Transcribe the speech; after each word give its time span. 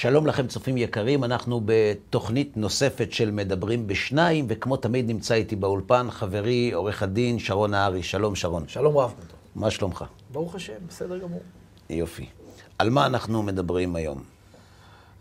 שלום 0.00 0.26
לכם, 0.26 0.46
צופים 0.46 0.76
יקרים, 0.76 1.24
אנחנו 1.24 1.60
בתוכנית 1.64 2.56
נוספת 2.56 3.12
של 3.12 3.30
מדברים 3.30 3.86
בשניים, 3.86 4.46
וכמו 4.48 4.76
תמיד 4.76 5.06
נמצא 5.08 5.34
איתי 5.34 5.56
באולפן 5.56 6.10
חברי, 6.10 6.72
עורך 6.72 7.02
הדין 7.02 7.38
שרון 7.38 7.70
נהרי. 7.70 8.02
שלום, 8.02 8.34
שרון. 8.36 8.68
שלום 8.68 8.96
רב. 8.96 9.14
מה 9.54 9.70
שלומך? 9.70 10.04
ברוך 10.32 10.54
השם, 10.54 10.86
בסדר 10.88 11.18
גמור. 11.18 11.40
יופי. 11.90 12.28
על 12.78 12.90
מה 12.90 13.06
אנחנו 13.06 13.42
מדברים 13.42 13.96
היום? 13.96 14.22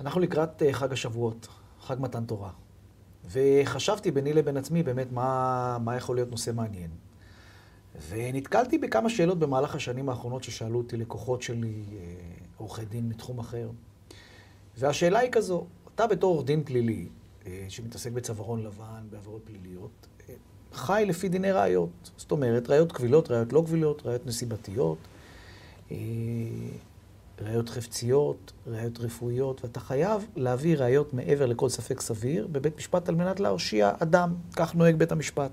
אנחנו 0.02 0.22
לקראת 0.22 0.64
אה, 0.64 0.74
חג 0.74 0.94
השבועות, 0.94 1.48
חג 1.82 1.96
מתן 2.00 2.26
תורה. 2.26 2.50
וחשבתי 3.32 4.12
ביני 4.12 4.34
לבין 4.34 4.58
עצמי 4.58 4.84
באמת 4.84 5.12
מה, 5.12 5.78
מה 5.84 5.96
יכול 5.96 6.16
להיות 6.16 6.32
נושא 6.32 6.52
מעניין. 6.52 6.90
ונתקלתי 8.10 8.78
בכמה 8.78 9.10
שאלות 9.10 9.40
במהלך 9.40 9.76
השנים 9.76 10.10
האחרונות 10.10 10.44
ששאלו 10.44 10.78
אותי 10.78 10.98
לקוחות 10.98 11.42
שלי, 11.42 11.84
אה, 11.92 12.04
עורכי 12.58 12.86
דין 12.86 13.10
מתחום 13.10 13.40
אחר. 13.40 13.70
והשאלה 14.78 15.20
היא 15.20 15.32
כזו, 15.32 15.66
אתה 15.96 16.08
בתור 16.08 16.34
עורך 16.34 16.46
דין 16.46 16.64
פלילי, 16.64 17.08
אה, 17.46 17.66
שמתעסק 17.70 18.12
בצווארון 18.12 18.64
לבן, 18.64 19.04
בעבירות 19.10 19.42
פליליות, 19.46 20.08
אה, 20.30 20.34
חי 20.74 21.04
לפי 21.08 21.30
דיני 21.30 21.52
ראיות. 21.52 22.12
זאת 22.18 22.32
אומרת, 22.32 22.70
ראיות 22.70 22.92
קבילות, 22.92 23.32
ראיות 23.32 23.54
לא 23.54 23.64
קבילות, 23.66 24.02
ראיות 24.06 24.26
נסיבתיות, 24.26 24.98
ראיות 27.42 27.70
חפציות, 27.70 28.52
ראיות 28.68 29.00
רפואיות, 29.00 29.64
ואתה 29.64 29.80
חייב 29.80 30.28
להביא 30.36 30.78
ראיות 30.78 31.14
מעבר 31.14 31.46
לכל 31.46 31.70
ספק 31.70 32.02
סביר 32.02 32.48
בבית 32.48 32.78
משפט 32.78 33.10
על 33.10 33.16
מנת 33.16 33.40
להרשיע 33.40 33.92
אדם. 34.00 34.36
כך 34.56 34.76
נוהג 34.76 34.96
בית 34.96 35.12
המשפט. 35.12 35.52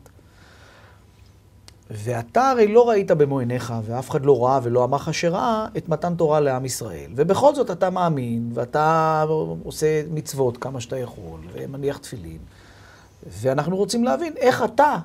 ואתה 1.91 2.51
הרי 2.51 2.67
לא 2.67 2.89
ראית 2.89 3.11
במו 3.11 3.39
עיניך, 3.39 3.75
ואף 3.85 4.11
אחד 4.11 4.27
לא 4.27 4.45
ראה 4.45 4.59
ולא 4.63 4.85
אמר 4.85 4.97
לך 4.97 5.15
שראה, 5.15 5.67
את 5.77 5.89
מתן 5.89 6.15
תורה 6.15 6.41
לעם 6.41 6.65
ישראל. 6.65 7.11
ובכל 7.17 7.55
זאת 7.55 7.71
אתה 7.71 7.91
מאמין, 7.91 8.51
ואתה 8.55 9.25
עושה 9.63 10.03
מצוות 10.11 10.57
כמה 10.57 10.81
שאתה 10.81 10.99
יכול, 10.99 11.41
ומניח 11.53 11.99
תפילין. 11.99 12.39
ואנחנו 13.27 13.77
רוצים 13.77 14.05
להבין 14.05 14.33
איך 14.37 14.65
אתה, 14.65 14.97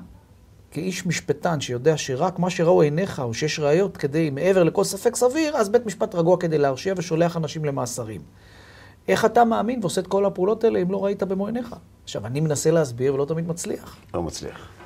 כאיש 0.70 1.06
משפטן 1.06 1.60
שיודע 1.60 1.96
שרק 1.96 2.38
מה 2.38 2.50
שראו 2.50 2.82
עיניך, 2.82 3.20
או 3.20 3.34
שיש 3.34 3.60
ראיות 3.60 3.96
כדי, 3.96 4.30
מעבר 4.30 4.62
לכל 4.62 4.84
ספק 4.84 5.16
סביר, 5.16 5.56
אז 5.56 5.68
בית 5.68 5.86
משפט 5.86 6.14
רגוע 6.14 6.36
כדי 6.36 6.58
להרשיע 6.58 6.94
ושולח 6.96 7.36
אנשים 7.36 7.64
למאסרים. 7.64 8.20
איך 9.08 9.24
אתה 9.24 9.44
מאמין 9.44 9.80
ועושה 9.80 10.00
את 10.00 10.06
כל 10.06 10.24
הפעולות 10.24 10.64
האלה 10.64 10.78
אם 10.78 10.90
לא 10.90 11.04
ראית 11.04 11.22
במו 11.22 11.46
עיניך? 11.46 11.74
עכשיו, 12.04 12.26
אני 12.26 12.40
מנסה 12.40 12.70
להסביר 12.70 13.14
ולא 13.14 13.24
תמיד 13.24 13.48
מצליח. 13.48 13.96
לא 14.14 14.22
מצליח. 14.22 14.79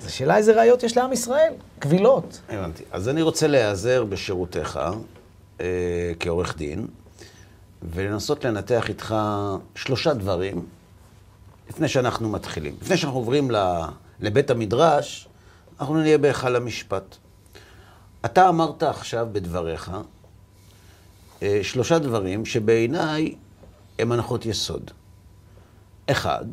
אז 0.00 0.06
השאלה 0.06 0.36
איזה 0.36 0.56
ראיות 0.56 0.82
יש 0.82 0.96
לעם 0.96 1.12
ישראל, 1.12 1.52
קבילות. 1.78 2.40
הבנתי. 2.48 2.82
אז 2.92 3.08
אני 3.08 3.22
רוצה 3.22 3.46
להיעזר 3.46 4.04
בשירותיך 4.04 4.78
אה, 5.60 6.12
כעורך 6.20 6.56
דין, 6.56 6.86
ולנסות 7.82 8.44
לנתח 8.44 8.88
איתך 8.88 9.14
שלושה 9.74 10.14
דברים 10.14 10.66
לפני 11.70 11.88
שאנחנו 11.88 12.28
מתחילים. 12.28 12.76
לפני 12.82 12.96
שאנחנו 12.96 13.18
עוברים 13.18 13.50
ל, 13.50 13.56
לבית 14.20 14.50
המדרש, 14.50 15.28
אנחנו 15.80 16.00
נהיה 16.00 16.18
בהיכל 16.18 16.56
המשפט. 16.56 17.16
אתה 18.24 18.48
אמרת 18.48 18.82
עכשיו 18.82 19.28
בדבריך 19.32 19.90
אה, 21.42 21.60
שלושה 21.62 21.98
דברים 21.98 22.46
שבעיניי 22.46 23.34
הם 23.98 24.12
הנחות 24.12 24.46
יסוד. 24.46 24.90
אחד, 26.06 26.44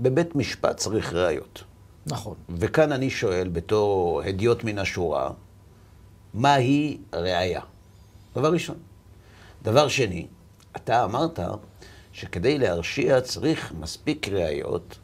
בבית 0.00 0.36
משפט 0.36 0.76
צריך 0.76 1.12
ראיות. 1.12 1.62
נכון. 2.08 2.34
וכאן 2.48 2.92
אני 2.92 3.10
שואל, 3.10 3.48
בתור 3.48 4.22
הדיוט 4.22 4.64
מן 4.64 4.78
השורה, 4.78 5.30
מהי 6.34 6.98
ראייה? 7.12 7.60
דבר 8.34 8.52
ראשון. 8.52 8.76
דבר 9.62 9.88
שני, 9.88 10.26
אתה 10.76 11.04
אמרת 11.04 11.40
שכדי 12.12 12.58
להרשיע 12.58 13.20
צריך 13.20 13.72
מספיק 13.80 14.28
ראיות 14.28 14.98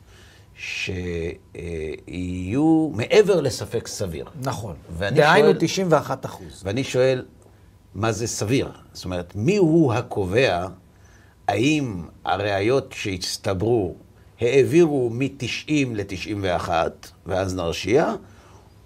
שיהיו 1.54 2.90
מעבר 2.94 3.40
לספק 3.40 3.86
סביר. 3.86 4.26
נכון. 4.40 4.76
דהיינו 4.98 5.48
91 5.58 6.26
אחוז. 6.26 6.62
ואני 6.64 6.84
שואל, 6.84 7.24
מה 7.94 8.12
זה 8.12 8.26
סביר? 8.26 8.72
זאת 8.92 9.04
אומרת, 9.04 9.32
מי 9.36 9.56
הוא 9.56 9.92
הקובע 9.92 10.66
האם 11.48 12.02
הראיות 12.24 12.92
שהצטברו 12.92 13.94
העבירו 14.44 15.10
מ-90 15.10 15.70
ל-91, 15.94 16.68
ואז 17.26 17.54
נרשיע, 17.54 18.14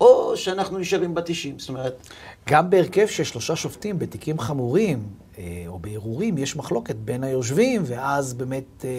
או 0.01 0.37
שאנחנו 0.37 0.79
נשארים 0.79 1.15
ב-90. 1.15 1.59
זאת 1.59 1.69
אומרת... 1.69 2.09
גם 2.49 2.71
בהרכב 2.71 3.07
של 3.07 3.25
שלושה 3.25 3.57
שופטים 3.57 3.99
בתיקים 3.99 4.39
חמורים, 4.39 5.03
אה, 5.39 5.65
או 5.67 5.79
בערעורים, 5.79 6.39
יש 6.39 6.57
מחלוקת 6.57 6.97
בין 6.97 7.25
היושבים, 7.25 7.83
ואז 7.87 8.35
באמת 8.35 8.85
אה, 8.85 8.91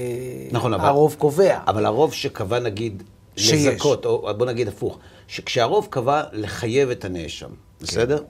נכון, 0.51 0.73
הרוב 0.73 1.11
אבל, 1.11 1.19
קובע. 1.19 1.59
אבל 1.67 1.85
הרוב 1.85 2.13
שקבע, 2.13 2.59
נגיד, 2.59 3.03
שיש. 3.35 3.65
לזכות, 3.65 4.05
או 4.05 4.33
בוא 4.37 4.45
נגיד 4.45 4.67
הפוך, 4.67 4.99
שכשהרוב 5.27 5.87
קבע 5.89 6.23
לחייב 6.31 6.89
את 6.89 7.05
הנאשם, 7.05 7.47
כן. 7.47 7.85
בסדר? 7.85 8.23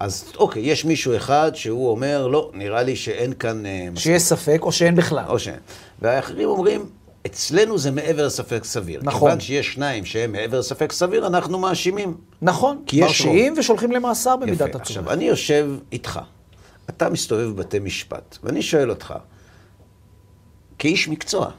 אז 0.00 0.32
אוקיי, 0.36 0.62
יש 0.62 0.84
מישהו 0.84 1.16
אחד 1.16 1.50
שהוא 1.54 1.90
אומר, 1.90 2.26
לא, 2.26 2.50
נראה 2.54 2.82
לי 2.82 2.96
שאין 2.96 3.32
כאן... 3.32 3.66
אה, 3.66 3.86
שיש 3.96 4.22
ספק, 4.22 4.58
או 4.62 4.72
שאין 4.72 4.94
בכלל. 4.94 5.24
או 5.28 5.38
שאין. 5.38 5.58
והאחרים 6.02 6.48
אומרים, 6.48 6.86
אצלנו 7.28 7.78
זה 7.78 7.90
מעבר 7.90 8.26
לספק 8.26 8.64
סביר. 8.64 9.00
נכון. 9.02 9.20
כיוון 9.20 9.40
שיש 9.40 9.72
שניים 9.72 10.04
שהם 10.04 10.32
מעבר 10.32 10.58
לספק 10.58 10.92
סביר, 10.92 11.26
אנחנו 11.26 11.58
מאשימים. 11.58 12.16
נכון, 12.42 12.84
מרשיעים 12.92 13.54
ושולחים 13.58 13.92
למאסר 13.92 14.36
במידת 14.36 14.60
הצורך. 14.68 14.80
עכשיו, 14.80 15.12
אני 15.12 15.24
יושב 15.24 15.70
איתך, 15.92 16.20
אתה 16.90 17.10
מסתובב 17.10 17.48
בבתי 17.48 17.78
משפט, 17.78 18.38
ואני 18.42 18.62
שואל 18.62 18.90
אותך, 18.90 19.14
כאיש 20.78 21.08
מקצוע, 21.08 21.50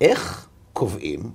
איך 0.00 0.48
קובעים 0.72 1.30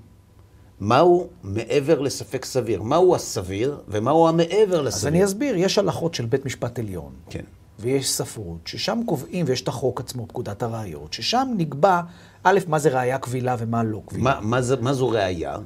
מהו 0.79 1.27
מעבר 1.43 1.99
לספק 1.99 2.45
סביר? 2.45 2.81
מהו 2.81 3.15
הסביר 3.15 3.81
ומהו 3.87 4.27
המעבר 4.27 4.81
לסביר? 4.81 4.87
אז 4.87 5.07
אני 5.07 5.25
אסביר, 5.25 5.55
יש 5.55 5.77
הלכות 5.77 6.13
של 6.13 6.25
בית 6.25 6.45
משפט 6.45 6.79
עליון. 6.79 7.11
כן. 7.29 7.43
ויש 7.79 8.11
ספרות, 8.11 8.59
ששם 8.65 8.99
קובעים, 9.05 9.45
ויש 9.49 9.61
את 9.61 9.67
החוק 9.67 9.99
עצמו, 9.99 10.27
פקודת 10.27 10.63
הראיות, 10.63 11.13
ששם 11.13 11.47
נקבע, 11.57 12.01
א', 12.44 12.59
מה 12.68 12.79
זה 12.79 12.90
ראייה 12.90 13.18
קבילה 13.18 13.56
ומה 13.59 13.84
לא 13.84 14.02
קבילה. 14.06 14.24
מה, 14.24 14.40
מה, 14.41 14.62
זה, 14.62 14.75
מה 14.75 14.94
זו 14.94 15.09
ראייה? 15.09 15.57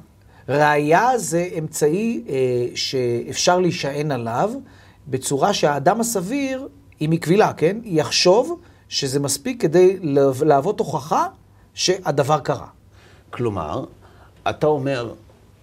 ראייה 0.48 1.18
זה 1.18 1.48
אמצעי 1.58 2.24
אה, 2.28 2.66
שאפשר 2.74 3.58
להישען 3.58 4.10
עליו, 4.10 4.50
בצורה 5.08 5.54
שהאדם 5.54 6.00
הסביר, 6.00 6.68
אם 7.00 7.10
היא 7.10 7.20
קבילה, 7.20 7.52
כן? 7.52 7.76
יחשוב 7.84 8.60
שזה 8.88 9.20
מספיק 9.20 9.62
כדי 9.62 9.98
להוות 10.42 10.78
הוכחה 10.80 11.26
שהדבר 11.74 12.38
קרה. 12.38 12.66
כלומר, 13.30 13.84
אתה 14.50 14.66
אומר, 14.66 15.14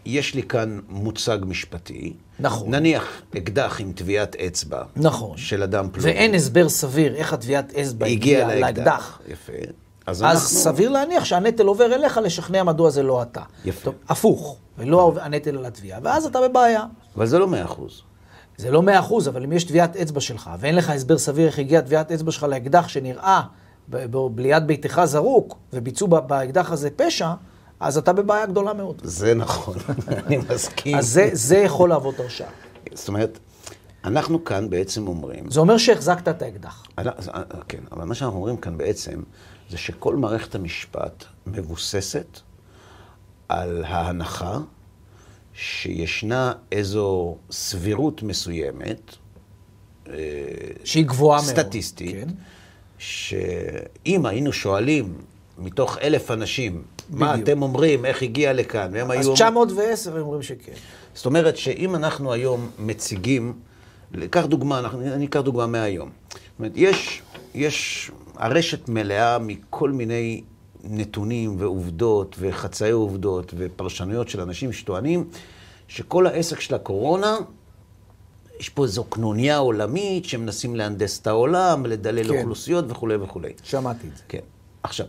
יש 0.05 0.35
לי 0.35 0.43
כאן 0.43 0.79
מוצג 0.89 1.37
משפטי. 1.45 2.13
נכון. 2.39 2.75
נניח 2.75 3.21
אקדח 3.37 3.81
עם 3.81 3.91
טביעת 3.91 4.35
אצבע. 4.35 4.83
נכון. 4.95 5.37
של 5.37 5.63
אדם 5.63 5.87
פלוני. 5.91 6.11
ואין 6.11 6.35
הסבר 6.35 6.69
סביר 6.69 7.15
איך 7.15 7.33
הטביעת 7.33 7.73
אצבע 7.73 8.05
הגיעה 8.05 8.55
לאקדח. 8.55 9.21
יפה. 9.27 9.53
אז, 10.05 10.17
אז 10.17 10.23
אנחנו... 10.23 10.57
סביר 10.57 10.89
להניח 10.89 11.25
שהנטל 11.25 11.65
עובר 11.65 11.93
אליך 11.93 12.17
לשכנע 12.23 12.63
מדוע 12.63 12.89
זה 12.89 13.03
לא 13.03 13.21
אתה. 13.21 13.41
יפה. 13.65 13.83
טוב, 13.83 13.95
הפוך, 14.09 14.57
ולא 14.77 15.13
הנטל 15.21 15.57
על 15.57 15.65
התביעה, 15.65 15.99
ואז 16.03 16.25
אתה 16.25 16.41
בבעיה. 16.41 16.85
אבל 17.15 17.25
זה 17.25 17.39
לא 17.39 17.47
מאה 17.47 17.63
אחוז. 17.63 18.01
זה 18.57 18.71
לא 18.71 18.81
מאה 18.81 18.99
אחוז, 18.99 19.27
אבל 19.27 19.43
אם 19.43 19.51
יש 19.51 19.63
טביעת 19.63 19.95
אצבע 19.95 20.19
שלך, 20.19 20.49
ואין 20.59 20.75
לך 20.75 20.89
הסבר 20.89 21.17
סביר 21.17 21.47
איך 21.47 21.59
הגיעה 21.59 21.81
טביעת 21.81 22.11
אצבע 22.11 22.31
שלך 22.31 22.43
לאקדח 22.43 22.87
שנראה 22.87 23.41
ליד 24.37 24.67
ביתך 24.67 25.01
זרוק, 25.05 25.57
וביצעו 25.73 26.07
באקדח 26.07 26.71
הזה 26.71 26.89
פשע, 26.95 27.33
אז 27.79 27.97
אתה 27.97 28.13
בבעיה 28.13 28.45
גדולה 28.45 28.73
מאוד. 28.73 29.01
זה 29.03 29.33
נכון, 29.33 29.75
אני 30.25 30.37
מסכים. 30.49 30.97
אז 30.97 31.07
זה, 31.07 31.29
זה 31.33 31.57
יכול 31.57 31.89
להוות 31.89 32.19
הרשעה. 32.19 32.49
זאת 32.93 33.07
אומרת, 33.07 33.39
אנחנו 34.03 34.43
כאן 34.43 34.69
בעצם 34.69 35.07
אומרים... 35.07 35.49
זה 35.49 35.59
אומר 35.59 35.77
שהחזקת 35.77 36.27
את 36.27 36.41
האקדח. 36.41 36.83
אה, 36.99 37.03
כן, 37.67 37.79
אבל 37.91 38.03
מה 38.03 38.15
שאנחנו 38.15 38.37
אומרים 38.37 38.57
כאן 38.57 38.77
בעצם, 38.77 39.21
זה 39.73 39.77
שכל 39.77 40.15
מערכת 40.15 40.55
המשפט 40.55 41.25
מבוססת 41.47 42.39
על 43.49 43.83
ההנחה 43.87 44.59
שישנה 45.53 46.53
איזו 46.71 47.37
סבירות 47.51 48.23
מסוימת, 48.23 49.01
אה, 50.07 50.13
שהיא 50.83 51.05
גבוהה 51.05 51.41
מאוד. 51.41 51.53
סטטיסטית, 51.53 52.11
כן. 52.11 52.27
שאם 52.97 54.25
היינו 54.25 54.53
שואלים 54.53 55.13
מתוך 55.57 55.97
אלף 55.97 56.31
אנשים, 56.31 56.83
מה 57.09 57.35
אתם 57.35 57.61
אומרים, 57.61 58.05
איך 58.05 58.21
הגיע 58.21 58.53
לכאן, 58.53 58.89
והם 58.93 59.11
היו... 59.11 59.19
אז 59.19 59.29
910 59.35 60.19
אומרים 60.19 60.41
שכן. 60.41 60.73
זאת 61.13 61.25
אומרת 61.25 61.57
שאם 61.57 61.95
אנחנו 61.95 62.33
היום 62.33 62.69
מציגים, 62.79 63.53
קח 64.29 64.45
דוגמה, 64.45 64.81
אני 65.13 65.25
אקח 65.25 65.39
דוגמה 65.39 65.67
מהיום. 65.67 66.09
זאת 66.53 66.59
אומרת, 66.59 66.71
יש, 66.75 67.21
יש, 67.53 68.11
הרשת 68.35 68.89
מלאה 68.89 69.39
מכל 69.39 69.91
מיני 69.91 70.41
נתונים 70.83 71.55
ועובדות 71.59 72.35
וחצאי 72.39 72.91
עובדות 72.91 73.53
ופרשנויות 73.57 74.29
של 74.29 74.41
אנשים 74.41 74.73
שטוענים 74.73 75.29
שכל 75.87 76.27
העסק 76.27 76.59
של 76.59 76.75
הקורונה, 76.75 77.37
יש 78.59 78.69
פה 78.69 78.83
איזו 78.83 79.03
קנוניה 79.03 79.57
עולמית 79.57 80.25
שמנסים 80.25 80.75
להנדס 80.75 81.21
את 81.21 81.27
העולם, 81.27 81.85
לדלל 81.85 82.23
כן. 82.23 82.37
אוכלוסיות 82.37 82.85
וכולי 82.87 83.15
וכולי. 83.15 83.53
שמעתי 83.63 84.07
את 84.07 84.17
זה. 84.17 84.23
כן. 84.27 84.39
עכשיו, 84.83 85.05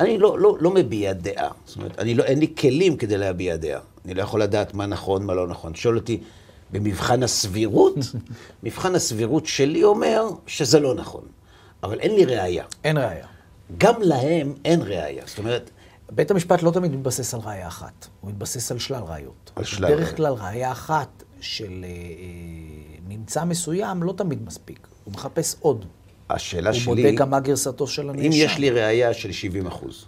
אני 0.00 0.18
לא, 0.18 0.38
לא, 0.38 0.56
לא 0.60 0.70
מביע 0.74 1.12
דעה. 1.12 1.48
זאת 1.64 1.76
אומרת, 1.76 1.98
אני 1.98 2.14
לא, 2.14 2.24
אין 2.24 2.38
לי 2.38 2.54
כלים 2.58 2.96
כדי 2.96 3.18
להביע 3.18 3.56
דעה. 3.56 3.80
אני 4.04 4.14
לא 4.14 4.22
יכול 4.22 4.42
לדעת 4.42 4.74
מה 4.74 4.86
נכון, 4.86 5.26
מה 5.26 5.34
לא 5.34 5.48
נכון. 5.48 5.74
שואל 5.74 5.96
אותי, 5.96 6.20
במבחן 6.72 7.22
הסבירות, 7.22 7.94
מבחן 8.62 8.94
הסבירות 8.94 9.46
שלי 9.46 9.84
אומר 9.84 10.28
שזה 10.46 10.80
לא 10.80 10.94
נכון. 10.94 11.24
אבל 11.82 12.00
אין 12.00 12.14
לי 12.14 12.24
ראייה. 12.24 12.64
אין 12.84 12.98
ראייה. 12.98 13.26
גם 13.78 14.02
להם 14.02 14.54
אין 14.64 14.82
ראייה. 14.82 15.22
זאת 15.26 15.38
אומרת, 15.38 15.70
בית 16.10 16.30
המשפט 16.30 16.62
לא 16.62 16.70
תמיד 16.70 16.92
מתבסס 16.92 17.34
על 17.34 17.40
ראייה 17.40 17.68
אחת, 17.68 18.06
הוא 18.20 18.30
מתבסס 18.30 18.72
על 18.72 18.78
שלל 18.78 19.02
ראיות. 19.02 19.50
על 19.56 19.64
שלל 19.64 19.86
בדרך 19.86 20.00
ראיות. 20.00 20.16
כלל 20.16 20.32
ראייה 20.32 20.72
אחת 20.72 21.22
של 21.40 21.84
אה, 21.84 21.88
אה, 21.88 21.94
ממצא 23.08 23.44
מסוים 23.44 24.02
לא 24.02 24.12
תמיד 24.16 24.42
מספיק, 24.46 24.86
הוא 25.04 25.14
מחפש 25.14 25.56
עוד. 25.60 25.84
השאלה 26.30 26.70
הוא 26.70 26.78
שלי... 26.78 27.02
בודק 27.02 27.18
גם 27.18 27.30
מה 27.30 27.40
גרסתו 27.40 27.86
של 27.86 28.10
הנאשם. 28.10 28.26
אם 28.26 28.30
יש 28.34 28.58
לי 28.58 28.70
ראייה 28.70 29.14
של 29.14 29.32
70 29.32 29.66
אחוז, 29.66 30.04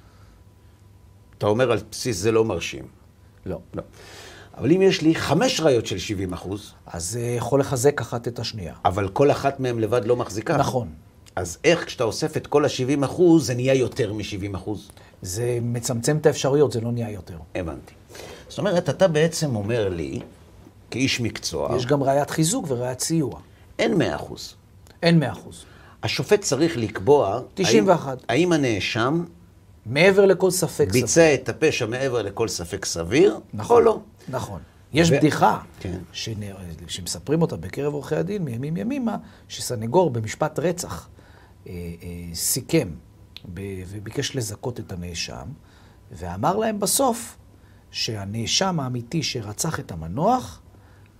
אתה 1.38 1.46
אומר 1.46 1.72
על 1.72 1.78
בסיס 1.90 2.16
זה 2.16 2.32
לא 2.32 2.44
מרשים. 2.44 2.84
לא. 3.46 3.58
לא. 3.74 3.82
אבל 4.58 4.72
אם 4.72 4.82
יש 4.82 5.02
לי 5.02 5.14
חמש 5.14 5.60
ראיות 5.60 5.86
של 5.86 5.98
70 5.98 6.32
אחוז, 6.32 6.72
אז 6.86 7.10
זה 7.10 7.20
יכול 7.20 7.60
לחזק 7.60 8.00
אחת 8.00 8.28
את 8.28 8.38
השנייה. 8.38 8.74
אבל 8.84 9.08
כל 9.08 9.30
אחת 9.30 9.60
מהן 9.60 9.78
לבד 9.78 10.04
לא 10.04 10.16
מחזיקה. 10.16 10.56
נכון. 10.56 10.88
אז 11.36 11.58
איך 11.64 11.86
כשאתה 11.86 12.04
אוסף 12.04 12.36
את 12.36 12.46
כל 12.46 12.64
ה-70 12.64 13.04
אחוז, 13.04 13.46
זה 13.46 13.54
נהיה 13.54 13.74
יותר 13.74 14.12
מ-70 14.12 14.56
אחוז? 14.56 14.90
זה 15.22 15.58
מצמצם 15.62 16.16
את 16.16 16.26
האפשרויות, 16.26 16.72
זה 16.72 16.80
לא 16.80 16.92
נהיה 16.92 17.10
יותר. 17.10 17.36
הבנתי. 17.54 17.92
זאת 18.48 18.58
אומרת, 18.58 18.88
אתה 18.88 19.08
בעצם 19.08 19.56
אומר 19.56 19.88
לי, 19.88 20.20
כאיש 20.90 21.20
מקצוע, 21.20 21.76
יש 21.76 21.86
גם 21.86 22.02
ראיית 22.02 22.30
חיזוק 22.30 22.64
וראיית 22.68 23.00
סיוע. 23.00 23.40
אין 23.78 23.98
100 23.98 24.16
אחוז. 24.16 24.54
אין 25.02 25.18
מאה 25.18 25.32
אחוז. 25.32 25.64
השופט 26.02 26.40
צריך 26.40 26.76
לקבוע... 26.76 27.40
91. 27.54 28.06
האם, 28.06 28.16
האם 28.28 28.52
הנאשם 28.52 29.24
מעבר 29.86 30.26
לכל 30.26 30.50
ספק 30.50 30.68
ספק. 30.70 30.92
ביצע 30.92 31.34
את 31.34 31.48
הפשע 31.48 31.86
מעבר 31.86 32.22
לכל 32.22 32.48
ספק 32.48 32.84
סביר, 32.84 33.38
נכון. 33.54 33.76
או 33.76 33.80
לא. 33.80 33.98
נכון. 34.28 34.60
יש 34.92 35.10
ו- 35.10 35.14
בדיחה, 35.16 35.60
כן. 35.80 35.98
שנ- 36.12 36.54
שמספרים 36.88 37.42
אותה 37.42 37.56
בקרב 37.56 37.92
עורכי 37.94 38.16
הדין 38.16 38.44
מימים 38.44 38.76
ימימה, 38.76 39.16
שסנגור 39.48 40.10
במשפט 40.10 40.58
רצח 40.58 41.08
אה, 41.66 41.72
אה, 42.02 42.34
סיכם 42.34 42.88
ב- 43.54 43.60
וביקש 43.88 44.36
לזכות 44.36 44.80
את 44.80 44.92
הנאשם, 44.92 45.46
ואמר 46.12 46.56
להם 46.56 46.80
בסוף 46.80 47.38
שהנאשם 47.90 48.80
האמיתי 48.80 49.22
שרצח 49.22 49.80
את 49.80 49.92
המנוח, 49.92 50.60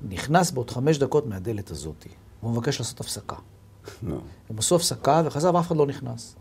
נכנס 0.09 0.51
בעוד 0.51 0.71
חמש 0.71 0.99
דקות 0.99 1.27
מהדלת 1.27 1.71
הזאתי. 1.71 2.09
הוא 2.41 2.51
מבקש 2.51 2.79
לעשות 2.81 3.01
הפסקה. 3.01 3.37
נו. 4.03 4.21
הם 4.51 4.59
עשו 4.59 4.77
הפסקה 4.77 5.23
וחזר 5.25 5.55
ואף 5.55 5.67
אחד 5.67 5.77
לא 5.77 5.87
נכנס. 5.87 6.37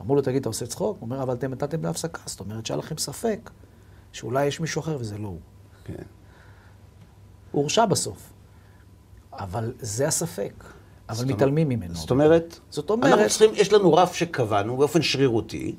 אמרו 0.00 0.14
לו, 0.14 0.22
תגיד, 0.22 0.40
אתה 0.40 0.48
עושה 0.48 0.66
צחוק? 0.66 0.96
הוא 1.00 1.06
אומר, 1.06 1.22
אבל 1.22 1.34
אתם 1.34 1.50
נתתם 1.52 1.82
להפסקה, 1.84 2.20
זאת 2.26 2.40
אומרת 2.40 2.66
שהיה 2.66 2.78
לכם 2.78 2.98
ספק 2.98 3.50
שאולי 4.12 4.46
יש 4.46 4.60
מישהו 4.60 4.80
אחר 4.80 4.96
וזה 5.00 5.18
לא 5.18 5.28
הוא. 5.28 5.40
כן. 5.96 6.02
הוא 7.52 7.60
הורשע 7.62 7.86
בסוף. 7.86 8.32
אבל 9.32 9.72
זה 9.80 10.08
הספק. 10.08 10.64
אבל 11.08 11.16
זאת 11.16 11.26
מתעלמים 11.26 11.68
ממנו. 11.68 11.94
זאת 11.94 12.10
אומרת, 12.10 12.58
זאת 12.70 12.90
אומרת- 12.90 13.12
אנחנו 13.12 13.28
צריכים, 13.28 13.50
יש 13.54 13.72
לנו 13.72 13.94
רף 13.94 14.14
שקבענו 14.14 14.76
באופן 14.76 15.02
שרירותי. 15.02 15.74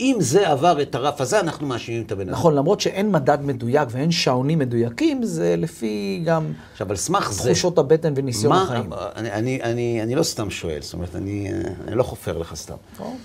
אם 0.00 0.16
זה 0.20 0.48
עבר 0.48 0.82
את 0.82 0.94
הרף 0.94 1.20
הזה, 1.20 1.40
אנחנו 1.40 1.66
מאשימים 1.66 2.02
את 2.02 2.12
הבן 2.12 2.20
אדם. 2.22 2.30
נכון, 2.30 2.54
למרות 2.54 2.80
שאין 2.80 3.12
מדד 3.12 3.38
מדויק 3.42 3.88
ואין 3.92 4.10
שעונים 4.10 4.58
מדויקים, 4.58 5.22
זה 5.22 5.54
לפי 5.56 6.22
גם 6.26 6.52
עכשיו, 6.72 6.90
על 6.90 6.96
סמך 6.96 7.32
זה... 7.32 7.42
תחושות 7.48 7.78
הבטן 7.78 8.12
וניסיון 8.16 8.52
מה, 8.52 8.62
החיים. 8.62 8.92
אני, 8.92 9.32
אני, 9.32 9.62
אני, 9.62 10.02
אני 10.02 10.14
לא 10.14 10.22
סתם 10.22 10.50
שואל, 10.50 10.82
זאת 10.82 10.94
אומרת, 10.94 11.16
אני, 11.16 11.50
אני 11.88 11.96
לא 11.96 12.02
חופר 12.02 12.38
לך 12.38 12.54
סתם. 12.54 12.74
טוב. 12.96 13.16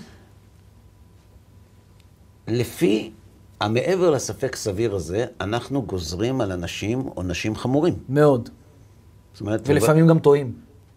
לפי 2.48 3.10
המעבר 3.64 4.10
לספק 4.10 4.56
סביר 4.56 4.94
הזה, 4.94 5.26
אנחנו 5.40 5.82
גוזרים 5.82 6.40
על 6.40 6.52
אנשים 6.52 7.00
עונשים 7.00 7.56
חמורים. 7.56 7.94
מאוד. 8.08 8.48
זאת 9.32 9.40
אומרת, 9.40 9.62
ולפעמים 9.66 10.06
גם 10.06 10.18
טועים. 10.18 10.52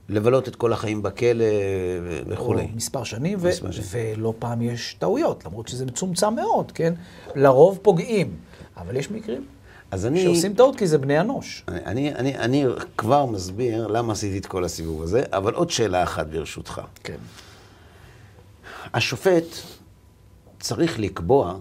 לבלות 0.09 0.47
את 0.47 0.55
כל 0.55 0.73
החיים 0.73 1.01
בכלא 1.01 1.43
או 1.43 2.29
וכולי. 2.29 2.67
מספר 2.75 3.03
שנים, 3.03 3.37
ו- 3.41 3.47
מספר 3.47 3.71
שנים. 3.71 3.87
ולא 4.17 4.33
פעם 4.39 4.61
יש 4.61 4.95
טעויות, 4.99 5.45
למרות 5.45 5.67
שזה 5.67 5.85
מצומצם 5.85 6.35
מאוד, 6.35 6.71
כן? 6.71 6.93
לרוב 7.35 7.79
פוגעים, 7.81 8.35
אבל 8.77 8.95
יש 8.95 9.11
מקרים 9.11 9.45
אז 9.91 10.05
אני, 10.05 10.23
שעושים 10.23 10.53
טעות 10.53 10.75
כי 10.75 10.87
זה 10.87 10.97
בני 10.97 11.19
אנוש. 11.19 11.63
אני, 11.67 11.79
אני, 11.85 12.15
אני, 12.15 12.37
אני 12.37 12.65
כבר 12.97 13.25
מסביר 13.25 13.87
למה 13.87 14.13
עשיתי 14.13 14.37
את 14.37 14.45
כל 14.45 14.63
הסיבוב 14.63 15.01
הזה, 15.03 15.23
אבל 15.31 15.53
עוד 15.53 15.69
שאלה 15.69 16.03
אחת 16.03 16.27
ברשותך. 16.27 16.81
כן. 17.03 17.17
השופט 18.93 19.45
צריך 20.59 20.99
לקבוע 20.99 21.57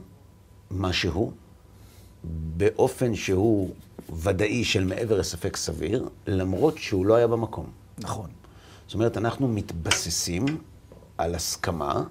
משהו 0.71 1.33
באופן 2.57 3.15
שהוא 3.15 3.71
ודאי 4.23 4.65
של 4.65 4.85
מעבר 4.85 5.19
לספק 5.19 5.57
סביר, 5.57 6.09
למרות 6.27 6.79
שהוא 6.79 7.07
לא 7.07 7.15
היה 7.15 7.27
במקום. 7.27 7.67
נכון. 7.99 8.31
זאת 8.87 8.95
אומרת, 8.95 9.17
אנחנו 9.17 9.49
מתבססים 9.49 10.45
על 11.19 11.35
הסכמה 11.35 12.03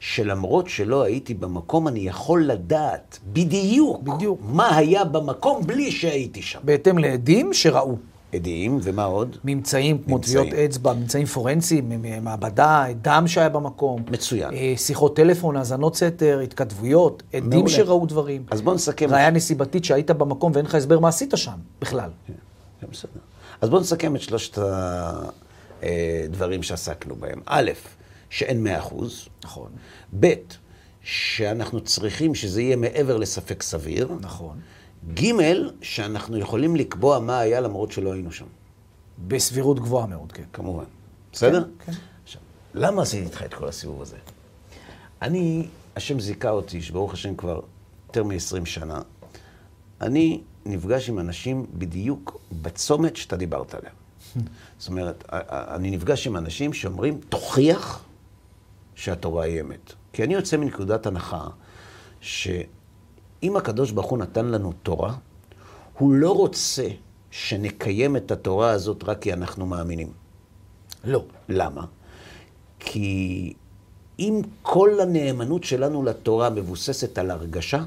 שלמרות 0.00 0.68
שלא 0.68 1.02
הייתי 1.02 1.34
במקום, 1.34 1.88
אני 1.88 2.00
יכול 2.00 2.44
לדעת 2.44 3.18
בדיוק, 3.32 4.02
בדיוק. 4.02 4.40
מה 4.44 4.76
היה 4.76 5.04
במקום 5.04 5.66
בלי 5.66 5.90
שהייתי 5.90 6.42
שם. 6.42 6.58
בהתאם 6.62 6.98
לעדים 6.98 7.54
שראו. 7.54 7.96
עדים, 8.34 8.78
ומה 8.82 9.04
עוד? 9.04 9.36
ממצאים 9.44 9.98
כמו. 10.02 10.18
טביעות 10.18 10.48
אצבע, 10.52 10.92
ממצאים 10.92 11.26
פורנסיים, 11.26 11.92
מעבדה, 12.22 12.84
דם 13.02 13.24
שהיה 13.26 13.48
במקום. 13.48 14.02
מצוין. 14.10 14.54
אה, 14.54 14.74
שיחות 14.76 15.16
טלפון, 15.16 15.56
האזנות 15.56 15.96
סתר, 15.96 16.40
התכתבויות, 16.44 17.22
עדים 17.32 17.50
מעולה. 17.50 17.68
שראו 17.68 18.06
דברים. 18.06 18.44
אז 18.50 18.60
בואו 18.60 18.74
נסכם. 18.74 19.10
ראיה 19.10 19.30
נסיבתית 19.30 19.84
שהיית 19.84 20.10
במקום 20.10 20.52
ואין 20.54 20.64
לך 20.64 20.74
הסבר 20.74 20.98
מה 20.98 21.08
עשית 21.08 21.32
שם, 21.36 21.58
בכלל. 21.80 22.10
כן, 22.26 22.86
בסדר. 22.92 23.20
אז 23.60 23.68
בואו 23.68 23.80
נסכם 23.80 24.16
את 24.16 24.20
שלושת 24.20 24.58
הדברים 25.82 26.62
שעסקנו 26.62 27.16
בהם. 27.16 27.40
א', 27.46 27.70
שאין 28.30 28.64
מאה 28.64 28.78
אחוז. 28.78 29.28
נכון, 29.44 29.70
ב', 30.20 30.34
שאנחנו 31.02 31.80
צריכים 31.80 32.34
שזה 32.34 32.62
יהיה 32.62 32.76
מעבר 32.76 33.16
לספק 33.16 33.62
סביר. 33.62 34.08
נכון. 34.20 34.58
ג', 35.14 35.32
שאנחנו 35.82 36.38
יכולים 36.38 36.76
לקבוע 36.76 37.18
מה 37.18 37.38
היה 37.38 37.60
למרות 37.60 37.92
שלא 37.92 38.12
היינו 38.12 38.32
שם, 38.32 38.44
בסבירות 39.28 39.80
גבוהה 39.80 40.06
מאוד, 40.06 40.32
כן. 40.32 40.44
כמובן. 40.52 40.84
בסדר? 41.32 41.64
כן. 41.84 41.92
עכשיו, 42.24 42.40
למה 42.74 43.02
עשיתי 43.02 43.24
איתך 43.24 43.42
את 43.42 43.54
כל 43.54 43.68
הסיבוב 43.68 44.02
הזה? 44.02 44.16
אני, 45.22 45.68
השם 45.96 46.20
זיכה 46.20 46.50
אותי, 46.50 46.82
שברוך 46.82 47.12
השם 47.12 47.36
כבר 47.36 47.60
יותר 48.06 48.24
מ-20 48.24 48.64
שנה, 48.64 49.02
אני 50.00 50.40
נפגש 50.66 51.08
עם 51.08 51.18
אנשים 51.18 51.66
בדיוק 51.74 52.40
בצומת 52.62 53.16
שאתה 53.16 53.36
דיברת 53.36 53.74
עליה. 53.74 53.90
זאת 54.78 54.88
אומרת, 54.88 55.24
אני 55.48 55.90
נפגש 55.90 56.26
עם 56.26 56.36
אנשים 56.36 56.72
שאומרים, 56.72 57.20
תוכיח 57.28 58.04
שהתורה 58.94 59.44
היא 59.44 59.60
אמת. 59.60 59.92
כי 60.12 60.24
אני 60.24 60.34
יוצא 60.34 60.56
מנקודת 60.56 61.06
הנחה 61.06 61.48
שאם 63.40 63.56
הקדוש 63.56 63.90
ברוך 63.90 64.10
הוא 64.10 64.18
נתן 64.18 64.46
לנו 64.46 64.72
תורה, 64.82 65.14
הוא 65.98 66.12
לא 66.12 66.30
רוצה 66.30 66.88
שנקיים 67.30 68.16
את 68.16 68.30
התורה 68.30 68.70
הזאת 68.70 69.04
רק 69.04 69.22
כי 69.22 69.32
אנחנו 69.32 69.66
מאמינים. 69.66 70.12
לא. 71.04 71.24
למה? 71.48 71.84
כי 72.78 73.52
אם 74.18 74.42
כל 74.62 75.00
הנאמנות 75.00 75.64
שלנו 75.64 76.02
לתורה 76.02 76.50
מבוססת 76.50 77.18
על 77.18 77.30
הרגשה, 77.30 77.84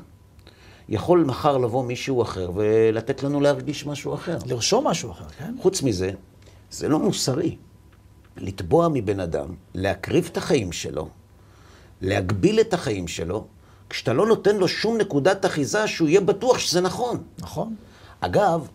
יכול 0.90 1.24
מחר 1.24 1.58
לבוא 1.58 1.86
מישהו 1.86 2.22
אחר 2.22 2.52
ולתת 2.56 3.24
לנו 3.24 3.42
להרגיש 3.42 3.86
משהו 3.86 4.14
אחר. 4.14 4.38
לרשום 4.46 4.88
משהו 4.88 5.12
אחר, 5.12 5.30
כן? 5.30 5.56
חוץ 5.62 5.84
מזה, 5.84 6.12
זה 6.72 6.88
לא 6.88 7.00
מוסרי 7.00 7.56
לתבוע 8.38 8.88
מבן 8.94 9.20
אדם, 9.20 9.48
להקריב 9.76 10.30
את 10.32 10.38
החיים 10.38 10.72
שלו, 10.72 11.10
להגביל 12.02 12.60
את 12.60 12.74
החיים 12.74 13.08
שלו, 13.08 13.48
כשאתה 13.92 14.14
לא 14.14 14.26
נותן 14.26 14.56
לו 14.56 14.68
שום 14.68 14.98
נקודת 14.98 15.46
אחיזה 15.46 15.88
שהוא 15.88 16.08
יהיה 16.10 16.22
בטוח 16.22 16.60
שזה 16.60 16.82
נכון. 16.82 17.24
נכון. 17.40 17.76
אגב, 18.20 18.68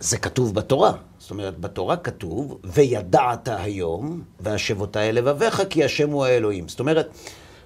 זה 0.00 0.18
כתוב 0.18 0.54
בתורה. 0.54 0.92
זאת 1.18 1.30
אומרת, 1.30 1.58
בתורה 1.60 1.96
כתוב, 1.96 2.58
וידעת 2.64 3.48
היום, 3.48 4.22
והשב 4.40 4.80
אותה 4.80 5.00
אל 5.00 5.14
לבביך, 5.14 5.62
כי 5.70 5.84
השם 5.84 6.10
הוא 6.10 6.24
האלוהים. 6.24 6.68
זאת 6.68 6.80
אומרת, 6.80 7.08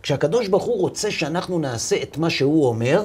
כשהקדוש 0.03 0.49
ברוך 0.49 0.65
הוא 0.65 0.81
רוצה 0.81 1.11
שאנחנו 1.11 1.59
נעשה 1.59 2.03
את 2.03 2.19
מה 2.19 2.31
שהוא 2.31 2.67
אומר, 2.69 3.03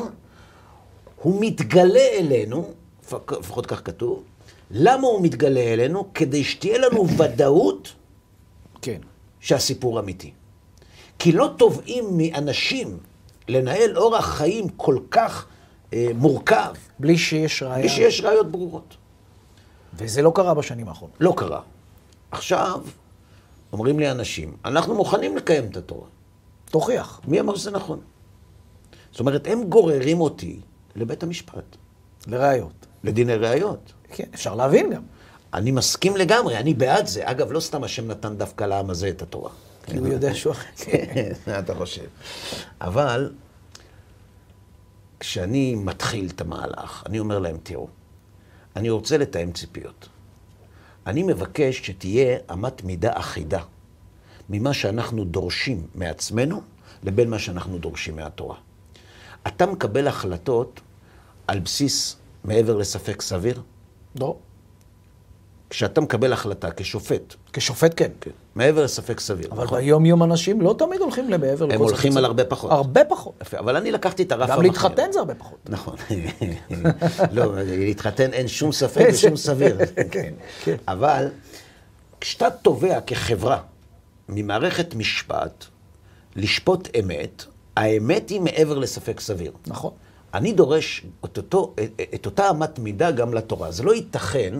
הוא 1.21 1.37
מתגלה 1.41 2.07
אלינו, 2.19 2.71
לפ- 3.03 3.31
לפחות 3.39 3.65
כך 3.65 3.81
כתוב, 3.85 4.23
למה 4.71 5.07
הוא 5.07 5.21
מתגלה 5.21 5.59
אלינו? 5.73 6.13
כדי 6.13 6.43
שתהיה 6.43 6.77
לנו 6.77 7.07
ודאות 7.17 7.93
כן. 8.81 8.99
שהסיפור 9.39 9.99
אמיתי. 9.99 10.31
כי 11.23 11.31
לא 11.31 11.53
תובעים 11.57 12.17
מאנשים 12.17 12.97
לנהל 13.47 13.97
אורח 13.97 14.25
חיים 14.25 14.69
כל 14.69 14.97
כך 15.11 15.45
אה, 15.93 16.07
מורכב, 16.15 16.73
בלי 16.99 17.17
שיש 17.17 17.63
ראייה. 17.63 17.77
בלי 17.77 17.89
שיש 17.89 18.21
ראיות 18.21 18.51
ברורות. 18.51 18.95
וזה 19.93 20.21
לא 20.21 20.31
קרה 20.35 20.53
בשנים 20.53 20.87
האחרונות. 20.87 21.17
לא 21.19 21.33
קרה. 21.37 21.61
עכשיו, 22.31 22.81
אומרים 23.73 23.99
לי 23.99 24.11
אנשים, 24.11 24.57
אנחנו 24.65 24.95
מוכנים 24.95 25.37
לקיים 25.37 25.65
את 25.65 25.77
התורה. 25.77 26.07
תוכיח. 26.65 27.21
מי 27.27 27.39
אמר 27.39 27.55
שזה 27.55 27.71
נכון? 27.71 27.99
זאת 29.11 29.19
אומרת, 29.19 29.47
הם 29.47 29.63
גוררים 29.63 30.21
אותי 30.21 30.59
לבית 30.95 31.23
המשפט, 31.23 31.75
לראיות. 32.27 32.85
לדיני 33.03 33.35
ראיות. 33.35 33.93
כן, 34.11 34.27
אפשר 34.33 34.55
להבין 34.55 34.93
גם. 34.93 35.01
אני 35.53 35.71
מסכים 35.71 36.17
לגמרי, 36.17 36.57
אני 36.57 36.73
בעד 36.73 37.07
זה. 37.07 37.31
אגב, 37.31 37.51
לא 37.51 37.59
סתם 37.59 37.83
השם 37.83 38.07
נתן 38.07 38.37
דווקא 38.37 38.63
לעם 38.63 38.89
הזה 38.89 39.09
את 39.09 39.21
התורה. 39.21 39.51
כי 39.85 39.97
הוא 39.97 40.07
יודע 40.07 40.33
שהוא 40.33 40.53
אחר. 40.53 40.69
כן, 40.77 41.31
מה 41.47 41.59
אתה 41.59 41.75
חושב? 41.75 42.05
אבל 42.81 43.31
כשאני 45.19 45.75
מתחיל 45.75 46.29
את 46.35 46.41
המהלך, 46.41 47.03
אני 47.05 47.19
אומר 47.19 47.39
להם, 47.39 47.57
תראו, 47.63 47.87
אני 48.75 48.89
רוצה 48.89 49.17
לתאם 49.17 49.51
ציפיות. 49.51 50.09
אני 51.07 51.23
מבקש 51.23 51.77
שתהיה 51.77 52.37
אמת 52.53 52.83
מידה 52.83 53.11
אחידה 53.19 53.63
ממה 54.49 54.73
שאנחנו 54.73 55.25
דורשים 55.25 55.87
מעצמנו 55.95 56.61
לבין 57.03 57.29
מה 57.29 57.39
שאנחנו 57.39 57.77
דורשים 57.77 58.15
מהתורה. 58.15 58.57
אתה 59.47 59.65
מקבל 59.65 60.07
החלטות 60.07 60.81
על 61.47 61.59
בסיס 61.59 62.15
מעבר 62.43 62.77
לספק 62.77 63.21
סביר? 63.21 63.61
לא. 64.19 64.37
כשאתה 65.71 66.01
מקבל 66.01 66.33
החלטה 66.33 66.71
כשופט, 66.71 67.35
כשופט 67.53 67.93
כן. 67.95 68.11
כן, 68.21 68.31
מעבר 68.55 68.83
לספק 68.83 69.19
סביר, 69.19 69.47
אבל 69.51 69.63
נכון? 69.63 69.79
ביום-יום 69.79 70.23
אנשים 70.23 70.61
לא 70.61 70.75
תמיד 70.77 71.01
הולכים 71.01 71.29
למעבר 71.29 71.65
לכל 71.65 71.75
הם 71.75 71.81
הולכים 71.81 72.17
על. 72.17 72.25
הרבה 72.25 72.45
פחות. 72.45 72.71
הרבה 72.71 73.05
פחות. 73.05 73.33
יפה, 73.41 73.59
אבל 73.59 73.75
אני 73.75 73.91
לקחתי 73.91 74.23
את 74.23 74.31
הרף 74.31 74.49
גם 74.49 74.51
המחמיר. 74.51 74.71
להתחתן 74.71 75.11
זה 75.11 75.19
הרבה 75.19 75.35
פחות. 75.35 75.59
נכון. 75.69 75.95
לא, 77.31 77.53
להתחתן 77.55 78.33
אין 78.33 78.47
שום 78.47 78.71
ספק 78.71 79.07
ושום 79.13 79.35
סביר. 79.35 79.77
כן, 80.11 80.33
כן. 80.63 80.75
אבל 80.87 81.29
כשאתה 82.21 82.49
תובע 82.49 83.01
כחברה 83.01 83.61
ממערכת 84.29 84.95
משפט 84.95 85.65
לשפוט 86.35 86.89
אמת, 86.99 87.43
האמת 87.77 88.29
היא 88.29 88.41
מעבר 88.41 88.77
לספק 88.77 89.19
סביר. 89.19 89.51
נכון. 89.67 89.91
אני 90.33 90.53
דורש 90.53 91.05
את, 91.25 91.37
אותו, 91.37 91.75
את 92.15 92.25
אותה 92.25 92.49
אמת 92.49 92.79
מידה 92.79 93.11
גם 93.11 93.33
לתורה. 93.33 93.71
זה 93.71 93.83
לא 93.83 93.95
ייתכן 93.95 94.53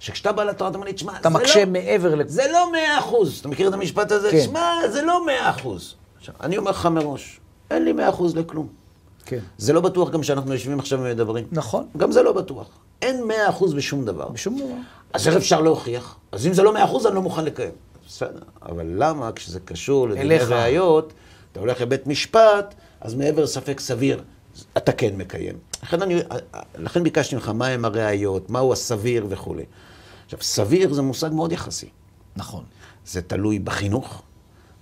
שכשאתה 0.00 0.32
בא 0.32 0.44
לתורה, 0.44 0.70
אתה 0.70 0.78
אומר 0.78 0.86
לי, 0.86 0.92
תשמע, 0.92 1.12
אתה 1.20 1.30
זה 1.30 1.34
מקשה 1.34 1.64
לא, 1.64 1.70
מעבר 1.70 2.14
ל... 2.14 2.28
זה 2.28 2.42
לא 2.52 2.72
מאה 2.72 2.98
אחוז. 2.98 3.38
אתה 3.40 3.48
מכיר 3.48 3.68
את 3.68 3.72
המשפט 3.74 4.12
הזה? 4.12 4.30
כן. 4.30 4.40
תשמע, 4.40 4.88
זה 4.88 5.02
לא 5.02 5.26
מאה 5.26 5.50
אחוז. 5.50 5.94
עכשיו, 6.18 6.34
אני 6.40 6.56
אומר 6.58 6.70
לך 6.70 6.86
מראש, 6.86 7.40
אין 7.70 7.84
לי 7.84 7.92
מאה 7.92 8.08
אחוז 8.08 8.36
לכלום. 8.36 8.68
כן. 9.26 9.38
זה 9.58 9.72
לא 9.72 9.80
בטוח 9.80 10.10
גם 10.10 10.22
שאנחנו 10.22 10.52
יושבים 10.52 10.78
עכשיו 10.78 10.98
ומדברים. 11.00 11.44
נכון. 11.52 11.86
גם 11.96 12.12
זה 12.12 12.22
לא 12.22 12.32
בטוח. 12.32 12.66
אין 13.02 13.24
מאה 13.26 13.48
אחוז 13.48 13.74
בשום 13.74 14.04
דבר. 14.04 14.28
בשום 14.28 14.58
דבר. 14.58 14.74
אז 15.12 15.28
איך 15.28 15.36
אפשר 15.36 15.60
להוכיח? 15.60 16.16
אז 16.32 16.46
אם 16.46 16.52
זה 16.52 16.62
לא 16.62 16.74
מאה 16.74 16.84
אחוז, 16.84 17.06
אני 17.06 17.14
לא 17.14 17.22
מוכן 17.22 17.44
לקיים. 17.44 17.70
בסדר, 18.08 18.40
אבל 18.62 18.86
למה 18.96 19.32
כשזה 19.32 19.60
קשור 19.60 20.08
לדיני. 20.08 20.38
ראיות, 20.38 21.12
אתה 21.52 21.60
הולך 21.60 21.80
לבית 21.80 22.06
משפט, 22.06 22.74
אז 23.00 23.14
מעבר 23.14 23.42
לספק 23.44 23.80
סביר, 23.80 24.22
אתה 24.76 24.92
כן 24.92 25.10
מקיים. 25.16 25.54
לכן, 25.82 26.02
אני, 26.02 26.22
לכן 26.78 27.02
ביקשתי 27.02 27.34
ממך 27.34 27.48
מהם 27.48 27.84
הראיות, 27.84 28.50
מהו 28.50 28.72
הסביר 28.72 29.26
וכולי. 29.28 29.64
עכשיו, 30.26 30.42
סביר 30.42 30.94
זה 30.94 31.02
מושג 31.02 31.30
מאוד 31.32 31.52
יחסי. 31.52 31.88
נכון. 32.36 32.64
זה 33.06 33.22
תלוי 33.22 33.58
בחינוך, 33.58 34.22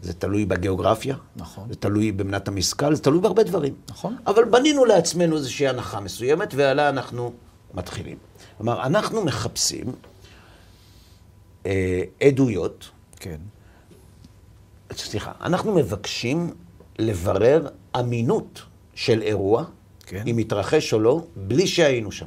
זה 0.03 0.13
תלוי 0.13 0.47
בגיאוגרפיה, 0.47 1.17
נכון. 1.37 1.69
זה 1.69 1.75
תלוי 1.75 2.13
במנת 2.13 2.49
המשכל, 2.49 2.95
זה 2.95 3.03
תלוי 3.03 3.21
בהרבה 3.21 3.43
דברים. 3.43 3.75
נכון. 3.91 4.17
אבל 4.27 4.45
בנינו 4.45 4.85
לעצמנו 4.85 5.37
איזושהי 5.37 5.69
הנחה 5.69 6.01
מסוימת, 6.01 6.55
ועליה 6.55 6.89
אנחנו 6.89 7.33
מתחילים. 7.75 8.19
כלומר, 8.57 8.87
אנחנו 8.87 9.25
מחפשים 9.25 9.93
אה, 11.67 12.03
עדויות, 12.23 12.91
כן. 13.17 13.41
סליחה, 14.93 15.33
אנחנו 15.41 15.75
מבקשים 15.75 16.51
לברר 16.99 17.69
אמינות 17.99 18.63
של 18.95 19.23
אירוע, 19.23 19.65
כן. 20.07 20.23
אם 20.27 20.39
התרחש 20.39 20.93
או 20.93 21.01
לא, 21.01 21.27
בלי 21.37 21.67
שהיינו 21.67 22.13
שם. 22.13 22.27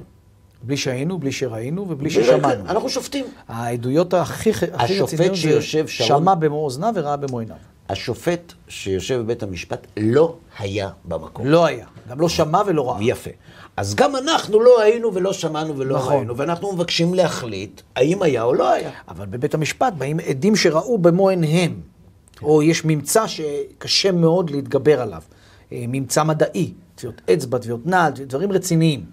בלי 0.67 0.77
שהיינו, 0.77 1.17
בלי 1.19 1.31
שראינו 1.31 1.81
ובלי 1.89 2.09
בלי- 2.09 2.23
ששמענו. 2.23 2.65
אנחנו 2.69 2.89
שופטים. 2.89 3.25
העדויות 3.47 4.13
הכי 4.13 4.51
רציניות 4.73 5.35
זה 5.35 5.61
שמע 5.87 6.35
במו 6.35 6.55
אוזניו 6.55 6.93
וראה 6.95 7.17
במו 7.17 7.39
עיניו. 7.39 7.55
השופט 7.89 8.53
שיושב 8.67 9.15
בבית 9.19 9.43
המשפט 9.43 9.87
לא 9.97 10.35
היה 10.59 10.89
במקום. 11.05 11.45
לא 11.47 11.65
היה. 11.65 11.85
גם 12.09 12.19
לא 12.21 12.29
שמע 12.29 12.61
ולא 12.67 12.89
ראה. 12.91 12.97
יפה. 13.03 13.29
אז 13.77 13.95
גם 13.95 14.15
אנחנו 14.15 14.59
לא 14.59 14.81
היינו 14.81 15.13
ולא 15.13 15.33
שמענו 15.33 15.77
ולא 15.77 15.95
נכון. 15.97 16.13
ראינו, 16.13 16.37
ואנחנו 16.37 16.73
מבקשים 16.73 17.13
להחליט 17.13 17.81
האם 17.95 18.21
היה 18.23 18.43
או 18.43 18.53
לא 18.53 18.71
היה. 18.71 18.89
אבל 19.07 19.25
בבית 19.25 19.53
המשפט 19.53 19.93
באים 19.97 20.19
עדים 20.19 20.55
שראו 20.55 20.97
במו 20.97 21.29
עיניהם, 21.29 21.73
או 22.41 22.63
יש 22.63 22.85
ממצא 22.85 23.27
שקשה 23.27 24.11
מאוד 24.11 24.49
להתגבר 24.49 25.01
עליו, 25.01 25.21
אה, 25.71 25.85
ממצא 25.87 26.23
מדעי, 26.23 26.73
טביעות 26.95 27.21
אצבע, 27.33 27.57
טביעות 27.57 27.85
נעל, 27.85 28.11
דברים 28.11 28.51
רציניים. 28.51 29.03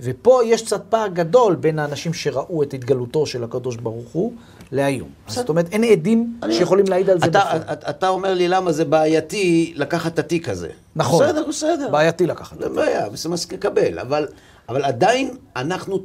ופה 0.00 0.40
יש 0.44 0.62
קצת 0.62 0.82
פער 0.88 1.08
גדול 1.08 1.54
בין 1.54 1.78
האנשים 1.78 2.14
שראו 2.14 2.62
את 2.62 2.74
התגלותו 2.74 3.26
של 3.26 3.44
הקדוש 3.44 3.76
ברוך 3.76 4.08
הוא 4.12 4.32
להיום. 4.72 5.08
זאת 5.28 5.48
אומרת, 5.48 5.72
אין 5.72 5.84
עדים 5.84 6.40
שיכולים 6.50 6.86
להעיד 6.88 7.10
על 7.10 7.20
זה 7.20 7.26
בפועל. 7.26 7.60
אתה, 7.90 8.08
אומר 8.08 8.34
לי 8.34 8.48
למה 8.48 8.72
זה 8.72 8.84
בעייתי 8.84 9.72
לקחת 9.76 10.14
את 10.14 10.18
התיק 10.18 10.48
הזה. 10.48 10.68
נכון. 10.96 11.26
בסדר, 11.26 11.44
בסדר. 11.48 11.88
בעייתי 11.90 12.26
לקחת. 12.26 12.60
לא 12.60 12.68
בעיה, 12.68 13.06
זה 13.14 13.28
מסכים 13.28 13.58
לקבל, 13.58 13.98
אבל, 13.98 14.26
אבל 14.68 14.84
עדיין 14.84 15.36
אנחנו 15.56 15.98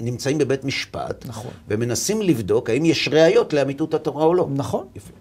נמצאים 0.00 0.38
בבית 0.38 0.64
משפט, 0.64 1.24
נכון. 1.26 1.50
ומנסים 1.68 2.22
לבדוק 2.22 2.70
האם 2.70 2.84
יש 2.84 3.08
ראיות 3.12 3.52
לאמיתות 3.52 3.94
התורה 3.94 4.24
או 4.24 4.34
לא. 4.34 4.48
נכון. 4.54 4.86
יפה. 4.96 5.12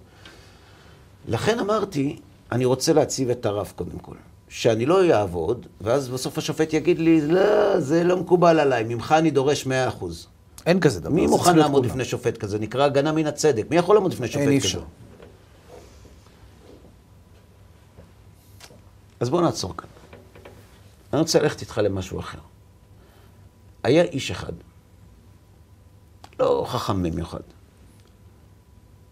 לכן 1.28 1.60
אמרתי, 1.60 2.20
אני 2.52 2.66
רוצה 2.66 2.94
להציב 2.94 3.30
את 3.30 3.46
הרף 3.46 3.74
קודם 3.76 4.00
כל. 4.02 4.16
שאני 4.56 4.86
לא 4.86 5.14
אעבוד, 5.14 5.68
ואז 5.82 6.10
בסוף 6.10 6.38
השופט 6.38 6.74
יגיד 6.74 7.00
לי, 7.00 7.22
לא, 7.22 7.80
זה 7.80 8.04
לא 8.04 8.18
מקובל 8.18 8.60
עליי, 8.60 8.84
ממך 8.84 9.16
אני 9.18 9.32
דורש 9.32 9.68
100%. 9.68 9.70
אין 10.66 10.80
כזה 10.80 11.02
דבר. 11.02 11.10
מי 11.10 11.28
מוכן 11.28 11.56
לעמוד. 11.56 11.86
לפני 11.86 12.06
שופט 12.06 12.38
כזה? 12.38 12.60
נקרא 12.60 12.84
הגנה 12.86 13.12
מן 13.12 13.28
הצדק. 13.28 13.66
מי 13.70 13.76
יכול 13.76 13.96
לעמוד 13.96 14.14
לפני 14.14 14.28
שופט 14.28 14.40
אין, 14.40 14.46
כזה? 14.46 14.54
אי 14.54 14.58
אפשר. 14.58 14.84
אז 19.20 19.30
בוא 19.30 19.42
נעצור 19.42 19.78
כאן. 19.78 19.90
אני 21.14 21.22
רוצה 21.22 21.40
ללכת 21.40 21.62
איתך 21.62 21.78
למשהו 21.84 22.20
אחר. 22.20 22.40
היה 23.84 24.04
איש 24.04 24.32
אחד, 24.32 24.54
לא 26.40 26.66
חכם 26.68 27.04
במיוחד, 27.04 27.40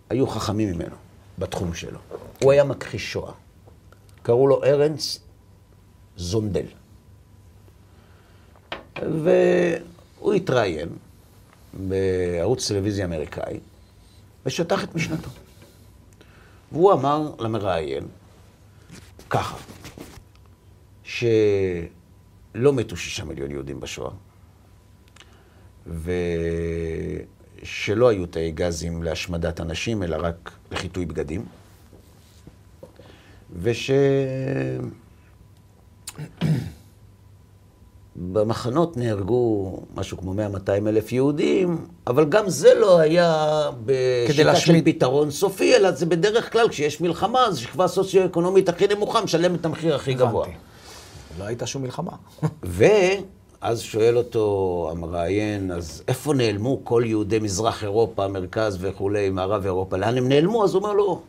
היו 0.10 0.28
חכמים 0.28 0.72
ממנו 0.72 0.96
בתחום 1.38 1.74
שלו. 1.74 2.00
הוא 2.44 2.52
היה 2.52 2.64
מכחיש 2.64 3.14
שואה. 3.14 3.32
קראו 4.24 4.48
לו 4.48 4.64
ארנס 4.64 5.20
זונדל. 6.18 6.66
והוא 9.02 10.34
התראיין 10.34 10.90
בערוץ 11.74 12.68
טלוויזיה 12.68 13.06
אמריקאי 13.06 13.60
ושטח 14.46 14.84
את 14.84 14.96
משנתו. 14.96 15.30
והוא 16.72 16.94
אמר 16.94 17.32
למראיין 17.40 18.08
ככה, 19.30 19.58
שלא 21.04 21.54
מתו 22.74 22.98
שישה 22.98 23.24
מיליון 23.24 23.52
יהודים 23.52 23.80
בשואה, 23.80 24.12
ושלא 27.64 28.10
היו 28.10 28.26
תאי 28.26 28.52
גזים 28.52 29.04
להשמדת 29.04 29.62
אנשים, 29.62 30.04
אלא 30.04 30.18
רק 30.20 30.52
לחיטוי 30.72 31.06
בגדים, 31.06 31.46
וש... 33.54 33.92
במחנות 38.16 38.98
נהרגו 38.98 39.78
משהו 39.96 40.18
כמו 40.18 40.34
100-200 40.34 40.38
אלף 40.88 41.12
יהודים, 41.12 41.86
אבל 42.08 42.26
גם 42.26 42.50
זה 42.50 42.74
לא 42.74 43.00
היה 43.00 43.70
בשיטה 43.86 44.56
של. 44.56 44.82
פתרון 44.86 45.32
סופי, 45.32 45.76
אלא 45.76 45.92
זה 45.92 46.06
בדרך 46.06 46.52
כלל 46.52 46.70
כשיש 46.70 47.02
מלחמה, 47.02 47.46
אז 47.46 47.58
שכבה 47.58 47.88
סוציו-אקונומית 47.88 48.70
הכי 48.70 48.88
נמוכה 48.88 49.22
משלמת 49.22 49.60
את 49.60 49.66
המחיר 49.66 49.96
הכי 49.96 50.14
גבוה. 50.14 50.48
לא 51.40 51.44
הייתה 51.44 51.68
שום 51.68 51.82
מלחמה. 51.82 52.12
ואז 52.64 53.82
שואל 53.82 54.18
אותו 54.18 54.88
המראיין, 54.92 55.72
אז 55.72 56.04
איפה 56.08 56.34
נעלמו 56.34 56.80
כל 56.84 57.04
יהודי 57.06 57.40
מזרח 57.40 57.84
אירופה, 57.84 58.28
מרכז 58.28 58.78
וכולי, 58.82 59.30
מערב 59.30 59.66
אירופה? 59.66 59.98
לאן 59.98 60.18
הם 60.18 60.30
נעלמו? 60.30 60.64
אז 60.64 60.74
הוא 60.74 60.84
אומר 60.84 60.94
לו, 60.94 61.22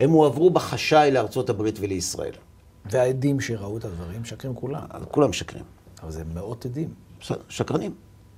הם 0.00 0.10
הועברו 0.10 0.50
בחשאי 0.50 1.10
לארצות 1.10 1.50
הברית 1.50 1.78
ולישראל. 1.80 2.34
והעדים 2.84 3.40
שראו 3.40 3.78
את 3.78 3.84
הדברים 3.84 4.22
משקרים 4.22 4.54
כולם. 4.54 4.82
כולם 5.10 5.30
משקרים. 5.30 5.64
אבל 6.02 6.10
זה 6.10 6.24
מאות 6.34 6.66
עדים. 6.66 6.94
בסדר, 7.20 7.40
שקרנים. 7.48 7.94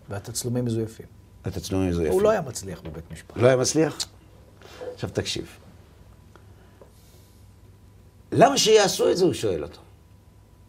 והתצלומים 0.09 0.65
מזויפים. 0.65 1.07
התצלומים 1.45 1.89
מזויפים. 1.89 2.13
הוא 2.13 2.23
לא 2.23 2.31
היה 2.31 2.41
מצליח 2.41 2.81
בבית 2.81 3.05
משפט. 3.13 3.37
לא 3.37 3.47
היה 3.47 3.57
מצליח? 3.57 3.99
עכשיו 4.95 5.11
תקשיב. 5.11 5.47
למה 8.33 8.59
שיעשו 8.59 9.11
את 9.11 9.17
זה? 9.17 9.25
הוא 9.25 9.33
שואל 9.33 9.63
אותו. 9.63 9.81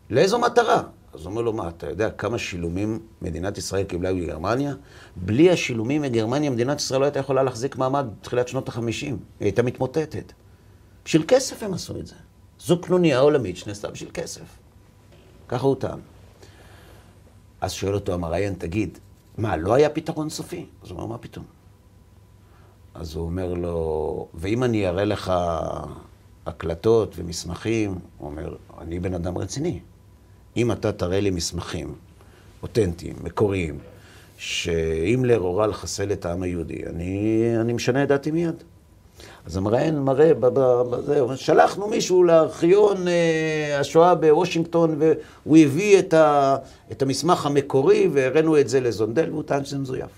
לאיזו 0.09 0.39
מטרה? 0.39 0.83
אז 1.13 1.19
הוא 1.19 1.31
אומר 1.31 1.41
לו, 1.41 1.53
מה, 1.53 1.69
אתה 1.69 1.89
יודע 1.89 2.09
כמה 2.09 2.37
שילומים 2.37 2.99
מדינת 3.21 3.57
ישראל 3.57 3.83
קיבלה 3.83 4.13
מגרמניה? 4.13 4.73
בלי 5.15 5.51
השילומים 5.51 6.01
מגרמניה, 6.01 6.49
מדינת 6.49 6.79
ישראל 6.79 6.99
לא 6.99 7.05
הייתה 7.05 7.19
יכולה 7.19 7.43
להחזיק 7.43 7.75
מעמד 7.75 8.05
בתחילת 8.19 8.47
שנות 8.47 8.69
ה-50. 8.69 8.81
היא 9.01 9.15
הייתה 9.39 9.63
מתמוטטת. 9.63 10.33
בשביל 11.05 11.23
כסף 11.27 11.63
הם 11.63 11.73
עשו 11.73 11.99
את 11.99 12.07
זה. 12.07 12.15
זו 12.65 12.81
קנוניה 12.81 13.19
עולמית 13.19 13.57
שנעשתה 13.57 13.91
בשביל 13.91 14.09
כסף. 14.13 14.57
ככה 15.47 15.65
הוא 15.65 15.75
טען. 15.75 15.99
אז 17.61 17.71
שואל 17.71 17.93
אותו 17.93 18.13
המראיין, 18.13 18.53
תגיד, 18.53 18.97
מה, 19.37 19.57
לא 19.57 19.73
היה 19.73 19.89
פתרון 19.89 20.29
סופי? 20.29 20.65
אז 20.83 20.89
הוא 20.89 20.97
אומר, 20.97 21.05
מה 21.05 21.17
פתאום? 21.17 21.45
אז 22.93 23.15
הוא 23.15 23.25
אומר 23.25 23.53
לו, 23.53 24.27
ואם 24.33 24.63
אני 24.63 24.87
אראה 24.87 25.05
לך 25.05 25.33
הקלטות 26.45 27.13
ומסמכים, 27.17 27.99
הוא 28.17 28.29
אומר, 28.29 28.55
אני 28.81 28.99
בן 28.99 29.13
אדם 29.13 29.37
רציני. 29.37 29.79
אם 30.57 30.71
אתה 30.71 30.91
תראה 30.91 31.19
לי 31.19 31.29
מסמכים 31.29 31.95
אותנטיים, 32.63 33.15
מקוריים, 33.23 33.79
שהימלר 34.37 35.39
הורה 35.39 35.67
לחסל 35.67 36.11
את 36.11 36.25
העם 36.25 36.43
היהודי, 36.43 36.85
אני, 36.85 37.41
אני 37.61 37.73
משנה 37.73 38.03
את 38.03 38.07
דעתי 38.07 38.31
מיד. 38.31 38.63
אז 39.45 39.57
המראיין 39.57 39.99
מראה, 39.99 40.33
בזה, 40.33 41.21
שלחנו 41.35 41.87
מישהו 41.87 42.23
לארכיון 42.23 43.07
אה, 43.07 43.79
השואה 43.79 44.15
בוושינגטון, 44.15 44.95
והוא 44.99 45.57
הביא 45.57 45.99
את, 45.99 46.13
ה, 46.13 46.55
את 46.91 47.01
המסמך 47.01 47.45
המקורי, 47.45 48.09
והראינו 48.13 48.59
את 48.59 48.69
זה 48.69 48.79
לזונדל, 48.79 49.29
והוא 49.29 49.43
טען 49.43 49.65
שזה 49.65 49.77
מזויף. 49.77 50.09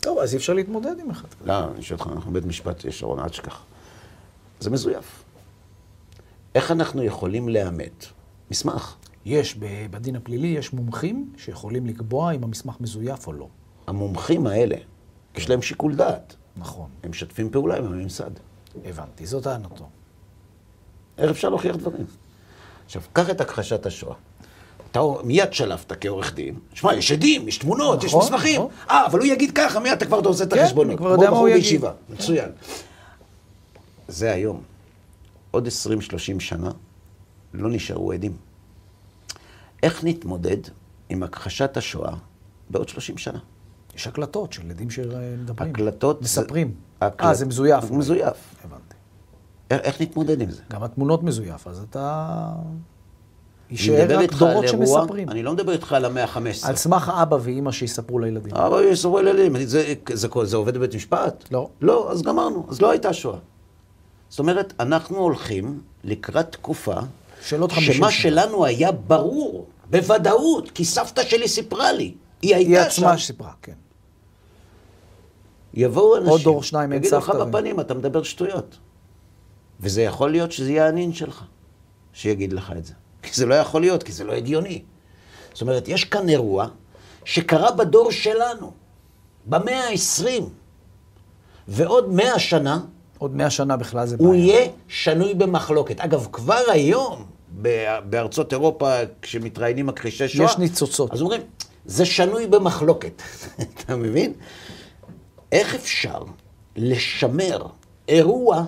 טוב, 0.00 0.18
אז 0.18 0.32
אי 0.32 0.38
אפשר 0.38 0.52
להתמודד 0.52 1.00
עם 1.00 1.10
אחד 1.10 1.28
כזה. 1.28 1.48
לא, 1.48 1.64
אני 1.74 1.82
שואל 1.82 2.00
אותך, 2.00 2.12
אנחנו 2.12 2.32
בית 2.32 2.44
משפט 2.44 2.84
ישרון, 2.84 3.18
עד 3.18 3.34
שכך. 3.34 3.62
זה 4.60 4.70
מזויף. 4.70 5.24
איך 6.54 6.70
אנחנו 6.70 7.02
יכולים 7.02 7.48
לאמת 7.48 8.06
מסמך? 8.50 8.94
יש, 9.24 9.56
בדין 9.90 10.16
הפלילי 10.16 10.48
יש 10.48 10.72
מומחים 10.72 11.32
שיכולים 11.36 11.86
לקבוע 11.86 12.32
אם 12.32 12.44
המסמך 12.44 12.74
מזויף 12.80 13.26
או 13.26 13.32
לא. 13.32 13.48
המומחים 13.86 14.46
האלה, 14.46 14.76
יש 15.36 15.50
להם 15.50 15.62
שיקול 15.62 15.94
דעת. 15.94 16.36
נכון. 16.56 16.88
הם 17.02 17.10
משתפים 17.10 17.50
פעולה 17.50 17.76
עם 17.76 17.84
הממסד. 17.84 18.30
הבנתי, 18.84 19.26
זאת 19.26 19.44
טענתו. 19.44 19.88
איך 21.18 21.30
אפשר 21.30 21.48
להוכיח 21.48 21.76
דברים? 21.76 22.06
עכשיו, 22.86 23.02
קח 23.12 23.30
את 23.30 23.40
הכחשת 23.40 23.86
השואה. 23.86 24.14
אתה 24.90 25.00
מיד 25.24 25.52
שלפת 25.52 25.92
כעורך 26.00 26.34
דין, 26.34 26.58
שמע, 26.74 26.94
יש 26.94 27.12
עדים, 27.12 27.48
יש 27.48 27.58
תמונות, 27.58 28.04
נכון, 28.04 28.20
יש 28.20 28.26
מסמכים. 28.26 28.60
נכון. 28.60 28.70
אה, 28.90 29.06
אבל 29.06 29.18
הוא 29.18 29.26
יגיד 29.26 29.50
ככה, 29.54 29.80
מיד 29.80 29.92
אתה 29.92 30.06
כבר 30.06 30.18
עושה 30.18 30.44
את 30.44 30.52
כן, 30.52 30.60
החשבונות. 30.60 30.86
כן, 30.86 30.90
אני 30.90 30.98
כבר 30.98 31.10
יודע 31.10 31.30
מה 31.30 31.36
הוא 31.36 31.48
יגיד. 31.48 31.62
בישיבה, 31.62 31.92
מצוין. 32.08 32.50
זה 34.08 34.32
היום. 34.32 34.62
עוד 35.50 35.66
20-30 35.66 35.70
שנה 36.40 36.70
לא 37.54 37.70
נשארו 37.70 38.12
עדים. 38.12 38.36
איך 39.82 40.04
נתמודד 40.04 40.56
עם 41.08 41.22
הכחשת 41.22 41.76
השואה 41.76 42.12
בעוד 42.70 42.88
30 42.88 43.18
שנה? 43.18 43.38
יש 43.94 44.06
הקלטות 44.06 44.52
של 44.52 44.64
ילדים 44.64 44.90
שמדברים. 44.90 45.70
הקלטות... 45.70 46.22
מספרים. 46.22 46.74
אה, 47.02 47.34
זה 47.34 47.46
מזויף. 47.46 47.90
מזויף. 47.90 48.54
הבנתי. 48.64 48.94
איך 49.70 50.00
נתמודד 50.00 50.40
עם 50.40 50.50
זה? 50.50 50.62
גם 50.70 50.82
התמונות 50.82 51.22
מזויף, 51.22 51.66
אז 51.66 51.84
אתה... 51.90 52.48
יישאר 53.70 54.18
רק 54.18 54.32
דורות 54.32 54.68
שמספרים. 54.68 55.28
אני 55.28 55.42
לא 55.42 55.52
מדבר 55.52 55.72
איתך 55.72 55.92
על 55.92 56.04
המאה 56.04 56.24
ה-15. 56.24 56.68
על 56.68 56.76
סמך 56.76 57.12
אבא 57.22 57.36
ואימא 57.40 57.72
שיספרו 57.72 58.18
לילדים. 58.18 58.54
אבא 58.54 58.74
ויספרו 58.74 59.20
לילדים. 59.20 59.66
זה, 59.66 59.94
זה, 60.12 60.28
זה 60.44 60.56
עובד 60.56 60.74
בבית 60.76 60.94
משפט? 60.94 61.44
לא. 61.50 61.68
לא, 61.80 62.12
אז 62.12 62.22
גמרנו. 62.22 62.66
אז 62.68 62.80
לא 62.80 62.90
הייתה 62.90 63.12
שואה. 63.12 63.38
זאת 64.28 64.38
אומרת, 64.38 64.72
אנחנו 64.80 65.16
הולכים 65.16 65.80
לקראת 66.04 66.52
תקופה 66.52 66.94
של 67.42 67.60
עוד 67.60 67.72
50 67.72 67.94
שמה 67.94 68.10
שלנו 68.10 68.64
היה 68.64 68.92
ברור, 68.92 69.66
בוודאות, 69.90 70.70
כי 70.70 70.84
סבתא 70.84 71.22
שלי 71.22 71.48
סיפרה 71.48 71.92
לי. 71.92 72.14
היא 72.42 72.54
הייתה 72.56 72.90
שם. 72.90 73.02
היא 73.02 73.10
עצמה 73.10 73.18
סיפרה, 73.18 73.52
כן. 73.62 73.72
יבואו 75.78 76.16
אנשים, 76.16 76.30
עוד 76.30 76.40
דור 76.42 76.62
שניים 76.62 76.92
אין 76.92 77.02
סבתא. 77.04 77.16
יגידו 77.16 77.42
לך 77.42 77.48
בפנים, 77.48 77.80
אתה 77.80 77.94
מדבר 77.94 78.22
שטויות. 78.22 78.76
וזה 79.80 80.02
יכול 80.02 80.30
להיות 80.30 80.52
שזה 80.52 80.70
יהיה 80.70 80.88
הנין 80.88 81.12
שלך, 81.12 81.44
שיגיד 82.12 82.52
לך 82.52 82.72
את 82.78 82.84
זה. 82.84 82.92
כי 83.22 83.30
זה 83.34 83.46
לא 83.46 83.54
יכול 83.54 83.80
להיות, 83.80 84.02
כי 84.02 84.12
זה 84.12 84.24
לא 84.24 84.32
הגיוני. 84.32 84.82
זאת 85.52 85.62
אומרת, 85.62 85.88
יש 85.88 86.04
כאן 86.04 86.28
אירוע 86.28 86.66
שקרה 87.24 87.72
בדור 87.72 88.12
שלנו, 88.12 88.72
במאה 89.46 89.88
ה-20, 89.88 90.42
ועוד 91.68 92.12
מאה 92.12 92.38
שנה... 92.38 92.80
עוד 93.18 93.36
מאה 93.36 93.50
שנה 93.50 93.76
בכלל 93.76 94.06
זה 94.06 94.16
בעיה. 94.16 94.28
הוא 94.28 94.34
יהיה 94.34 94.68
שנוי 94.88 95.34
במחלוקת. 95.34 96.00
אגב, 96.00 96.28
כבר 96.32 96.62
היום, 96.72 97.24
בארצות 98.10 98.52
אירופה, 98.52 98.94
כשמתראיינים 99.22 99.86
מכחישי 99.86 100.28
שואה... 100.28 100.46
יש 100.46 100.58
ניצוצות. 100.58 101.12
אז 101.12 101.22
אומרים, 101.22 101.40
זה 101.86 102.04
שנוי 102.04 102.46
במחלוקת. 102.46 103.22
אתה 103.74 103.96
מבין? 103.96 104.32
איך 105.52 105.74
אפשר 105.74 106.22
לשמר 106.76 107.66
אירוע 108.08 108.64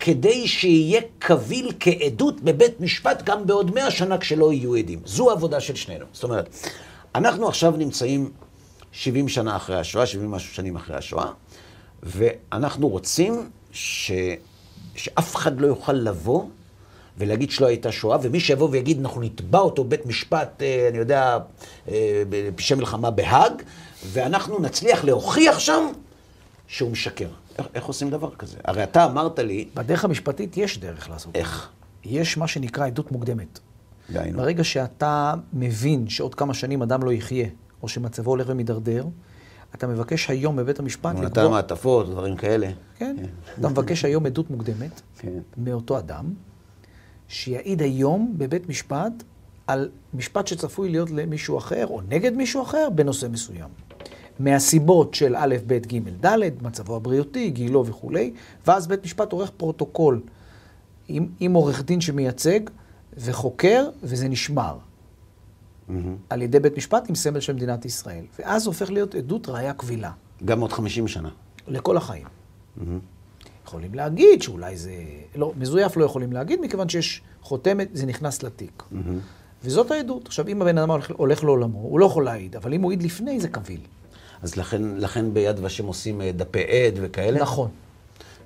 כדי 0.00 0.48
שיהיה 0.48 1.00
קביל 1.18 1.72
כעדות 1.80 2.40
בבית 2.40 2.80
משפט 2.80 3.22
גם 3.22 3.46
בעוד 3.46 3.74
מאה 3.74 3.90
שנה 3.90 4.18
כשלא 4.18 4.52
יהיו 4.52 4.74
עדים? 4.74 5.00
זו 5.04 5.30
העבודה 5.30 5.60
של 5.60 5.74
שנינו. 5.74 6.04
זאת 6.12 6.24
אומרת, 6.24 6.56
אנחנו 7.14 7.48
עכשיו 7.48 7.74
נמצאים 7.76 8.30
70 8.92 9.28
שנה 9.28 9.56
אחרי 9.56 9.76
השואה, 9.76 10.06
70 10.06 10.30
משהו 10.30 10.54
שנים 10.54 10.76
אחרי 10.76 10.96
השואה, 10.96 11.30
ואנחנו 12.02 12.88
רוצים 12.88 13.50
ש... 13.72 14.12
שאף 14.94 15.36
אחד 15.36 15.60
לא 15.60 15.66
יוכל 15.66 15.92
לבוא 15.92 16.44
ולהגיד 17.18 17.50
שלא 17.50 17.66
הייתה 17.66 17.92
שואה, 17.92 18.18
ומי 18.22 18.40
שיבוא 18.40 18.68
ויגיד, 18.70 18.98
אנחנו 18.98 19.20
נתבע 19.20 19.58
אותו 19.58 19.84
בית 19.84 20.06
משפט, 20.06 20.62
אה, 20.62 20.88
אני 20.90 20.98
יודע, 20.98 21.38
אה, 21.88 22.22
בפשעי 22.28 22.76
מלחמה 22.76 23.10
בהאג, 23.10 23.52
ואנחנו 24.06 24.60
נצליח 24.60 25.04
להוכיח 25.04 25.58
שם 25.58 25.92
שהוא 26.66 26.90
משקר. 26.90 27.28
איך, 27.58 27.66
איך 27.74 27.84
עושים 27.84 28.10
דבר 28.10 28.30
כזה? 28.34 28.56
הרי 28.64 28.82
אתה 28.82 29.04
אמרת 29.04 29.38
לי... 29.38 29.68
בדרך 29.74 30.04
המשפטית 30.04 30.56
יש 30.56 30.78
דרך 30.78 31.10
לעשות 31.10 31.36
איך? 31.36 31.68
יש 32.04 32.36
מה 32.36 32.46
שנקרא 32.46 32.86
עדות 32.86 33.12
מוקדמת. 33.12 33.58
דיינו. 34.10 34.38
ברגע 34.38 34.64
שאתה 34.64 35.34
מבין 35.52 36.08
שעוד 36.08 36.34
כמה 36.34 36.54
שנים 36.54 36.82
אדם 36.82 37.02
לא 37.02 37.12
יחיה, 37.12 37.46
או 37.82 37.88
שמצבו 37.88 38.30
הולך 38.30 38.46
ומידרדר, 38.50 39.04
אתה 39.74 39.86
מבקש 39.86 40.30
היום 40.30 40.56
בבית 40.56 40.78
המשפט 40.78 41.10
לקבוע... 41.10 41.26
נתן 41.26 41.50
מעטפות, 41.50 42.10
דברים 42.10 42.36
כאלה. 42.36 42.70
כן. 42.98 43.16
כן. 43.20 43.26
אתה 43.60 43.68
מבקש 43.68 44.04
היום 44.04 44.26
עדות 44.26 44.50
מוקדמת 44.50 45.00
כן. 45.18 45.38
מאותו 45.56 45.98
אדם, 45.98 46.24
שיעיד 47.32 47.82
היום 47.82 48.34
בבית 48.36 48.68
משפט 48.68 49.12
על 49.66 49.90
משפט 50.14 50.46
שצפוי 50.46 50.88
להיות 50.88 51.10
למישהו 51.10 51.58
אחר, 51.58 51.86
או 51.86 52.00
נגד 52.08 52.32
מישהו 52.32 52.62
אחר, 52.62 52.88
בנושא 52.94 53.26
מסוים. 53.30 53.68
מהסיבות 54.38 55.14
של 55.14 55.36
א', 55.36 55.56
ב', 55.66 55.72
ג', 55.72 56.26
ד', 56.26 56.62
מצבו 56.62 56.96
הבריאותי, 56.96 57.50
גילו 57.50 57.86
וכולי, 57.86 58.32
ואז 58.66 58.86
בית 58.86 59.04
משפט 59.04 59.32
עורך 59.32 59.50
פרוטוקול 59.50 60.20
עם, 61.08 61.28
עם 61.40 61.52
עורך 61.52 61.82
דין 61.82 62.00
שמייצג 62.00 62.60
וחוקר, 63.16 63.88
וזה 64.02 64.28
נשמר. 64.28 64.78
Mm-hmm. 64.78 65.92
על 66.30 66.42
ידי 66.42 66.60
בית 66.60 66.76
משפט 66.76 67.08
עם 67.08 67.14
סמל 67.14 67.40
של 67.40 67.52
מדינת 67.52 67.84
ישראל. 67.84 68.24
ואז 68.38 68.66
הופך 68.66 68.90
להיות 68.90 69.14
עדות 69.14 69.48
ראייה 69.48 69.72
קבילה. 69.72 70.10
גם 70.44 70.60
עוד 70.60 70.72
50 70.72 71.08
שנה. 71.08 71.30
לכל 71.68 71.96
החיים. 71.96 72.26
Mm-hmm. 72.26 73.11
יכולים 73.72 73.94
להגיד 73.94 74.42
שאולי 74.42 74.76
זה... 74.76 74.92
לא, 75.36 75.52
מזויף 75.56 75.96
לא 75.96 76.04
יכולים 76.04 76.32
להגיד, 76.32 76.60
מכיוון 76.60 76.88
שיש 76.88 77.22
חותמת, 77.42 77.88
זה 77.92 78.06
נכנס 78.06 78.42
לתיק. 78.42 78.82
Mm-hmm. 78.82 78.96
וזאת 79.64 79.90
העדות. 79.90 80.26
עכשיו, 80.26 80.48
אם 80.48 80.62
הבן 80.62 80.78
אדם 80.78 80.90
הולך, 80.90 81.10
הולך 81.16 81.44
לעולמו, 81.44 81.78
הוא 81.78 82.00
לא 82.00 82.06
יכול 82.06 82.24
להעיד, 82.24 82.56
אבל 82.56 82.74
אם 82.74 82.82
הוא 82.82 82.90
העיד 82.90 83.02
לפני, 83.02 83.40
זה 83.40 83.48
קביל. 83.48 83.80
אז 84.42 84.56
לכן, 84.56 84.82
לכן 84.96 85.34
ביד 85.34 85.64
ושם 85.64 85.86
עושים 85.86 86.20
אה, 86.20 86.32
דפי 86.32 86.60
עד 86.60 86.94
וכאלה? 86.94 87.40
נכון. 87.40 87.68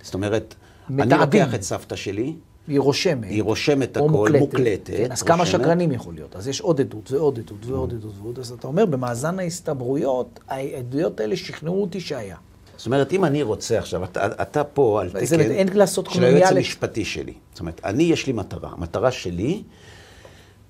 זאת 0.03 0.15
אומרת, 0.15 0.55
מתעדים. 0.91 1.13
אני 1.13 1.21
לוקח 1.21 1.55
את 1.55 1.63
סבתא 1.63 1.97
שלי, 1.97 2.35
היא 2.69 2.81
רושמת. 2.81 3.31
היא 3.31 3.43
רושמת 3.43 3.97
הכל, 3.97 4.09
מוקלטת. 4.09 4.41
מוקלטת 4.41 4.97
כן, 4.97 5.13
אז 5.13 5.23
כמה 5.23 5.47
שקרנים 5.47 5.93
יכול 5.93 6.15
להיות? 6.15 6.37
אז 6.37 6.49
יש 6.49 6.61
עוד 6.61 6.81
עדות 6.81 7.13
ועוד 7.13 7.39
עדות 7.39 7.67
ועוד 7.67 7.93
עדות 7.93 8.15
ועוד. 8.23 8.39
אז 8.39 8.53
אתה 8.53 8.67
אומר, 8.67 8.87
במאזן 8.87 9.39
ההסתברויות, 9.39 10.41
העדויות 10.49 11.21
האלה 11.21 11.37
שכנעו 11.37 11.83
אותי 11.83 12.01
שהיה. 12.01 12.37
זאת 12.77 12.87
אומרת, 12.87 13.13
אם 13.13 13.25
אני 13.25 13.43
רוצה 13.43 13.79
עכשיו, 13.79 14.05
אתה, 14.05 14.27
אתה 14.43 14.65
פה 14.65 15.01
על 15.01 15.11
תקן 15.11 15.41
אין 15.41 15.69
לעשות 15.73 16.11
של 16.11 16.25
היועץ 16.25 16.53
המשפטי 16.53 17.05
שלי. 17.05 17.35
זאת 17.53 17.61
אומרת, 17.61 17.81
אני, 17.85 18.03
יש 18.03 18.27
לי 18.27 18.33
מטרה. 18.33 18.71
המטרה 18.73 19.11
שלי 19.11 19.63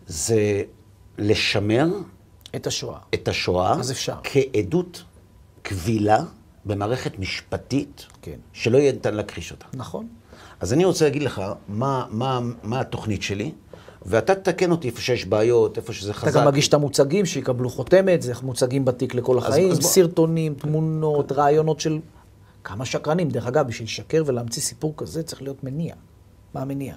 זה 0.06 0.62
לשמר 1.18 1.88
את 2.56 2.66
השואה. 2.66 2.98
את 3.14 3.28
השואה. 3.28 3.72
אז 3.72 3.90
אפשר. 3.92 4.14
כעדות 4.24 5.02
קבילה 5.62 6.18
במערכת 6.64 7.18
משפטית, 7.18 8.06
כן. 8.22 8.36
שלא 8.52 8.78
יהיה 8.78 8.92
ניתן 8.92 9.14
להכחיש 9.14 9.52
אותה. 9.52 9.66
נכון. 9.74 10.08
אז 10.60 10.72
אני 10.72 10.84
רוצה 10.84 11.04
להגיד 11.04 11.22
לך 11.22 11.42
מה, 11.68 12.06
מה, 12.10 12.40
מה 12.62 12.80
התוכנית 12.80 13.22
שלי, 13.22 13.52
ואתה 14.06 14.34
תתקן 14.34 14.70
אותי 14.70 14.88
איפה 14.88 15.00
שיש 15.00 15.26
בעיות, 15.26 15.76
איפה 15.76 15.92
שזה 15.92 16.14
חזק. 16.14 16.28
אתה 16.28 16.40
גם 16.40 16.46
מגיש 16.46 16.68
את 16.68 16.74
המוצגים, 16.74 17.26
שיקבלו 17.26 17.70
חותמת, 17.70 18.22
זה 18.22 18.32
מוצגים 18.42 18.84
בתיק 18.84 19.14
לכל 19.14 19.38
החיים, 19.38 19.70
אז, 19.70 19.78
אז 19.78 19.84
סרטונים, 19.84 20.52
בוא... 20.52 20.60
תמונות, 20.60 21.32
רעיונות 21.32 21.80
של... 21.80 21.98
כמה 22.64 22.84
שקרנים. 22.84 23.28
דרך 23.28 23.46
אגב, 23.46 23.66
בשביל 23.66 23.86
לשקר 23.86 24.22
ולהמציא 24.26 24.62
סיפור 24.62 24.94
כזה 24.96 25.22
צריך 25.22 25.42
להיות 25.42 25.64
מניע. 25.64 25.94
מה 26.54 26.62
המניע? 26.62 26.94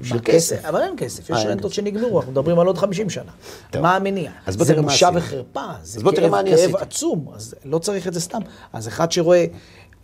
בשביל 0.00 0.20
כסף. 0.24 0.64
אבל 0.64 0.82
אין 0.82 0.94
כסף, 0.96 1.30
יש 1.30 1.36
אה, 1.44 1.50
רנטות 1.50 1.72
שנגמרו, 1.72 2.18
אנחנו 2.18 2.32
מדברים 2.32 2.58
על 2.58 2.66
עוד 2.66 2.78
50 2.78 3.10
שנה. 3.10 3.32
מה 3.80 3.96
המניע? 3.96 4.30
זה 4.46 4.82
בושה 4.82 5.08
וחרפה, 5.14 5.66
זה 5.82 6.00
כאב 6.16 6.76
עצום, 6.76 7.28
אז 7.34 7.54
לא 7.64 7.78
צריך 7.78 8.08
את 8.08 8.14
זה 8.14 8.20
סתם. 8.20 8.40
אז 8.72 8.88
אחד 8.88 9.12
שרואה 9.12 9.44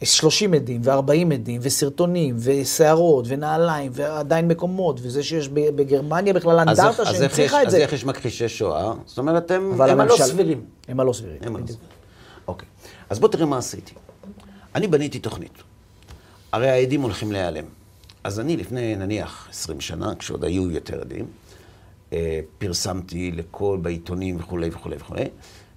30 0.04 0.54
עדים 0.54 0.80
ו-40 0.84 1.34
עדים 1.34 1.60
וסרטונים 1.64 2.36
ושערות 2.38 3.24
ונעליים 3.28 3.90
ועדיין 3.94 4.48
מקומות 4.48 5.00
וזה 5.02 5.22
שיש 5.22 5.48
בגרמניה 5.48 6.32
בכלל 6.34 6.58
אז 6.60 6.80
אנדרטה 6.80 7.02
אז 7.02 7.08
יש- 7.14 7.18
שהנציחה 7.20 7.62
את 7.62 7.66
אז 7.66 7.72
זה. 7.72 7.78
איך 7.78 7.92
יש 7.92 8.04
מכחישי 8.04 8.48
שואה? 8.48 8.92
זאת 9.06 9.18
אומרת, 9.18 9.50
הם 9.50 9.80
הם 9.82 10.00
הלא 10.00 10.16
סבירים. 10.16 10.64
הם 10.88 11.00
הלא 11.00 11.12
סבירים. 11.12 11.38
הם 11.42 11.56
הלא. 11.56 11.66
סבירים. 11.66 11.84
אוקיי. 12.48 12.68
אז 13.10 13.18
בוא 13.18 13.28
תראה 13.28 13.46
מה 13.46 13.58
עשיתי. 13.58 13.94
אני 14.74 14.88
בניתי 14.88 15.18
תוכנית. 15.18 15.52
הרי 16.52 16.70
העדים 16.70 17.02
הולכים 17.02 17.32
להיעלם. 17.32 17.64
אז 18.24 18.40
אני 18.40 18.56
לפני, 18.56 18.96
נניח, 18.96 19.48
20 19.50 19.80
שנה, 19.80 20.14
כשעוד 20.14 20.44
היו 20.44 20.70
יותר 20.70 21.00
עדים, 21.00 21.26
אה, 22.12 22.40
פרסמתי 22.58 23.30
לכל, 23.32 23.78
בעיתונים 23.82 24.36
וכולי 24.40 24.68
וכולי 24.72 24.96
וכולי, 24.96 25.24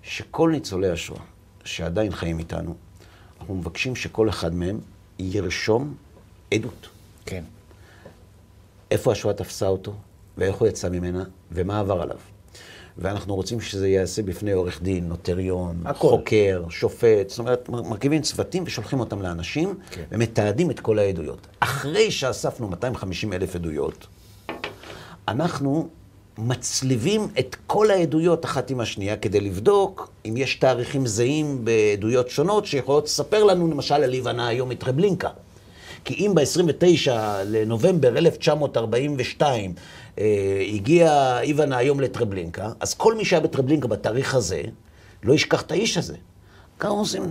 שכל 0.04 0.50
ניצולי 0.52 0.90
השואה 0.90 1.20
שעדיין 1.64 2.12
חיים 2.12 2.40
איתנו, 2.40 2.76
אנחנו 3.44 3.56
מבקשים 3.56 3.96
שכל 3.96 4.30
אחד 4.30 4.56
מהם 4.56 4.80
ירשום 5.20 5.94
עדות. 6.54 6.88
כן. 7.26 7.44
איפה 8.92 9.12
השואה 9.12 9.34
תפסה 9.34 9.68
אותו, 9.68 9.94
ואיך 10.38 10.56
הוא 10.56 10.68
יצא 10.68 10.90
ממנה, 10.90 11.24
ומה 11.52 11.80
עבר 11.80 12.02
עליו. 12.02 12.18
ואנחנו 12.98 13.36
רוצים 13.36 13.62
שזה 13.62 13.88
ייעשה 13.88 14.22
בפני 14.22 14.52
עורך 14.52 14.82
דין, 14.82 15.08
נוטריון, 15.08 15.82
הכל. 15.86 16.10
חוקר, 16.10 16.64
שופט, 16.70 17.30
זאת 17.30 17.40
אומרת, 17.40 17.70
מר- 17.70 17.82
מרכיבים 17.82 18.22
צוותים 18.22 18.64
ושולחים 18.66 19.00
אותם 19.00 19.22
לאנשים, 19.22 19.76
כן. 19.92 20.04
ומתעדים 20.12 20.72
את 20.72 20.80
כל 20.80 21.00
העדויות. 21.00 21.48
אחרי 21.60 22.12
שאספנו 22.12 22.68
250 22.68 23.34
אלף 23.34 23.56
עדויות, 23.56 24.08
אנחנו 25.28 25.90
מצליבים 26.38 27.28
את 27.40 27.56
כל 27.68 27.92
העדויות 27.92 28.46
אחת 28.46 28.70
עם 28.70 28.80
השנייה 28.80 29.18
כדי 29.18 29.40
לבדוק 29.40 30.12
אם 30.26 30.38
יש 30.38 30.56
תאריכים 30.56 31.08
זהים 31.08 31.66
בעדויות 31.66 32.30
שונות 32.30 32.66
שיכולות 32.66 33.06
לספר 33.06 33.44
לנו 33.44 33.68
למשל 33.68 33.96
על 33.96 34.12
היוונה 34.12 34.48
היום 34.48 34.70
מטרבלינקה. 34.70 35.30
כי 36.06 36.14
אם 36.14 36.32
ב-29 36.36 37.12
לנובמבר 37.46 38.18
1942 38.18 39.74
אה, 40.20 40.64
הגיע 40.74 41.40
איוונה 41.42 41.78
היום 41.78 42.00
לטרבלינקה, 42.00 42.72
אז 42.80 42.94
כל 42.94 43.16
מי 43.16 43.26
שהיה 43.26 43.40
בטרבלינקה 43.40 43.88
בתאריך 43.88 44.36
הזה, 44.36 44.62
לא 45.24 45.34
ישכח 45.34 45.62
את 45.62 45.72
האיש 45.72 45.98
הזה. 45.98 46.16
ככה 46.80 46.90
עושים. 46.90 47.24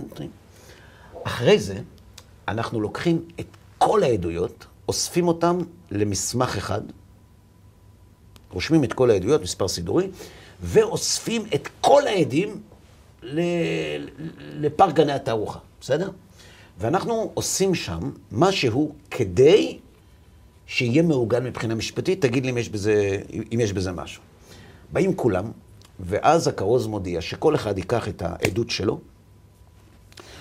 אחרי 1.23 1.59
זה, 1.59 1.75
אנחנו 2.47 2.81
לוקחים 2.81 3.21
את 3.39 3.45
כל 3.77 4.03
העדויות, 4.03 4.65
אוספים 4.87 5.27
אותן 5.27 5.57
למסמך 5.91 6.57
אחד, 6.57 6.81
רושמים 8.53 8.83
את 8.83 8.93
כל 8.93 9.11
העדויות, 9.11 9.41
מספר 9.41 9.67
סידורי, 9.67 10.07
ואוספים 10.61 11.45
את 11.55 11.69
כל 11.81 12.07
העדים 12.07 12.61
לפארק 14.39 14.95
גני 14.95 15.11
התערוכה, 15.11 15.59
בסדר? 15.81 16.09
ואנחנו 16.79 17.31
עושים 17.33 17.75
שם 17.75 18.11
משהו 18.31 18.95
כדי 19.11 19.77
שיהיה 20.67 21.01
מעוגן 21.01 21.43
מבחינה 21.43 21.75
משפטית, 21.75 22.21
תגיד 22.21 22.45
לי 22.45 22.51
אם 22.51 22.57
יש 22.57 22.69
בזה, 22.69 23.17
אם 23.53 23.59
יש 23.59 23.73
בזה 23.73 23.91
משהו. 23.91 24.21
באים 24.93 25.15
כולם, 25.15 25.51
ואז 25.99 26.47
הכרוז 26.47 26.87
מודיע 26.87 27.21
שכל 27.21 27.55
אחד 27.55 27.77
ייקח 27.77 28.07
את 28.07 28.21
העדות 28.21 28.69
שלו, 28.69 28.99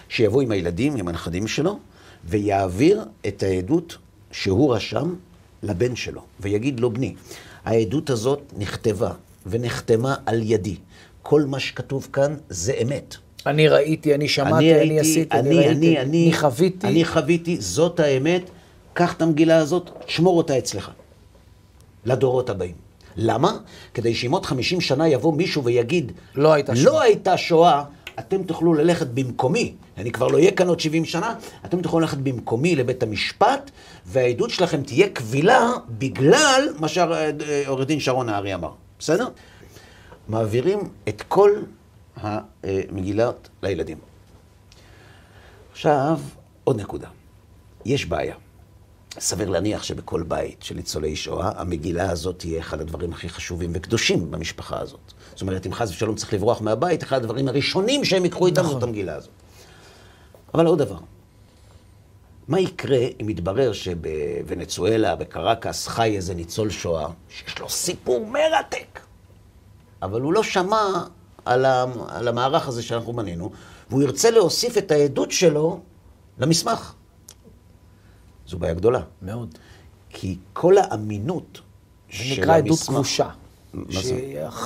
שיבוא 0.08 0.42
עם 0.42 0.50
הילדים, 0.50 0.96
עם 0.96 1.08
הנכדים 1.08 1.46
שלו, 1.46 1.78
ויעביר 2.24 3.04
את 3.28 3.42
העדות 3.42 3.98
שהוא 4.30 4.74
רשם 4.74 5.14
לבן 5.62 5.96
שלו, 5.96 6.22
ויגיד 6.40 6.80
לו, 6.80 6.90
בני, 6.90 7.14
העדות 7.64 8.10
הזאת 8.10 8.52
נכתבה 8.58 9.10
ונחתמה 9.46 10.14
על 10.26 10.40
ידי. 10.42 10.76
כל 11.22 11.44
מה 11.44 11.60
שכתוב 11.60 12.08
כאן 12.12 12.36
זה 12.48 12.72
אמת. 12.82 13.16
אני 13.46 13.68
ראיתי, 13.68 14.14
אני 14.14 14.28
שמעתי, 14.28 14.80
אני, 14.82 15.00
עשיתי, 15.00 15.38
אני, 15.38 15.50
אני, 15.50 15.56
ראיתי, 15.58 15.70
אני, 15.70 16.00
אני, 16.00 16.24
אני 16.26 16.32
חוויתי. 16.32 16.86
אני 16.86 17.04
חוויתי, 17.04 17.56
זאת 17.60 18.00
האמת, 18.00 18.50
קח 18.92 19.12
את 19.12 19.22
המגילה 19.22 19.56
הזאת, 19.56 19.90
שמור 20.06 20.38
אותה 20.38 20.58
אצלך. 20.58 20.90
לדורות 22.04 22.50
הבאים. 22.50 22.74
למה? 23.16 23.56
כדי 23.94 24.14
שאם 24.14 24.32
עוד 24.32 24.46
50 24.46 24.80
שנה 24.80 25.08
יבוא 25.08 25.32
מישהו 25.32 25.64
ויגיד, 25.64 26.12
לא 26.34 26.52
הייתה 26.52 26.76
שואה." 26.76 26.92
לא 26.92 27.02
הייתה 27.02 27.36
שואה, 27.36 27.84
אתם 28.18 28.42
תוכלו 28.42 28.74
ללכת 28.74 29.06
במקומי, 29.06 29.74
אני 29.96 30.12
כבר 30.12 30.28
לא 30.28 30.36
אהיה 30.36 30.50
כאן 30.50 30.68
עוד 30.68 30.80
70 30.80 31.04
שנה, 31.04 31.34
אתם 31.64 31.82
תוכלו 31.82 32.00
ללכת 32.00 32.18
במקומי 32.18 32.76
לבית 32.76 33.02
המשפט, 33.02 33.70
והעדות 34.06 34.50
שלכם 34.50 34.82
תהיה 34.82 35.08
קבילה 35.08 35.70
בגלל 35.88 36.68
מה 36.78 36.88
שעורך 36.88 37.86
דין 37.86 38.00
שרון 38.00 38.26
נהרי 38.26 38.54
אמר. 38.54 38.72
בסדר? 38.98 39.28
מעבירים 40.28 40.78
את 41.08 41.22
כל 41.28 41.50
המגילות 42.16 43.48
לילדים. 43.62 43.98
עכשיו, 45.72 46.18
עוד 46.64 46.80
נקודה. 46.80 47.08
יש 47.84 48.06
בעיה. 48.06 48.34
סביר 49.18 49.50
להניח 49.50 49.82
שבכל 49.82 50.22
בית 50.22 50.62
של 50.62 50.74
ניצולי 50.74 51.16
שואה, 51.16 51.50
המגילה 51.56 52.10
הזאת 52.10 52.38
תהיה 52.38 52.60
אחד 52.60 52.80
הדברים 52.80 53.12
הכי 53.12 53.28
חשובים 53.28 53.70
וקדושים 53.74 54.30
במשפחה 54.30 54.80
הזאת. 54.80 55.11
זאת 55.32 55.40
אומרת, 55.40 55.66
אם 55.66 55.72
חס 55.74 55.90
ושלום 55.90 56.14
צריך 56.16 56.32
לברוח 56.34 56.60
מהבית, 56.60 57.02
אחד 57.02 57.16
הדברים 57.16 57.48
הראשונים 57.48 58.04
שהם 58.04 58.24
ייקחו 58.24 58.46
איתם 58.46 58.60
נכון. 58.60 58.72
זאת 58.72 58.82
המגילה 58.82 59.14
הזאת. 59.14 59.30
אבל 60.54 60.66
עוד 60.66 60.78
דבר, 60.78 60.96
מה 62.48 62.60
יקרה 62.60 62.98
אם 63.22 63.28
יתברר 63.28 63.72
שבוונצואלה, 63.72 65.16
בקרקס, 65.16 65.88
חי 65.88 66.16
איזה 66.16 66.34
ניצול 66.34 66.70
שואה, 66.70 67.06
שיש 67.28 67.58
לו 67.58 67.68
סיפור 67.68 68.26
מרתק, 68.26 69.00
אבל 70.02 70.20
הוא 70.20 70.32
לא 70.32 70.42
שמע 70.42 70.82
על, 71.44 71.64
על 72.08 72.28
המערך 72.28 72.68
הזה 72.68 72.82
שאנחנו 72.82 73.12
בנינו, 73.12 73.50
והוא 73.90 74.02
ירצה 74.02 74.30
להוסיף 74.30 74.78
את 74.78 74.90
העדות 74.90 75.30
שלו 75.30 75.80
למסמך. 76.38 76.92
זו 78.46 78.58
בעיה 78.58 78.74
גדולה. 78.74 79.00
מאוד. 79.22 79.58
כי 80.10 80.36
כל 80.52 80.74
האמינות 80.78 81.60
זה 82.12 82.18
של 82.18 82.40
נקרא 82.42 82.56
עדות 82.56 82.78
המסמך- 82.78 82.86
כבושה. 82.94 83.28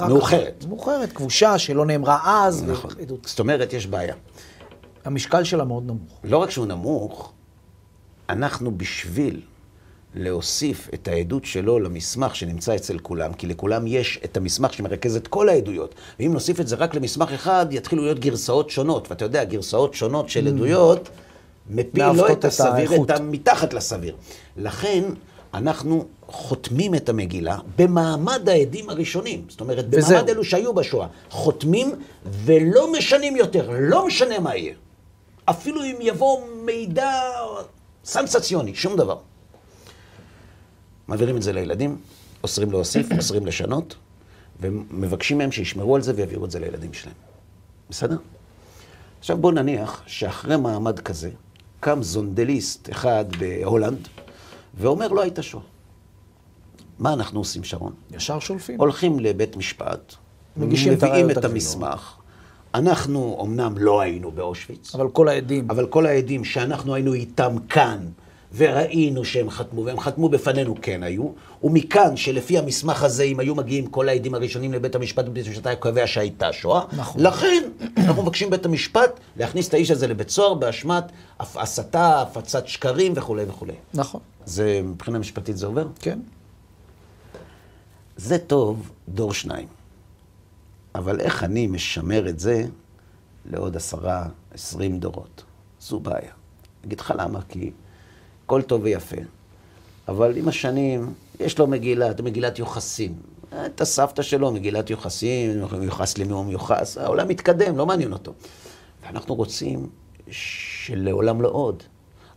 מאוחרת. 0.08 0.64
מאוחרת, 0.68 1.12
כבושה, 1.12 1.58
שלא 1.58 1.86
נאמרה 1.86 2.46
אז. 2.46 2.64
נכון. 2.64 2.90
ועדות. 2.96 3.24
זאת 3.26 3.40
אומרת, 3.40 3.72
יש 3.72 3.86
בעיה. 3.86 4.14
המשקל 5.04 5.44
שלה 5.44 5.64
מאוד 5.64 5.86
נמוך. 5.86 6.20
לא 6.24 6.38
רק 6.38 6.50
שהוא 6.50 6.66
נמוך, 6.66 7.32
אנחנו 8.28 8.78
בשביל 8.78 9.40
להוסיף 10.14 10.88
את 10.94 11.08
העדות 11.08 11.44
שלו 11.44 11.78
למסמך 11.78 12.36
שנמצא 12.36 12.76
אצל 12.76 12.98
כולם, 12.98 13.32
כי 13.32 13.46
לכולם 13.46 13.86
יש 13.86 14.20
את 14.24 14.36
המסמך 14.36 14.72
שמרכז 14.72 15.16
את 15.16 15.28
כל 15.28 15.48
העדויות. 15.48 15.94
ואם 16.20 16.32
נוסיף 16.32 16.60
את 16.60 16.68
זה 16.68 16.76
רק 16.76 16.94
למסמך 16.94 17.32
אחד, 17.32 17.66
יתחילו 17.70 18.02
להיות 18.02 18.18
גרסאות 18.18 18.70
שונות. 18.70 19.10
ואתה 19.10 19.24
יודע, 19.24 19.44
גרסאות 19.44 19.94
שונות 19.94 20.28
של 20.28 20.46
עדויות, 20.46 21.08
מפיל 21.70 22.12
לא 22.12 22.32
את 22.32 22.44
הסביר. 22.44 23.02
את 23.02 23.10
המתחת 23.10 23.74
לסביר. 23.74 24.16
לכן, 24.56 25.04
אנחנו 25.54 26.06
חותמים 26.26 26.94
את 26.94 27.09
המגילה 27.09 27.59
במעמד 27.76 28.48
העדים 28.48 28.90
הראשונים. 28.90 29.44
זאת 29.48 29.61
אומרת. 29.61 29.90
במעמד 29.90 30.28
אלו 30.28 30.44
שהיו 30.44 30.74
בשואה. 30.74 31.06
חותמים 31.30 31.94
ולא 32.24 32.92
משנים 32.92 33.37
יותר, 33.37 33.70
לא 33.80 34.06
משנה 34.06 34.38
מה 34.38 34.56
יהיה. 34.56 34.74
אפילו 35.44 35.85
אם 35.85 35.96
יבוא 36.00 36.40
מידע 36.64 37.11
סנסציוני, 38.04 38.74
שום 38.74 38.96
דבר. 38.96 39.18
מעבירים 41.09 41.37
את 41.37 41.42
זה 41.42 41.52
לילדים, 41.52 41.98
אוסרים 42.42 42.70
להוסיף, 42.70 43.06
אוסרים 43.18 43.46
לשנות, 43.46 43.96
ומבקשים 44.61 45.38
מהם 45.38 45.52
שישמרו 45.52 45.96
על 45.96 46.02
זה 46.02 46.12
ויעבירו 46.16 46.44
את 46.44 46.50
זה 46.50 46.59
לילדים 46.59 46.92
שלהם. 46.92 47.14
בסדר? 47.90 48.16
עכשיו 49.18 49.37
בואו 49.37 49.52
נניח 49.52 50.02
שאחרי 50.06 50.56
מעמד 50.56 50.98
כזה, 50.98 51.30
קם 51.80 52.02
זונדליסט 52.02 52.90
אחד 52.90 53.24
בהולנד, 53.38 54.09
ואומר 54.76 55.08
לא 55.08 55.22
הייתה 55.22 55.42
שואה. 55.42 55.62
מה 56.98 57.12
אנחנו 57.12 57.40
עושים, 57.40 57.64
שרון? 57.64 57.92
ישר 58.10 58.38
שולפים. 58.38 58.80
הולכים 58.80 59.20
לבית 59.20 59.56
משפט, 59.56 60.14
מגישים 60.56 60.92
את 60.92 60.96
מביאים 60.96 61.30
את 61.30 61.36
הקבילות. 61.36 61.52
המסמך. 61.52 62.14
אנחנו 62.74 63.38
אמנם 63.42 63.78
לא 63.78 64.00
היינו 64.00 64.30
באושוויץ, 64.30 64.94
אבל 64.94 65.08
כל 65.08 65.28
העדים. 65.28 65.70
אבל 65.70 65.86
כל 65.86 66.06
העדים 66.06 66.44
שאנחנו 66.44 66.94
היינו 66.94 67.14
איתם 67.14 67.56
כאן, 67.68 68.06
וראינו 68.56 69.24
שהם 69.24 69.50
חתמו, 69.50 69.84
והם 69.84 70.00
חתמו 70.00 70.28
בפנינו 70.28 70.74
כן 70.82 71.02
היו, 71.02 71.28
ומכאן 71.62 72.16
שלפי 72.16 72.58
המסמך 72.58 73.02
הזה, 73.02 73.22
אם 73.22 73.40
היו 73.40 73.54
מגיעים 73.54 73.86
כל 73.86 74.08
העדים 74.08 74.34
הראשונים 74.34 74.72
לבית 74.72 74.94
המשפט, 74.94 75.24
בית 75.24 75.46
המשפט 75.46 75.66
היה 75.66 75.76
קובע 75.76 76.06
שהייתה 76.06 76.52
שואה. 76.52 76.84
נכון. 76.96 77.22
לכן, 77.22 77.62
אנחנו 77.96 78.22
מבקשים 78.22 78.50
בית 78.50 78.66
המשפט 78.66 79.20
להכניס 79.36 79.68
את 79.68 79.74
האיש 79.74 79.90
הזה 79.90 80.06
לבית 80.06 80.30
סוהר 80.30 80.54
באשמת 80.54 81.04
הסתה, 81.40 82.22
הפצת 82.22 82.68
שקרים 82.68 83.12
וכולי 83.16 83.44
וכולי. 83.48 83.74
נכון, 83.94 84.20
זה, 84.44 84.80
מבחינה 84.84 85.18
משפטית 85.18 85.56
זה 85.56 85.66
עובר? 85.66 85.86
כן. 86.00 86.18
זה 88.16 88.38
טוב 88.38 88.90
דור 89.08 89.34
שניים. 89.34 89.68
אבל 90.94 91.20
איך 91.20 91.44
אני 91.44 91.66
משמר 91.66 92.28
את 92.28 92.40
זה 92.40 92.64
לעוד 93.46 93.76
עשרה, 93.76 94.26
עשרים 94.54 94.98
דורות? 94.98 95.44
זו 95.80 96.00
בעיה. 96.00 96.32
אגיד 96.86 97.00
לך 97.00 97.14
למה, 97.18 97.40
כי 97.48 97.70
הכל 98.46 98.62
טוב 98.62 98.82
ויפה, 98.85 99.16
אבל 100.09 100.37
עם 100.37 100.48
השנים 100.48 101.14
יש 101.40 101.59
לו 101.59 101.66
מגילה, 101.66 102.11
מגילת 102.22 102.59
יוחסין. 102.59 103.14
את 103.66 103.80
הסבתא 103.80 104.22
שלו, 104.22 104.52
מגילת 104.52 104.90
יוחסין, 104.90 105.64
מיוחס 105.78 106.18
למי 106.18 106.32
הוא 106.32 106.44
מיוחס, 106.44 106.98
העולם 106.98 107.28
מתקדם, 107.28 107.76
לא 107.76 107.87
מעניין 107.87 108.12
אותו. 108.12 108.32
ואנחנו 109.02 109.35
רוצים 109.35 109.88
שלעולם 110.30 111.42
לא 111.42 111.48
עוד. 111.48 111.82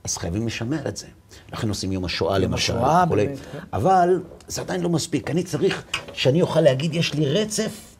אז 0.03 0.17
חייבים 0.17 0.47
לשמר 0.47 0.87
את 0.87 0.97
זה. 0.97 1.07
לכן 1.53 1.69
עושים 1.69 1.91
יום 1.91 2.05
השואה 2.05 2.39
יום 2.39 2.51
למשל. 2.51 2.73
השואה. 2.77 3.05
באמת, 3.05 3.37
כן. 3.51 3.59
אבל 3.73 4.21
זה 4.47 4.61
עדיין 4.61 4.81
לא 4.81 4.89
מספיק. 4.89 5.31
אני 5.31 5.43
צריך 5.43 5.83
שאני 6.13 6.41
אוכל 6.41 6.61
להגיד, 6.61 6.93
יש 6.93 7.13
לי 7.13 7.25
רצף, 7.25 7.95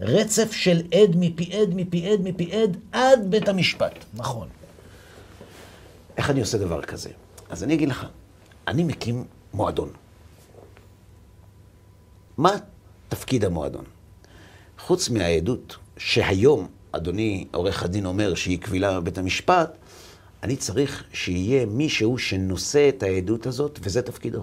רצף 0.00 0.52
של 0.52 0.82
עד 0.94 1.16
מפי 1.16 1.56
עד 1.56 1.74
מפי 1.74 2.08
עד 2.08 2.20
מפי 2.20 2.52
עד 2.52 2.76
עד 2.92 3.30
בית 3.30 3.48
המשפט. 3.48 4.04
נכון. 4.14 4.48
איך 6.16 6.30
אני 6.30 6.40
עושה 6.40 6.58
דבר 6.58 6.82
כזה? 6.82 7.10
אז 7.50 7.62
אני 7.64 7.74
אגיד 7.74 7.88
לך, 7.88 8.06
אני 8.68 8.84
מקים 8.84 9.24
מועדון. 9.54 9.88
מה 12.38 12.50
תפקיד 13.08 13.44
המועדון? 13.44 13.84
חוץ 14.78 15.08
מהעדות, 15.08 15.76
שהיום 15.96 16.66
אדוני 16.92 17.46
עורך 17.54 17.82
הדין 17.82 18.06
אומר 18.06 18.34
שהיא 18.34 18.58
קבילה 18.60 19.00
בבית 19.00 19.18
המשפט, 19.18 19.76
אני 20.42 20.56
צריך 20.56 21.04
שיהיה 21.12 21.66
מישהו 21.66 22.18
שנושא 22.18 22.88
את 22.88 23.02
העדות 23.02 23.46
הזאת, 23.46 23.78
וזה 23.82 24.02
תפקידו. 24.02 24.42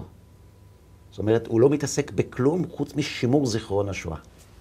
זאת 1.10 1.18
אומרת, 1.18 1.46
הוא 1.46 1.60
לא 1.60 1.68
מתעסק 1.70 2.10
בכלום 2.10 2.64
חוץ 2.70 2.94
משימור 2.94 3.46
זיכרון 3.46 3.88
השואה. 3.88 4.16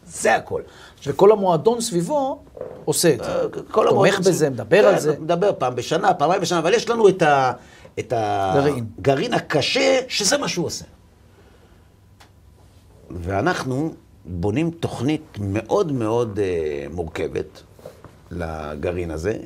זה 0.06 0.36
הכל. 0.36 0.62
וכל 1.06 1.32
המועדון 1.32 1.82
סביבו 1.82 2.44
עושה 2.86 3.14
את 3.14 3.20
זה. 3.24 3.32
כל 3.72 3.86
תומך 3.90 3.92
המועדון 3.92 4.20
בזה, 4.20 4.34
סביב- 4.34 4.54
מדבר 4.54 4.82
כן, 4.82 4.88
על 4.88 5.00
זה. 5.00 5.20
מדבר 5.20 5.52
פעם 5.58 5.76
בשנה, 5.76 6.14
פעמיים 6.14 6.42
בשנה, 6.42 6.60
אבל 6.60 6.74
יש 6.74 6.90
לנו 6.90 7.10
את, 7.10 7.22
ה, 7.22 7.54
את 8.00 8.14
גרעין. 8.54 8.86
הגרעין 9.00 9.34
הקשה, 9.34 10.00
שזה 10.08 10.38
מה 10.38 10.48
שהוא 10.48 10.66
עושה. 10.66 10.86
ואנחנו 13.10 13.94
בונים 14.26 14.72
תוכנית 14.72 15.38
מאוד 15.40 15.92
מאוד 15.92 16.40
אה, 16.40 16.86
מורכבת 16.92 17.64
לגרעין 18.32 19.12
הזה. 19.12 19.38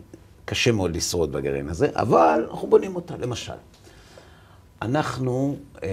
קשה 0.46 0.72
מאוד 0.72 0.96
לשרוד 0.96 1.32
בגרעין 1.32 1.70
הזה, 1.70 1.90
אבל 1.94 2.48
אנחנו 2.52 2.68
בונים 2.68 2.96
אותה. 2.96 3.18
למשל, 3.18 3.54
אנחנו 4.82 5.58
אה, 5.84 5.90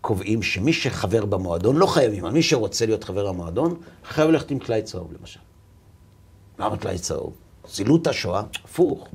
קובעים 0.00 0.42
שמי 0.42 0.72
שחבר 0.72 1.24
במועדון, 1.24 1.76
לא 1.76 1.86
חייבים, 1.86 2.24
אבל 2.24 2.34
מי 2.34 2.42
שרוצה 2.42 2.86
להיות 2.86 3.04
חבר 3.04 3.32
במועדון, 3.32 3.80
חייב 4.04 4.30
ללכת 4.30 4.50
עם 4.50 4.58
טלאי 4.58 4.82
צהוב, 4.82 5.12
למשל. 5.20 5.40
למה 6.58 6.76
טלאי 6.76 6.98
צהוב? 6.98 7.32
זילות 7.68 8.06
השואה, 8.06 8.42
הפוך. 8.64 9.08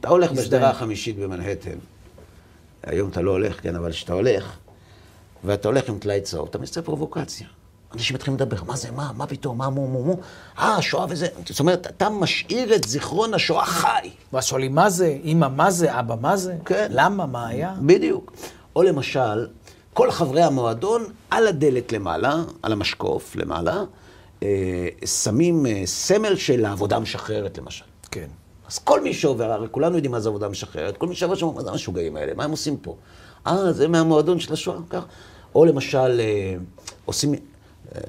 אתה 0.00 0.08
הולך. 0.08 0.32
בשדרה 0.32 0.70
החמישית 0.70 1.18
במנהטן, 1.18 1.78
היום 2.82 3.10
אתה 3.10 3.22
לא 3.22 3.30
הולך, 3.30 3.62
כן, 3.62 3.76
אבל 3.76 3.92
כשאתה 3.92 4.12
הולך, 4.12 4.56
ואתה 5.44 5.68
הולך 5.68 5.88
עם 5.88 5.98
טלאי 5.98 6.20
צהוב, 6.20 6.48
אתה 6.48 6.58
מייצר 6.58 6.82
פרובוקציה. 6.82 7.46
אנשים 7.94 8.14
מתחילים 8.14 8.36
לדבר, 8.36 8.64
מה 8.66 8.76
זה, 8.76 8.90
מה, 8.90 9.10
מה 9.16 9.26
פתאום, 9.26 9.58
מה, 9.58 9.70
מו, 9.70 9.86
מו, 9.86 10.04
מו, 10.04 10.16
אה, 10.58 10.76
השואה 10.76 11.06
וזה. 11.08 11.26
זאת 11.46 11.60
אומרת, 11.60 11.86
אתה 11.86 12.10
משאיר 12.10 12.74
את 12.74 12.84
זיכרון 12.84 13.34
השואה 13.34 13.64
חי. 13.64 14.10
ואז 14.32 14.44
שואלים 14.44 14.74
מה 14.74 14.90
זה, 14.90 15.18
אמא 15.24 15.48
מה 15.48 15.70
זה, 15.70 15.98
אבא 15.98 16.14
מה 16.20 16.36
זה, 16.36 16.56
כן. 16.64 16.86
למה, 16.90 17.26
מה 17.26 17.48
היה? 17.48 17.74
בדיוק. 17.86 18.32
או 18.76 18.82
למשל, 18.82 19.46
כל 19.94 20.10
חברי 20.10 20.42
המועדון 20.42 21.04
על 21.30 21.46
הדלת 21.46 21.92
למעלה, 21.92 22.34
על 22.62 22.72
המשקוף 22.72 23.36
למעלה, 23.36 23.84
שמים 25.04 25.66
אה, 25.66 25.82
סמל 25.84 26.36
של 26.36 26.64
העבודה 26.64 26.96
המשחררת, 26.96 27.58
למשל. 27.58 27.84
כן. 28.10 28.28
אז 28.68 28.78
כל 28.78 29.02
מי 29.02 29.14
שעובר, 29.14 29.52
הרי 29.52 29.66
כולנו 29.70 29.94
יודעים 29.94 30.12
מה 30.12 30.20
זה 30.20 30.28
עבודה 30.28 30.48
משחררת, 30.48 30.96
כל 30.96 31.06
מי 31.06 31.14
שעובר 31.14 31.34
שם, 31.34 31.46
מה 31.54 31.62
זה 31.62 31.70
המשוגעים 31.70 32.16
האלה? 32.16 32.34
מה 32.34 32.44
הם 32.44 32.50
עושים 32.50 32.76
פה? 32.76 32.96
אה, 33.46 33.72
זה 33.72 33.88
מהמועדון 33.88 34.40
של 34.40 34.52
השואה, 34.52 34.78
כך. 34.90 35.04
או 35.54 35.64
למשל, 35.64 36.20
אה, 36.20 36.54
עושים, 37.04 37.34
אה, 37.34 38.00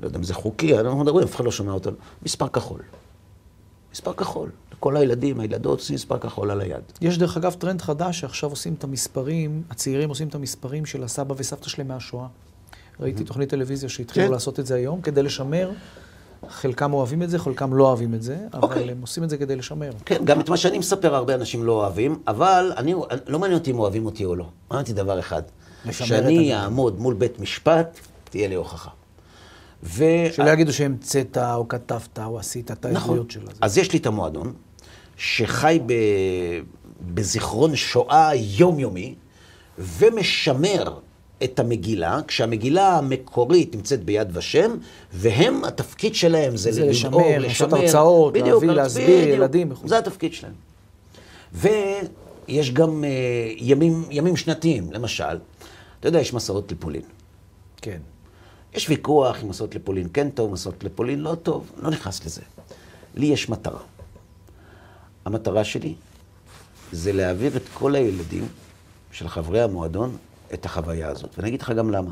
לא 0.00 0.06
יודע 0.06 0.18
אם 0.18 0.22
זה 0.22 0.34
חוקי, 0.34 0.78
אנחנו 0.78 0.98
מדברים, 0.98 1.26
אף 1.26 1.36
אחד 1.36 1.44
לא 1.44 1.50
שומע 1.50 1.72
אותנו, 1.72 1.96
מספר 2.22 2.48
כחול. 2.48 2.80
מספר 3.92 4.12
כחול. 4.12 4.50
כל 4.80 4.96
הילדים, 4.96 5.40
הילדות 5.40 5.78
עושים 5.78 5.94
מספר 5.94 6.18
כחול 6.18 6.50
על 6.50 6.60
היד. 6.60 6.82
יש 7.00 7.18
דרך 7.18 7.36
אגב 7.36 7.54
טרנד 7.54 7.82
חדש 7.82 8.20
שעכשיו 8.20 8.50
עושים 8.50 8.74
את 8.74 8.84
המספרים, 8.84 9.62
הצעירים 9.70 10.08
עושים 10.08 10.28
את 10.28 10.34
המספרים 10.34 10.86
של 10.86 11.04
הסבא 11.04 11.34
וסבתא 11.38 11.68
שלהם 11.68 11.88
מהשואה. 11.88 12.26
ראיתי 13.00 13.24
תוכנית 13.24 13.48
טלוויזיה 13.48 13.88
שהתחילו 13.88 14.26
כן. 14.26 14.32
לעשות 14.32 14.60
את 14.60 14.66
זה 14.66 14.74
היום 14.74 15.00
כדי 15.00 15.22
לשמר. 15.22 15.70
חלקם 16.48 16.92
אוהבים 16.92 17.22
את 17.22 17.30
זה, 17.30 17.38
חלקם 17.38 17.74
לא 17.74 17.86
אוהבים 17.86 18.14
את 18.14 18.22
זה, 18.22 18.38
אבל 18.52 18.62
אוקיי. 18.62 18.90
הם 18.90 19.00
עושים 19.00 19.24
את 19.24 19.30
זה 19.30 19.36
כדי 19.36 19.56
לשמר. 19.56 19.90
כן, 20.04 20.24
גם 20.24 20.40
את 20.40 20.48
מה 20.48 20.56
שאני 20.56 20.78
מספר 20.78 21.14
הרבה 21.14 21.34
אנשים 21.34 21.64
לא 21.64 21.72
אוהבים, 21.72 22.22
אבל 22.26 22.72
אני, 22.76 22.94
לא 23.26 23.38
מעניין 23.38 23.58
אותי 23.58 23.70
אם 23.70 23.78
אוהבים 23.78 24.06
אותי 24.06 24.24
או 24.24 24.36
לא. 24.36 24.44
מעניין 24.70 24.82
אותי 24.82 24.92
דבר 24.92 25.18
אחד. 25.18 25.42
שאני. 25.90 26.54
אעמוד 26.54 27.00
מול 27.00 27.14
בית 27.14 27.40
משפט, 27.40 28.00
תהיה 28.24 28.48
לי 28.48 28.54
הוכחה. 28.54 28.90
ו... 29.82 30.04
שלא 30.32 30.50
יגידו 30.50 30.72
שהמצאת 30.72 31.38
או 31.38 31.68
כתבת 31.68 32.18
או 32.18 32.38
עשית 32.38 32.70
את 32.70 32.86
נכון. 32.86 33.10
העדויות 33.10 33.30
של 33.30 33.40
זה. 33.46 33.52
אז 33.60 33.78
יש 33.78 33.92
לי 33.92 33.98
את 33.98 34.06
המועדון, 34.06 34.52
שחי 35.16 35.80
ב... 35.86 35.92
בזיכרון 37.14 37.76
שואה 37.76 38.34
יומיומי, 38.34 39.14
ומשמר 39.78 40.98
את 41.44 41.58
המגילה, 41.58 42.20
כשהמגילה 42.26 42.98
המקורית 42.98 43.74
נמצאת 43.74 44.04
ביד 44.04 44.36
ושם, 44.36 44.76
והם, 45.12 45.64
התפקיד 45.64 46.14
שלהם 46.14 46.56
זה, 46.56 46.72
זה 46.72 46.80
לדאוג, 46.80 46.92
לשמר, 46.92 47.38
לעשות 47.38 47.72
הרצאות, 47.72 48.36
להביא, 48.36 48.68
להסביר, 48.68 49.28
ילדים 49.28 49.72
וכו'. 49.72 49.88
זה 49.88 49.98
התפקיד 49.98 50.32
שלהם. 50.32 50.52
ויש 51.52 52.72
גם 52.72 53.04
אה, 53.04 53.10
ימים, 53.56 54.04
ימים 54.10 54.36
שנתיים, 54.36 54.92
למשל, 54.92 55.38
אתה 56.00 56.08
יודע, 56.08 56.20
יש 56.20 56.34
מסעות 56.34 56.72
לפולין. 56.72 57.02
כן. 57.82 57.98
יש 58.74 58.88
ויכוח 58.88 59.42
אם 59.42 59.48
מסעות 59.48 59.74
לפולין 59.74 60.08
כן 60.12 60.30
טוב, 60.30 60.52
מסעות 60.52 60.84
לפולין 60.84 61.20
לא 61.20 61.34
טוב, 61.42 61.72
לא 61.82 61.90
נכנס 61.90 62.26
לזה. 62.26 62.42
לי 63.14 63.26
יש 63.26 63.48
מטרה. 63.48 63.80
המטרה 65.24 65.64
שלי 65.64 65.94
זה 66.92 67.12
להעביר 67.12 67.56
את 67.56 67.62
כל 67.74 67.94
הילדים 67.94 68.48
של 69.12 69.28
חברי 69.28 69.62
המועדון 69.62 70.16
את 70.54 70.64
החוויה 70.64 71.08
הזאת. 71.08 71.30
ואני 71.36 71.48
אגיד 71.48 71.62
לך 71.62 71.70
גם 71.70 71.90
למה. 71.90 72.10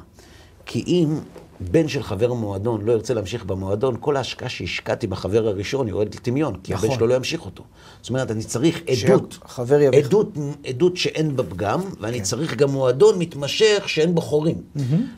כי 0.67 0.85
אם 0.87 1.19
בן 1.61 1.89
של 1.89 2.03
חבר 2.03 2.33
מועדון 2.33 2.85
לא 2.85 2.93
ירצה 2.93 3.15
להמשיך 3.15 3.45
במועדון, 3.45 3.97
כל 4.01 4.17
ההשקעה 4.17 4.49
שהשקעתי 4.49 5.07
בחבר 5.07 5.49
הראשון 5.49 5.89
יורדת 5.89 6.15
לטמיון, 6.15 6.55
כי 6.63 6.75
הבן 6.75 6.85
נכון. 6.85 6.97
שלו 6.97 7.07
לא 7.07 7.15
ימשיך 7.15 7.45
אותו. 7.45 7.65
זאת 8.01 8.11
אומרת, 8.11 8.31
אני 8.31 8.45
צריך 8.45 8.83
עדות. 8.87 9.39
שהחבר 9.43 9.81
יביך. 9.81 10.07
עדות, 10.07 10.37
עדות 10.67 10.97
שאין 10.97 11.37
בה 11.37 11.43
פגם, 11.43 11.81
ואני 12.01 12.21
צריך 12.21 12.57
גם 12.57 12.71
מועדון 12.71 13.19
מתמשך 13.19 13.85
שאין 13.87 14.15
בו 14.15 14.21
חורים. 14.21 14.63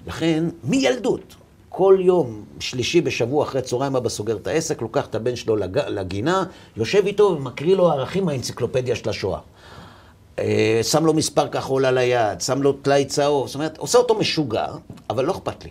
לכן, 0.07 0.45
מילדות, 0.65 1.35
כל 1.69 1.99
יום 2.01 2.45
שלישי 2.61 3.01
בשבוע 3.01 3.45
אחרי 3.45 3.63
צהריים 3.63 3.97
אבא 3.97 4.09
סוגר 4.09 4.37
את 4.37 4.47
העסק, 4.47 4.83
לוקח 4.83 5.07
את 5.07 5.15
הבן 5.15 5.37
שלו 5.37 5.57
לג... 5.57 5.79
לגינה, 5.89 6.45
יושב 6.77 7.07
איתו 7.07 7.37
ומקריא 7.39 7.77
לו 7.77 7.91
ערכים 7.91 8.25
מהאנציקלופדיה 8.25 8.97
של 8.97 9.09
השואה. 9.09 9.39
אה, 10.41 10.81
שם 10.83 11.07
לו 11.07 11.15
מספר 11.15 11.49
כחול 11.49 11.85
על 11.85 11.99
היד, 11.99 12.41
שם 12.41 12.63
לו 12.63 12.73
טלאי 12.73 13.05
צהוב, 13.05 13.47
זאת 13.47 13.55
אומרת, 13.55 13.79
עושה 13.79 13.99
אותו 13.99 14.19
משוגע, 14.19 14.67
אבל 15.11 15.25
לא 15.25 15.33
אכפת 15.33 15.65
לי. 15.65 15.71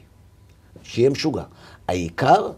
שיהיה 0.83 1.09
משוגע. 1.09 1.43
העיקר, 1.87 2.51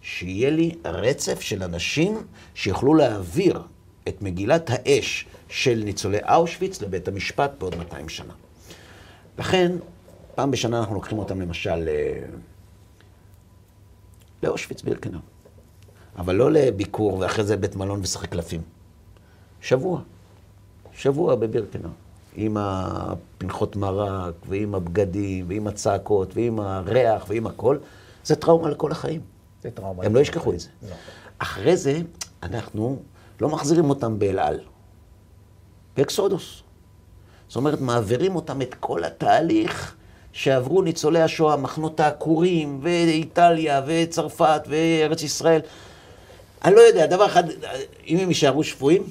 שיהיה 0.00 0.50
לי 0.50 0.74
רצף 0.84 1.40
של 1.40 1.62
אנשים 1.62 2.22
שיוכלו 2.54 2.94
להעביר 2.94 3.62
את 4.08 4.22
מגילת 4.22 4.70
האש 4.70 5.26
של 5.48 5.82
ניצולי 5.84 6.18
אושוויץ 6.28 6.82
לבית 6.82 7.08
המשפט 7.08 7.50
בעוד 7.58 7.76
200 7.76 8.08
שנה. 8.08 8.32
לכן, 9.38 9.72
פעם 10.34 10.50
בשנה 10.50 10.78
אנחנו 10.78 10.94
לוקחים 10.94 11.18
אותם 11.18 11.40
למשל 11.40 11.88
אה, 11.88 12.22
לאושוויץ 14.42 14.82
בירקנאו. 14.82 15.20
אבל 16.18 16.34
לא 16.34 16.52
לביקור 16.52 17.18
ואחרי 17.18 17.44
זה 17.44 17.56
בית 17.56 17.76
מלון 17.76 18.00
ושחק 18.00 18.28
קלפים. 18.28 18.62
שבוע. 19.60 20.00
שבוע 20.98 21.34
בבירקנאו. 21.34 21.90
עם 22.34 22.56
הפנחות 22.60 23.76
מרק, 23.76 24.34
ועם 24.48 24.74
הבגדים, 24.74 25.44
ועם 25.48 25.66
הצעקות, 25.66 26.34
ועם 26.34 26.60
הריח, 26.60 27.24
ועם 27.28 27.46
הכל. 27.46 27.78
זה 28.24 28.36
טראומה 28.36 28.68
לכל 28.68 28.92
החיים. 28.92 29.20
זה 29.62 29.70
טראומה. 29.70 30.04
הם 30.04 30.14
לא 30.14 30.20
ישכחו 30.20 30.52
את 30.52 30.60
זה. 30.60 30.68
לא. 30.88 30.94
אחרי 31.38 31.76
זה, 31.76 32.00
אנחנו 32.42 32.98
לא 33.40 33.48
מחזירים 33.48 33.90
אותם 33.90 34.18
באל 34.18 34.38
על. 34.38 34.60
באקסודוס. 35.96 36.62
זאת 37.48 37.56
אומרת, 37.56 37.80
מעבירים 37.80 38.36
אותם 38.36 38.62
את 38.62 38.74
כל 38.80 39.04
התהליך 39.04 39.94
שעברו 40.32 40.82
ניצולי 40.82 41.22
השואה, 41.22 41.56
מחנות 41.56 42.00
העקורים, 42.00 42.80
ואיטליה, 42.82 43.82
וצרפת, 43.86 44.62
וארץ 44.68 45.22
ישראל. 45.22 45.60
אני 46.64 46.74
לא 46.74 46.80
יודע, 46.80 47.06
דבר 47.06 47.26
אחד, 47.26 47.44
אם 48.06 48.18
הם 48.18 48.28
יישארו 48.28 48.64
שפויים, 48.64 49.02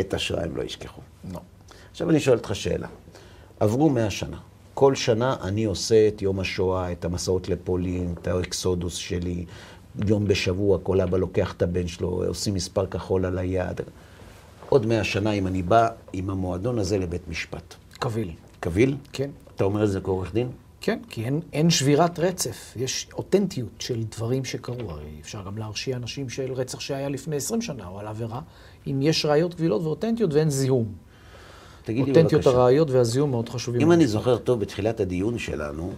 את 0.00 0.14
השואה 0.14 0.44
הם 0.44 0.56
לא 0.56 0.62
ישכחו. 0.62 1.00
לא. 1.32 1.40
עכשיו 1.90 2.10
אני 2.10 2.20
שואל 2.20 2.36
אותך 2.36 2.54
שאלה. 2.54 2.88
עברו 3.60 3.90
מאה 3.90 4.10
שנה. 4.10 4.38
כל 4.74 4.94
שנה 4.94 5.36
אני 5.42 5.64
עושה 5.64 6.08
את 6.08 6.22
יום 6.22 6.40
השואה, 6.40 6.92
את 6.92 7.04
המסעות 7.04 7.48
לפולין, 7.48 8.14
את 8.22 8.28
האקסודוס 8.28 8.94
שלי. 8.94 9.44
יום 10.06 10.28
בשבוע 10.28 10.78
כל 10.82 11.00
אבא 11.00 11.18
לוקח 11.18 11.52
את 11.52 11.62
הבן 11.62 11.88
שלו, 11.88 12.24
עושים 12.26 12.54
מספר 12.54 12.86
כחול 12.86 13.26
על 13.26 13.38
היד. 13.38 13.80
עוד 14.68 14.86
מאה 14.86 15.04
שנה 15.04 15.32
אם 15.32 15.46
אני 15.46 15.62
בא 15.62 15.88
עם 16.12 16.30
המועדון 16.30 16.78
הזה 16.78 16.98
לבית 16.98 17.28
משפט. 17.28 17.74
קביל. 17.98 18.30
קביל? 18.60 18.96
כן. 19.12 19.30
אתה 19.54 19.64
אומר 19.64 19.84
את 19.84 19.90
זה 19.90 20.00
כעורך 20.00 20.34
דין? 20.34 20.48
כן, 20.80 20.98
כי 21.08 21.24
אין, 21.24 21.40
אין 21.52 21.70
שבירת 21.70 22.18
רצף, 22.18 22.72
יש 22.76 23.08
אותנטיות 23.12 23.72
של 23.78 24.04
דברים 24.04 24.44
שקרו. 24.44 24.90
הרי 24.90 25.10
אפשר 25.20 25.42
גם 25.42 25.58
להרשיע 25.58 25.96
אנשים 25.96 26.28
של 26.28 26.52
רצח 26.52 26.80
שהיה 26.80 27.08
לפני 27.08 27.36
20 27.36 27.62
שנה, 27.62 27.86
או 27.86 28.00
על 28.00 28.06
עבירה, 28.06 28.40
אם 28.86 29.02
יש 29.02 29.26
ראיות 29.26 29.54
קבילות 29.54 29.82
ואותנטיות 29.82 30.34
ואין 30.34 30.50
זיהום. 30.50 30.92
תגיד 31.82 32.04
לי 32.04 32.10
אותנטיות 32.10 32.42
בבקשה, 32.42 32.58
הראיות 32.58 32.90
והזיהום 32.90 33.30
מאוד 33.30 33.48
חשובים. 33.48 33.80
אם. 33.80 33.92
אני 33.92 34.06
זוכר 34.06 34.38
טוב 34.38 34.60
בתחילת 34.60 35.00
הדיון 35.00 35.38
שלנו, 35.38 35.92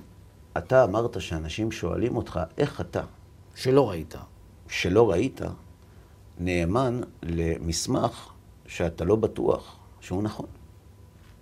אתה 0.58 0.84
אמרת 0.84 1.20
שאנשים 1.20 1.72
שואלים 1.72 2.16
אותך, 2.16 2.40
איך 2.58 2.80
אתה, 2.80 3.02
שלא 3.54 3.90
ראית. 3.90 4.14
שלא 4.68 5.10
ראית, 5.10 5.40
נאמן 6.38 7.00
למסמך 7.22 8.28
שאתה 8.66 9.04
לא 9.04 9.16
בטוח 9.16 9.76
שהוא 10.00 10.22
נכון. 10.22 10.46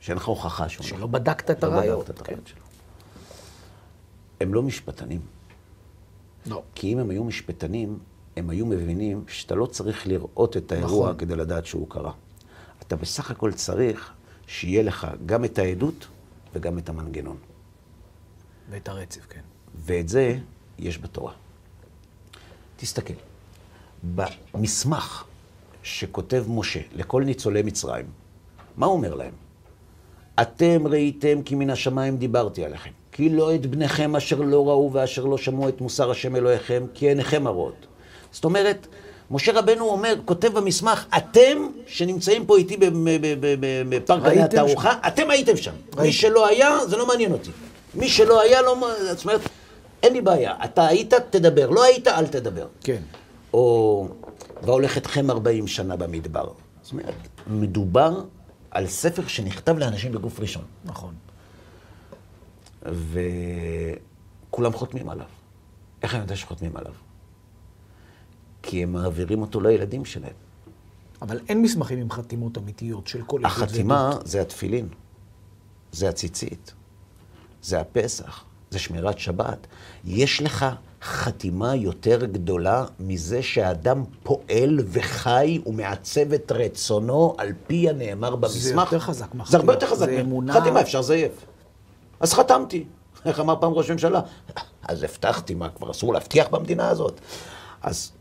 שאין 0.00 0.16
לך 0.16 0.24
הוכחה 0.24 0.68
שהוא 0.68 0.86
נכון. 0.86 0.98
שלא 0.98 1.06
בדקת 1.06 1.50
את 1.50 1.64
לא 1.64 1.68
הראיות. 1.68 1.98
בדקת 1.98 2.20
את 2.20 2.26
כן. 2.26 2.32
הראיות 2.32 2.46
שלו. 2.46 2.62
הם 4.40 4.54
לא 4.54 4.62
משפטנים. 4.62 5.20
לא. 6.46 6.62
כי 6.74 6.92
אם 6.92 6.98
הם 6.98 7.10
היו 7.10 7.24
משפטנים, 7.24 7.98
הם 8.36 8.50
היו 8.50 8.66
מבינים 8.66 9.24
שאתה 9.28 9.54
לא 9.54 9.66
צריך 9.66 10.06
לראות 10.06 10.56
את 10.56 10.72
האירוע 10.72 11.06
נכון. 11.06 11.18
כדי 11.18 11.36
לדעת 11.36 11.66
שהוא 11.66 11.90
קרה. 11.90 12.12
אתה 12.82 12.96
בסך 12.96 13.30
הכל 13.30 13.52
צריך 13.52 14.12
שיהיה 14.46 14.82
לך 14.82 15.06
גם 15.26 15.44
את 15.44 15.58
העדות 15.58 16.06
וגם 16.54 16.78
את 16.78 16.88
המנגנון. 16.88 17.36
ואת 18.70 18.88
הרצף, 18.88 19.26
כן. 19.30 19.40
ואת 19.74 20.08
זה 20.08 20.38
יש 20.78 20.98
בתורה. 20.98 21.32
תסתכל, 22.76 23.14
במסמך 24.14 25.24
שכותב 25.82 26.44
משה 26.48 26.80
לכל 26.94 27.24
ניצולי 27.24 27.62
מצרים, 27.62 28.06
מה 28.76 28.86
הוא 28.86 28.94
אומר 28.94 29.14
להם? 29.14 29.32
אתם 30.42 30.86
ראיתם 30.86 31.42
כי 31.42 31.54
מן 31.54 31.70
השמיים 31.70 32.16
דיברתי 32.16 32.64
עליכם, 32.64 32.90
כי 33.12 33.28
לא 33.28 33.54
את 33.54 33.66
בניכם 33.66 34.16
אשר 34.16 34.40
לא 34.40 34.68
ראו 34.68 34.92
ואשר 34.92 35.24
לא 35.24 35.38
שמעו 35.38 35.68
את 35.68 35.80
מוסר 35.80 36.10
השם 36.10 36.36
אלוהיכם, 36.36 36.84
כי 36.94 37.08
עיניכם 37.08 37.46
הרואות. 37.46 37.86
זאת 38.36 38.44
אומרת, 38.44 38.86
משה 39.30 39.52
רבנו 39.52 39.84
אומר, 39.84 40.14
כותב 40.24 40.52
במסמך, 40.58 41.06
אתם 41.16 41.68
שנמצאים 41.86 42.46
פה 42.46 42.56
איתי 42.56 42.76
בפארק 43.88 44.36
התערוכה, 44.36 44.92
אתם 45.06 45.30
הייתם 45.30 45.56
שם. 45.56 45.72
מי. 45.98 46.12
שלא 46.12 46.48
היה, 46.48 46.86
זה 46.86 46.96
לא 46.96 47.06
מעניין 47.06 47.32
אותי. 47.32 47.50
מי 47.94 48.08
שלא 48.08 48.40
היה, 48.40 48.62
לא... 48.62 48.76
זאת 49.12 49.24
אומרת, 49.24 49.40
אין 50.02 50.12
לי 50.12 50.20
בעיה. 50.20 50.54
אתה 50.64 50.86
היית, 50.86 51.14
תדבר. 51.30 51.70
לא 51.70 51.84
היית, 51.84 52.08
אל 52.08 52.26
תדבר. 52.26 52.66
כן. 52.80 53.02
או 53.52 54.08
והולך 54.62 54.98
אתכם 54.98 55.30
40 55.30 55.66
שנה 55.66 55.96
במדבר. 55.96 56.48
זאת 56.82 56.92
אומרת, 56.92 57.14
מדובר 57.46 58.20
על 58.70 58.86
ספר 58.86 59.26
שנכתב 59.26 59.78
לאנשים 59.78 60.12
בגוף 60.12 60.40
ראשון, 60.40 60.64
נכון. 60.84 61.14
וכולם 62.82 64.72
חותמים 64.72 65.08
עליו. 65.08 65.26
איך 66.02 66.14
אני 66.14 66.22
יודע 66.22 66.36
שחותמים 66.36 66.76
עליו? 66.76 66.92
כי 68.66 68.82
הם 68.82 68.92
מעבירים 68.92 69.42
אותו 69.42 69.60
לילדים 69.60 70.04
שלהם. 70.04 70.32
אבל 71.22 71.40
אין 71.48 71.62
מסמכים 71.62 71.98
עם 71.98 72.10
חתימות 72.10 72.58
אמיתיות 72.58 73.06
של 73.06 73.22
כל 73.22 73.38
עדות 73.44 73.46
החתימה 73.52 74.08
ועדות. 74.12 74.26
זה 74.26 74.40
התפילין, 74.40 74.88
זה 75.92 76.08
הציצית, 76.08 76.72
זה 77.62 77.80
הפסח, 77.80 78.44
זה 78.70 78.78
שמירת 78.78 79.18
שבת. 79.18 79.66
יש 80.04 80.42
לך 80.42 80.66
חתימה 81.02 81.74
יותר 81.74 82.24
גדולה 82.24 82.84
מזה 83.00 83.42
שהאדם 83.42 84.04
פועל 84.22 84.78
וחי 84.86 85.60
ומעצב 85.66 86.32
את 86.32 86.52
רצונו 86.52 87.34
על 87.38 87.52
פי 87.66 87.88
הנאמר 87.90 88.36
במסמך? 88.36 88.92
יותר 88.92 88.98
חזק 89.04 89.34
מהחתימה. 89.34 89.44
זה 89.50 89.56
הרבה 89.56 89.72
יותר 89.72 89.86
חזק. 89.86 90.06
זה 90.06 90.20
אמונה- 90.20 90.60
חתימה 90.60 90.80
אפשר 90.80 91.00
לזייף. 91.00 91.32
אז 92.20 92.32
חתמתי. 92.34 92.84
איך 93.24 93.40
אמר 93.40 93.54
פעם 93.60 93.72
ראש 93.72 93.90
ממשלה? 93.90 94.20
אז 94.82 95.02
הבטחתי, 95.02 95.54
מה, 95.54 95.68
כבר 95.68 95.90
אסור 95.90 96.12
להבטיח 96.12 96.48
במדינה 96.48 96.88
הזאת? 96.88 97.20
אז 97.82 98.12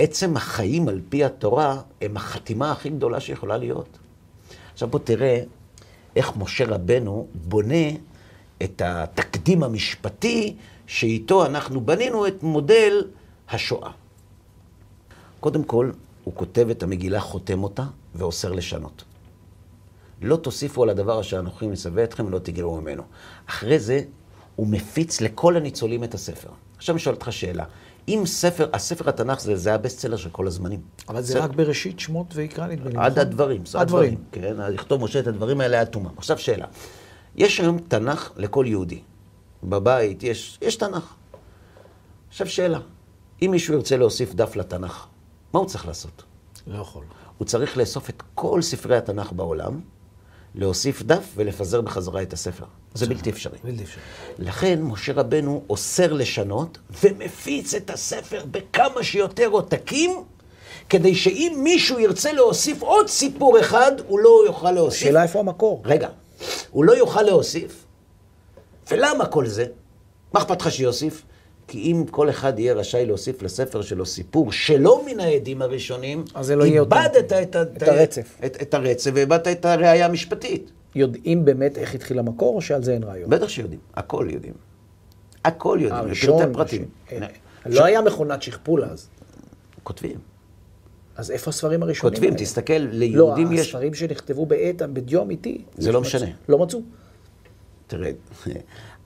עצם 0.00 0.36
החיים 0.36 0.88
על 0.88 1.00
פי 1.08 1.24
התורה 1.24 1.80
הם 2.00 2.16
החתימה 2.16 2.72
הכי 2.72 2.90
גדולה 2.90 3.20
שיכולה 3.20 3.56
להיות. 3.56 3.98
עכשיו 4.72 4.88
בוא 4.88 4.98
תראה 4.98 5.42
איך 6.16 6.36
משה 6.36 6.64
רבנו 6.66 7.26
בונה 7.34 7.88
את 8.62 8.82
התקדים 8.84 9.62
המשפטי 9.62 10.56
שאיתו 10.86 11.46
אנחנו 11.46 11.80
בנינו 11.80 12.26
את 12.26 12.42
מודל 12.42 13.04
השואה. 13.48 13.90
קודם 15.40 15.64
כל, 15.64 15.90
הוא 16.24 16.34
כותב 16.34 16.68
את 16.70 16.82
המגילה, 16.82 17.20
חותם 17.20 17.62
אותה 17.62 17.84
ואוסר 18.14 18.52
לשנות. 18.52 19.04
לא 20.22 20.36
תוסיפו 20.36 20.82
על 20.82 20.90
הדבר 20.90 21.20
אשר 21.20 21.38
אנוכי 21.38 21.66
מצווה 21.66 22.04
אתכם 22.04 22.26
ולא 22.26 22.38
תגרעו 22.38 22.80
ממנו. 22.80 23.02
אחרי 23.46 23.78
זה, 23.78 24.00
הוא 24.56 24.66
מפיץ 24.66 25.20
לכל 25.20 25.56
הניצולים 25.56 26.04
את 26.04 26.14
הספר. 26.14 26.48
עכשיו 26.76 26.94
אני 26.94 27.00
שואל 27.00 27.14
אותך 27.14 27.32
שאלה. 27.32 27.64
אם 28.08 28.22
ספר, 28.26 28.68
הספר 28.72 29.08
התנ"ך 29.08 29.40
זה, 29.40 29.56
זה 29.56 29.74
הבסט-סלר 29.74 30.16
של 30.16 30.30
כל 30.30 30.46
הזמנים. 30.46 30.80
אבל 31.08 31.22
זה 31.22 31.34
בסדר? 31.34 31.44
רק 31.44 31.50
בראשית 31.50 32.00
שמות 32.00 32.26
ויקרא 32.34 32.66
נדמה 32.66 32.90
לי, 32.90 32.96
עד 32.96 33.12
נכון? 33.12 33.18
הדברים. 33.18 33.62
עד 33.74 33.80
הדברים. 33.80 34.24
כן, 34.32 34.56
לכתוב 34.72 35.02
משה 35.04 35.20
את 35.20 35.26
הדברים 35.26 35.60
האלה 35.60 35.80
עד 35.80 35.86
תומם. 35.86 36.10
עכשיו 36.16 36.38
שאלה. 36.38 36.66
יש 37.36 37.60
היום 37.60 37.78
תנ"ך 37.78 38.30
לכל 38.36 38.64
יהודי. 38.68 39.00
בבית 39.64 40.22
יש, 40.22 40.58
יש 40.62 40.76
תנ"ך. 40.76 41.14
עכשיו 42.28 42.46
שאלה. 42.46 42.78
אם 43.42 43.50
מישהו 43.50 43.74
ירצה 43.74 43.96
להוסיף 43.96 44.34
דף 44.34 44.56
לתנ"ך, 44.56 45.06
מה 45.52 45.60
הוא 45.60 45.68
צריך 45.68 45.86
לעשות? 45.86 46.22
לא 46.66 46.78
יכול. 46.78 47.04
הוא 47.38 47.46
צריך 47.46 47.76
לאסוף 47.78 48.10
את 48.10 48.22
כל 48.34 48.62
ספרי 48.62 48.96
התנ"ך 48.96 49.32
בעולם, 49.32 49.80
להוסיף 50.54 51.02
דף 51.02 51.24
ולפזר 51.36 51.80
בחזרה 51.80 52.22
את 52.22 52.32
הספר. 52.32 52.64
זה 52.94 53.06
בלתי 53.06 53.30
אפשרי. 53.30 53.58
בלתי 53.64 53.82
אפשרי. 53.82 54.02
לכן 54.38 54.82
משה 54.82 55.12
רבנו 55.12 55.62
אוסר 55.70 56.12
לשנות 56.12 56.78
ומפיץ 57.02 57.74
את 57.74 57.90
הספר 57.90 58.44
בכמה 58.50 59.02
שיותר 59.02 59.46
עותקים, 59.46 60.10
כדי 60.88 61.14
שאם 61.14 61.60
מישהו 61.62 61.98
ירצה 61.98 62.32
להוסיף 62.32 62.82
עוד 62.82 63.08
סיפור 63.08 63.60
אחד, 63.60 63.92
הוא 64.06 64.18
לא 64.20 64.42
יוכל 64.46 64.70
להוסיף. 64.70 65.02
השאלה 65.02 65.22
איפה 65.22 65.38
המקור. 65.38 65.82
רגע, 65.84 66.08
הוא 66.70 66.84
לא 66.84 66.92
יוכל 66.92 67.22
להוסיף. 67.22 67.84
ולמה 68.90 69.26
כל 69.26 69.46
זה? 69.46 69.66
מה 70.32 70.40
אכפת 70.40 70.60
לך 70.60 70.72
שיוסיף? 70.72 71.22
כי 71.70 71.78
אם 71.78 72.04
כל 72.10 72.30
אחד 72.30 72.58
יהיה 72.58 72.74
רשאי 72.74 73.06
להוסיף 73.06 73.42
לספר 73.42 73.82
שלו 73.82 74.06
סיפור 74.06 74.52
שלא 74.52 75.02
מן 75.06 75.20
העדים 75.20 75.62
הראשונים, 75.62 76.24
אז 76.34 76.46
זה 76.46 76.56
לא 76.56 76.64
יהיה 76.64 76.80
איבדת 76.80 77.16
אותנטי. 77.16 77.42
את, 77.42 77.56
ה- 77.56 77.62
את 77.62 77.82
הרצף. 77.82 78.38
את, 78.46 78.62
את 78.62 78.74
הרצף 78.74 79.10
ואיבדת 79.14 79.48
את 79.48 79.64
הראייה 79.64 80.06
המשפטית. 80.06 80.70
יודעים 80.94 81.44
באמת 81.44 81.78
איך 81.78 81.94
התחיל 81.94 82.18
המקור, 82.18 82.56
או 82.56 82.60
שעל 82.60 82.82
זה 82.82 82.92
אין 82.94 83.02
רעיון? 83.02 83.30
בטח 83.30 83.48
שיודעים, 83.48 83.80
הכל 83.94 84.26
יודעים. 84.30 84.54
הכל 85.44 85.78
יודעים, 85.80 86.04
הראשון, 86.04 86.52
פרטים. 86.52 86.84
הראשון. 87.10 87.28
לא 87.66 87.84
היה 87.84 88.02
מכונת 88.02 88.42
שכפול 88.42 88.84
אז. 88.84 89.08
כותבים. 89.82 90.16
אז 91.16 91.30
איפה 91.30 91.48
הספרים 91.48 91.82
הראשונים? 91.82 92.14
כותבים, 92.14 92.32
האלה? 92.32 92.44
תסתכל, 92.44 92.72
לא, 92.72 92.88
ליהודים 92.92 93.52
יש... 93.52 93.60
הספרים 93.60 93.94
שנכתבו 93.94 94.46
בעת, 94.46 94.82
בדיו 94.82 95.22
אמיתי. 95.22 95.62
זה 95.78 95.92
לא 95.92 96.00
משנה. 96.00 96.26
לא 96.48 96.58
מצאו. 96.58 96.80
תראה, 97.86 98.10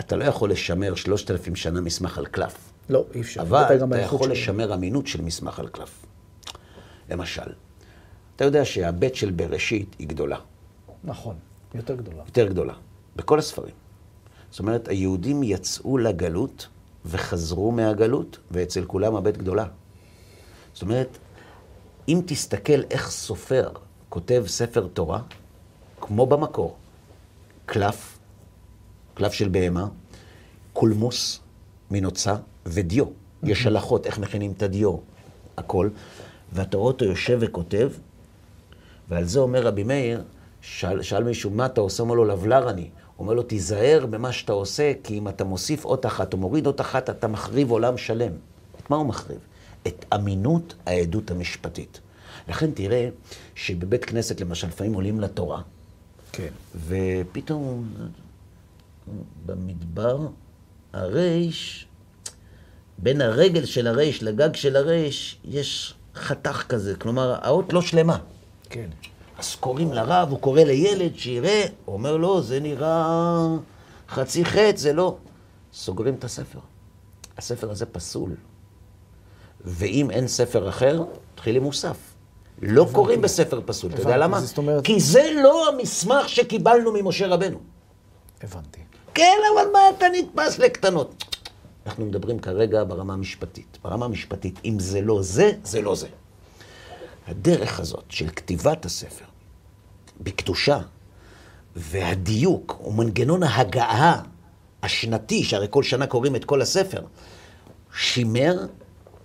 אתה 0.00 0.16
לא 0.16 0.24
יכול 0.24 0.50
לשמר 0.50 0.94
שלושת 0.94 1.30
אלפים 1.30 1.56
שנה 1.56 1.80
מסמך 1.80 2.18
על 2.18 2.26
קלף. 2.26 2.72
לא, 2.88 3.04
אי 3.14 3.20
אפשר. 3.20 3.40
אבל 3.40 3.62
אתה 3.62 3.96
האיכות 3.96 4.20
יכול. 4.20 4.32
לשמר 4.32 4.74
אמינות 4.74 5.06
של 5.06 5.22
מסמך 5.22 5.58
על 5.58 5.68
קלף. 5.68 6.06
למשל, 7.10 7.52
אתה 8.36 8.44
יודע 8.44 8.64
שהבית 8.64 9.14
של 9.14 9.30
בראשית 9.30 9.96
היא 9.98 10.08
גדולה, 10.08 10.38
נכון, 11.04 11.36
יותר 11.74 11.94
גדולה. 11.94 12.22
יותר 12.26 12.46
גדולה, 12.46 12.74
בכל 13.16 13.38
הספרים. 13.38 13.74
זאת 14.50 14.58
אומרת, 14.58 14.88
היהודים 14.88 15.42
יצאו 15.42 15.98
לגלות 15.98 16.68
וחזרו 17.04 17.72
מהגלות, 17.72 18.38
ואצל 18.50 18.84
כולם 18.84 19.16
הבית 19.16 19.36
גדולה. 19.36 19.66
זאת 20.72 20.82
אומרת, 20.82 21.18
אם 22.08 22.20
תסתכל 22.26 22.82
איך 22.90 23.10
סופר 23.10 23.70
כותב 24.08 24.44
ספר 24.46 24.86
תורה, 24.86 25.20
כמו 26.00 26.26
במקור, 26.26 26.76
קלף, 27.66 28.13
קלף 29.14 29.32
של 29.32 29.48
בהמה, 29.48 29.86
קולמוס 30.72 31.40
מנוצה 31.90 32.34
ודיו. 32.66 33.04
יש 33.42 33.66
הלכות 33.66 34.06
איך 34.06 34.18
מכינים 34.18 34.52
את 34.56 34.62
הדיו, 34.62 34.96
הכל. 35.56 35.88
ואתה 36.52 36.76
רואה 36.76 36.92
אותו 36.92 37.04
יושב 37.04 37.38
וכותב, 37.40 37.90
ועל 39.08 39.24
זה 39.24 39.40
אומר 39.40 39.66
רבי 39.66 39.82
מאיר, 39.82 40.22
שאל, 40.60 41.02
שאל 41.02 41.24
מישהו, 41.24 41.50
מה 41.50 41.66
אתה 41.66 41.80
עושה? 41.80 42.02
אומר 42.02 42.14
לו, 42.14 42.24
לבלר 42.24 42.70
אני. 42.70 42.90
אומר 43.18 43.34
לו, 43.34 43.42
תיזהר 43.42 44.06
במה 44.10 44.32
שאתה 44.32 44.52
עושה, 44.52 44.92
כי 45.02 45.18
אם 45.18 45.28
אתה 45.28 45.44
מוסיף 45.44 45.84
אות 45.84 46.06
אחת 46.06 46.32
או 46.32 46.38
מוריד 46.38 46.66
אות 46.66 46.80
אחת, 46.80 47.10
אתה 47.10 47.28
מחריב 47.28 47.70
עולם 47.70 47.96
שלם. 47.96 48.32
את 48.80 48.90
מה 48.90 48.96
הוא 48.96 49.06
מחריב? 49.06 49.38
את 49.86 50.04
אמינות 50.14 50.74
העדות 50.86 51.30
המשפטית. 51.30 52.00
לכן 52.48 52.70
תראה 52.70 53.08
שבבית 53.54 54.04
כנסת, 54.04 54.40
למשל, 54.40 54.66
לפעמים 54.66 54.94
עולים 54.94 55.20
לתורה, 55.20 55.62
כן. 56.32 56.48
ופתאום 56.86 57.88
במדבר, 59.46 60.18
הרייש, 60.92 61.86
בין 62.98 63.20
הרגל 63.20 63.64
של 63.64 63.86
הרייש 63.86 64.22
לגג 64.22 64.54
של 64.54 64.76
הרייש, 64.76 65.38
יש 65.44 65.94
חתך 66.14 66.64
כזה, 66.68 66.94
כלומר, 66.94 67.34
האות 67.42 67.72
לא 67.72 67.82
שלמה. 67.82 68.18
כן. 68.70 68.88
אז 69.38 69.54
קוראים 69.54 69.92
לרב, 69.92 70.30
הוא 70.30 70.40
קורא 70.40 70.62
לילד 70.62 71.16
שיראה, 71.16 71.64
הוא 71.84 71.94
אומר 71.94 72.16
לו, 72.16 72.42
זה 72.42 72.60
נראה 72.60 73.46
חצי 74.08 74.44
חטא, 74.44 74.76
זה 74.76 74.92
לא. 74.92 75.16
סוגרים 75.72 76.14
את 76.14 76.24
הספר. 76.24 76.58
הספר 77.38 77.70
הזה 77.70 77.86
פסול. 77.86 78.30
ואם 79.60 80.10
אין 80.10 80.28
ספר 80.28 80.68
אחר, 80.68 81.04
מתחילים 81.32 81.62
מוסף. 81.62 81.96
לא 82.62 82.88
קוראים 82.92 83.20
בספר 83.20 83.60
פסול. 83.66 83.92
אתה 83.92 84.00
יודע 84.00 84.16
למה? 84.16 84.40
כי 84.84 85.00
זה 85.00 85.30
לא 85.42 85.68
המסמך 85.68 86.28
שקיבלנו 86.28 86.92
ממשה 86.92 87.26
רבנו. 87.26 87.58
הבנתי. 88.42 88.80
כן, 89.14 89.38
אבל 89.54 89.70
מה 89.72 89.78
אתה 89.96 90.06
נתפס 90.12 90.58
לקטנות? 90.58 91.24
אנחנו 91.86 92.06
מדברים 92.06 92.38
כרגע 92.38 92.84
ברמה 92.84 93.14
המשפטית. 93.14 93.78
ברמה 93.84 94.04
המשפטית, 94.04 94.60
אם 94.64 94.76
זה 94.80 95.00
לא 95.00 95.22
זה, 95.22 95.52
זה 95.64 95.82
לא 95.82 95.94
זה. 95.94 96.08
הדרך 97.26 97.80
הזאת 97.80 98.04
של 98.08 98.28
כתיבת 98.28 98.84
הספר 98.84 99.24
בקדושה, 100.20 100.78
והדיוק, 101.76 102.80
ומנגנון 102.86 103.42
ההגעה 103.42 104.22
השנתי, 104.82 105.44
שהרי 105.44 105.66
כל 105.70 105.82
שנה 105.82 106.06
קוראים 106.06 106.36
את 106.36 106.44
כל 106.44 106.62
הספר, 106.62 107.00
שימר 107.96 108.66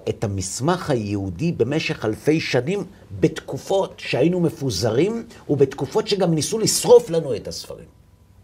את 0.10 0.24
המסמך 0.24 0.90
היהודי 0.90 1.52
במשך 1.52 2.06
אלפי 2.06 2.40
שנים 2.40 2.84
בתקופות 3.20 3.94
שהיינו 3.98 4.40
מפוזרים, 4.40 5.28
ובתקופות 5.50 6.08
שגם 6.08 6.34
ניסו 6.34 6.60
לשרוף 6.60 7.10
לנו 7.10 7.36
את 7.36 7.48
הספרים. 7.48 7.86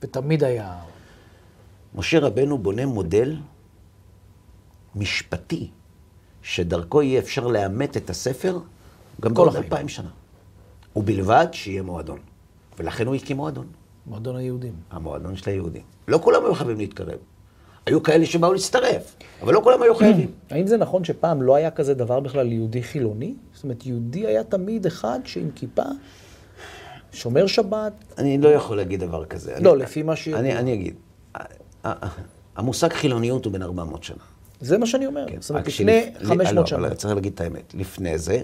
ותמיד 0.01 0.43
היה... 0.43 0.79
משה 1.95 2.19
רבנו 2.19 2.57
בונה 2.57 2.85
מודל 2.85 3.35
משפטי, 4.95 5.69
שדרכו 6.41 7.01
יהיה 7.01 7.19
אפשר 7.19 7.47
לאמת 7.47 7.97
את 7.97 8.09
הספר 8.09 8.59
גם 9.21 9.33
כל 9.33 9.43
בעוד. 9.45 9.55
אלפיים 9.55 9.87
שנה. 9.89 10.09
ובלבד 10.95 11.47
שיהיה 11.51 11.81
מועדון. 11.81 12.19
ולכן 12.79 13.07
הוא 13.07 13.15
הקים 13.15 13.37
מועדון, 13.37 13.67
מועדון 14.07 14.35
היהודים. 14.35 14.73
המועדון 14.91 15.35
של 15.35 15.49
היהודים. 15.49 15.81
לא 16.07 16.19
כולם 16.23 16.45
היו 16.45 16.55
חייבים 16.55 16.77
להתקרב. 16.77 17.17
היו 17.85 18.03
כאלה 18.03 18.25
שבאו 18.25 18.53
להצטרף, 18.53 19.15
אבל 19.41 19.53
לא 19.53 19.61
כולם 19.63 19.81
היו 19.81 19.95
חייבים. 19.95 20.31
האם 20.51 20.67
זה 20.67 20.77
נכון 20.77 21.03
שפעם 21.03 21.41
לא 21.41 21.55
היה 21.55 21.71
כזה 21.71 21.93
דבר 21.93 22.19
בכלל 22.19 22.51
יהודי 22.51 22.83
חילוני? 22.83 23.33
זאת 23.53 23.63
אומרת, 23.63 23.85
יהודי 23.85 24.25
היה 24.27 24.43
תמיד 24.43 24.85
אחד 24.85 25.19
שעם 25.25 25.51
כיפה, 25.55 25.83
שומר 27.11 27.47
שבת, 27.47 27.93
אני 28.17 28.37
לא 28.37 28.49
יכול 28.49 28.77
להגיד 28.77 28.99
דבר 28.99 29.25
כזה. 29.25 29.55
לא, 29.59 29.73
אני- 29.73 29.81
לפי 29.83 30.03
מה 30.03 30.15
ש- 30.15 30.27
אני, 30.27 30.57
אני 30.57 30.73
אגיד, 30.73 30.95
המושג 32.55 32.93
חילוניות 32.93 33.45
הוא 33.45 33.53
בן 33.53 33.61
400 33.61 34.03
שנה. 34.03 34.17
זה 34.61 34.77
מה 34.77 34.85
שאני 34.85 35.05
אומר. 35.07 35.25
זאת 35.39 35.49
אומרת, 35.49 35.67
לפני 35.67 36.11
שלפ- 36.19 36.25
500 36.27 36.53
לא, 36.55 36.65
שנה. 36.65 36.79
אבל 36.87 36.93
צריך 36.93 37.13
להגיד 37.15 37.33
את 37.33 37.41
האמת. 37.41 37.73
לפני 37.77 38.17
זה, 38.17 38.43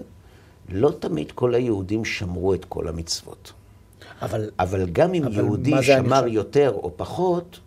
לא 0.69 0.91
תמיד 0.99 1.31
כל 1.31 1.55
היהודים 1.55 2.05
שמרו 2.05 2.53
את 2.53 2.65
כל 2.65 2.87
המצוות. 2.87 3.53
אבל 4.21 4.49
אבל 4.59 4.89
גם 4.89 5.13
אם 5.13 5.23
אבל 5.23 5.35
יהודי 5.35 5.73
שמר? 5.83 6.27
יותר 6.27 6.71
או 6.75 6.91
פחות, 6.97 7.59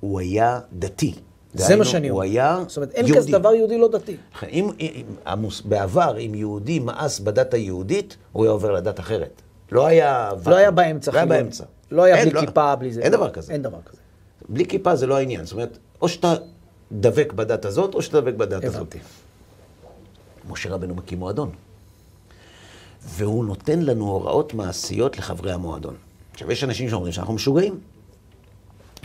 הוא 0.00 0.20
היה 0.20 0.60
דתי. 0.72 1.14
זה 1.54 1.64
דהיינו, 1.64 1.78
מה 1.78 1.84
שאני 1.84 2.08
הוא 2.08 2.16
אומר. 2.18 2.30
היה 2.30 2.58
זאת 2.66 2.76
אומרת, 2.76 2.90
אין 2.90 3.06
יהודי. 3.06 3.20
כזה 3.20 3.38
דבר 3.38 3.54
יהודי 3.54 3.78
לא 3.78 3.88
דתי. 3.88 4.16
אם, 4.50 4.68
אם, 4.80 5.02
המוס, 5.24 5.60
בעבר, 5.60 6.18
אם 6.18 6.34
יהודי 6.34 6.78
מאס 6.78 7.20
בדת 7.20 7.54
היהודית, 7.54 8.16
הוא 8.32 8.44
היה 8.44 8.52
עובר 8.52 8.72
לדת 8.72 9.00
אחרת. 9.00 9.42
לא 9.72 9.86
היה... 9.86 10.30
לא 10.46 10.56
היה 10.56 10.70
באמצע 10.70 11.12
לא 11.12 11.16
היה. 11.16 11.26
באמצע. 11.26 11.64
לא 11.90 12.02
היה 12.02 12.24
בלי 12.26 12.40
כיפה, 12.40 12.76
בלי 12.76 12.92
זה. 12.92 13.00
אין 13.02 13.12
דבר 13.12 13.30
כזה. 13.30 13.52
אין 13.52 13.62
דבר 13.62 13.78
כזה. 13.86 13.99
בלי 14.50 14.66
כיפה 14.66 14.96
זה 14.96 15.06
לא 15.06 15.16
העניין. 15.16 15.44
זאת 15.44 15.52
אומרת, 15.52 15.78
או 16.02 16.08
שאתה 16.08 16.34
דבק 16.92 17.32
בדת 17.32 17.64
הזאת, 17.64 17.94
או 17.94 18.02
שאתה 18.02 18.20
דבק 18.20 18.34
בדת 18.34 18.64
הזאת. 18.64 18.96
משה 20.48 20.70
רבנו 20.70 20.94
מקים 20.94 21.18
מועדון. 21.18 21.50
והוא 23.04 23.44
נותן 23.44 23.80
לנו 23.82 24.08
הוראות 24.08 24.54
מעשיות 24.54 25.18
לחברי 25.18 25.52
המועדון. 25.52 25.94
עכשיו, 26.32 26.52
יש 26.52 26.64
אנשים 26.64 26.90
שאומרים 26.90 27.12
שאנחנו 27.12 27.34
משוגעים. 27.34 27.80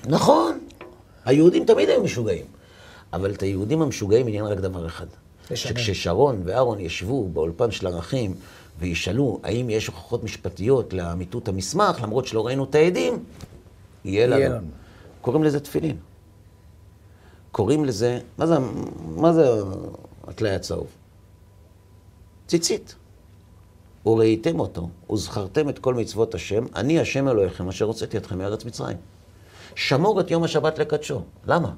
נכון, 0.05 0.59
היהודים 1.25 1.65
תמיד 1.65 1.89
היו 1.89 2.03
משוגעים. 2.03 2.45
אבל 3.13 3.31
את 3.31 3.41
היהודים 3.41 3.81
המשוגעים 3.81 4.27
עניין 4.27 4.45
רק 4.45 4.57
דבר 4.57 4.87
אחד. 4.87 5.05
שכששרון 5.53 6.41
ואהרון 6.45 6.79
ישבו 6.79 7.29
באולפן 7.29 7.71
של 7.71 7.87
ערכים 7.87 8.35
וישאלו 8.79 9.39
האם 9.43 9.69
יש 9.69 9.87
הוכחות 9.87 10.23
משפטיות 10.23 10.93
לאמיתות 10.93 11.47
המסמך, 11.47 12.01
למרות 12.01 12.27
שלא 12.27 12.45
ראינו 12.45 12.63
את 12.63 12.75
העדים, 12.75 13.23
יהיה 14.05 14.27
לנו. 14.27 14.67
קוראים 15.25 15.43
לזה 15.43 15.59
תפילין. 15.59 15.97
קוראים 17.51 17.85
לזה, 17.85 18.19
מה 18.37 18.47
זה, 18.47 18.55
מה 19.15 19.33
זה 19.33 19.49
הטלאי 20.27 20.55
הצהוב? 20.55 20.87
ציצית. 22.47 22.95
וראיתם 24.05 24.59
אותו, 24.59 24.89
וזכרתם 25.11 25.69
את 25.69 25.79
כל 25.79 25.93
מצוות 25.93 26.35
השם, 26.35 26.65
אני 26.75 26.99
השם 26.99 27.27
אלוהיכם 27.27 27.69
אשר 27.69 27.85
הוצאתי 27.85 28.17
אתכם 28.17 28.37
מארץ 28.37 28.65
מצרים. 28.65 28.97
שמור 29.75 30.19
את 30.19 30.31
יום 30.31 30.43
השבת 30.43 30.79
לקדשו. 30.79 31.21
למה? 31.47 31.71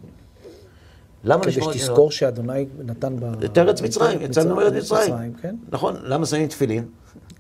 למה 1.24 1.42
כדי 1.42 1.52
לשמור 1.52 1.72
את 1.72 1.78
שתזכור 1.78 2.12
שאדוני 2.12 2.66
נתן 2.80 3.16
ב... 3.20 3.44
את 3.44 3.58
ארץ 3.58 3.82
מצרים, 3.82 4.22
יצאנו 4.22 4.56
מארץ 4.56 4.74
מצרים. 4.74 5.34
כן? 5.42 5.56
נכון, 5.70 5.96
למה 6.04 6.26
שמים 6.26 6.48
תפילין? 6.48 6.86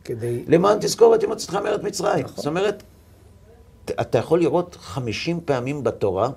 כדי... 0.03 0.43
למען 0.47 0.78
תזכור 0.82 1.16
את 1.16 1.24
יום 1.24 1.32
מארץ 1.64 1.82
מצרים. 1.84 2.26
נכון. 2.26 2.36
זאת 2.36 2.47
אומרת, 2.47 2.84
אתה 3.91 4.17
יכול 4.17 4.39
לראות 4.39 4.77
50 4.79 5.39
פעמים 5.45 5.83
בתורה 5.83 6.29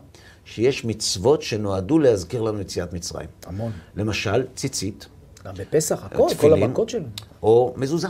שיש 0.45 0.85
מצוות 0.85 1.43
שנועדו 1.43 1.99
להזכיר 1.99 2.43
לנו 2.43 2.61
יציאת 2.61 2.93
מצרים. 2.93 3.29
המון. 3.47 3.73
למשל, 3.97 4.47
ציצית, 4.55 5.09
גם 5.45 5.55
בפסח, 5.55 6.05
הכל, 6.05 6.17
כל 6.17 6.35
תפילין, 6.35 6.63
המכות 6.63 6.89
שלו. 6.89 7.07
או 7.43 7.75
מזוזה. 7.77 8.09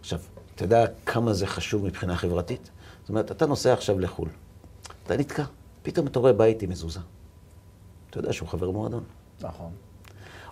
עכשיו, 0.00 0.18
אתה 0.54 0.64
יודע 0.64 0.84
כמה 1.06 1.32
זה 1.32 1.46
חשוב 1.46 1.84
מבחינה 1.84 2.16
חברתית? 2.16 2.70
זאת 3.00 3.08
אומרת, 3.08 3.30
אתה 3.30 3.46
נוסע 3.46 3.72
עכשיו 3.72 3.98
לחו"ל, 3.98 4.28
אתה 5.04 5.16
נתקע, 5.16 5.44
פתאום 5.82 6.06
אתה 6.06 6.18
רואה 6.18 6.32
בית 6.32 6.62
עם 6.62 6.70
מזוזה. 6.70 7.00
אתה 8.10 8.18
יודע 8.18 8.32
שהוא 8.32 8.48
חבר 8.48 8.70
מועדון. 8.70 9.04
נכון. 9.40 9.70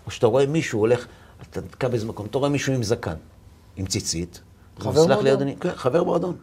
או 0.06 0.10
שאתה 0.10 0.26
רואה 0.26 0.46
מישהו 0.46 0.80
הולך, 0.80 1.06
אתה 1.50 1.60
נתקע 1.60 1.88
באיזה 1.88 2.06
מקום, 2.06 2.26
אתה 2.26 2.38
רואה 2.38 2.50
מישהו 2.50 2.72
עם 2.72 2.82
זקן, 2.82 3.16
עם 3.76 3.86
ציצית. 3.86 4.40
חבר 4.78 5.06
מועדון. 5.06 5.48
כן, 5.60 5.74
חבר 5.74 6.04
מועדון. 6.04 6.36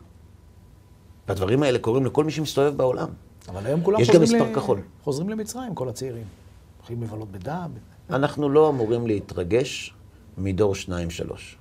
והדברים 1.32 1.64
האלה 1.64 1.80
קורים 1.80 2.06
לכל 2.06 2.24
מי 2.24 2.32
שמסתובב 2.32 2.78
בעולם. 2.78 3.08
אבל 3.50 3.66
היום 3.66 3.84
כולם 3.84 4.00
יש 4.00 4.10
גם 4.10 4.20
חוזרים 4.20 4.42
מספר 4.44 4.56
כחול. 4.56 4.82
חוזרים 5.04 5.30
למצרים, 5.30 5.76
כל 5.76 5.90
הצעירים. 5.90 6.24
הולכים 6.78 7.04
לבלות 7.04 7.32
בדם. 7.32 7.72
אנחנו 8.10 8.50
לא 8.50 8.70
אמורים 8.70 9.08
להתרגש 9.08 9.94
מדור 10.38 10.76
שניים, 10.76 11.10
שלוש. 11.10 11.58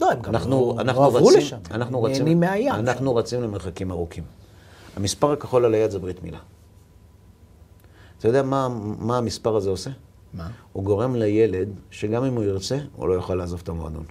לא, 0.00 0.10
הם 0.10 0.22
גם 0.22 0.34
אנחנו, 0.34 0.74
לא, 0.76 0.80
אנחנו 0.80 1.02
לא 1.02 1.06
עברו 1.06 1.26
רצים, 1.26 1.38
לשם. 1.38 1.56
אנחנו 1.70 2.06
הם 2.06 2.12
נהנים 2.12 2.40
מהים. 2.40 2.74
אנחנו 2.74 3.16
רצים 3.16 3.42
למרחקים 3.42 3.90
ארוכים. 3.90 4.24
המספר 4.96 5.32
הכחול 5.32 5.64
על 5.64 5.74
היד 5.74 5.90
זה 5.90 5.98
ברית 5.98 6.22
מילה. 6.22 6.38
אתה 8.18 8.28
יודע 8.28 8.42
מה, 8.42 8.68
מה 8.98 9.18
המספר 9.18 9.56
הזה 9.56 9.70
עושה? 9.70 9.90
מה? 10.34 10.50
הוא 10.72 10.84
גורם 10.84 11.16
לילד 11.16 11.68
שגם 11.90 12.24
אם 12.24 12.34
הוא 12.34 12.44
ירצה, 12.44 12.78
הוא 12.96 13.08
לא 13.08 13.14
יוכל 13.14 13.34
לעזוב 13.34 13.60
את 13.62 13.68
המועדון. 13.68 14.04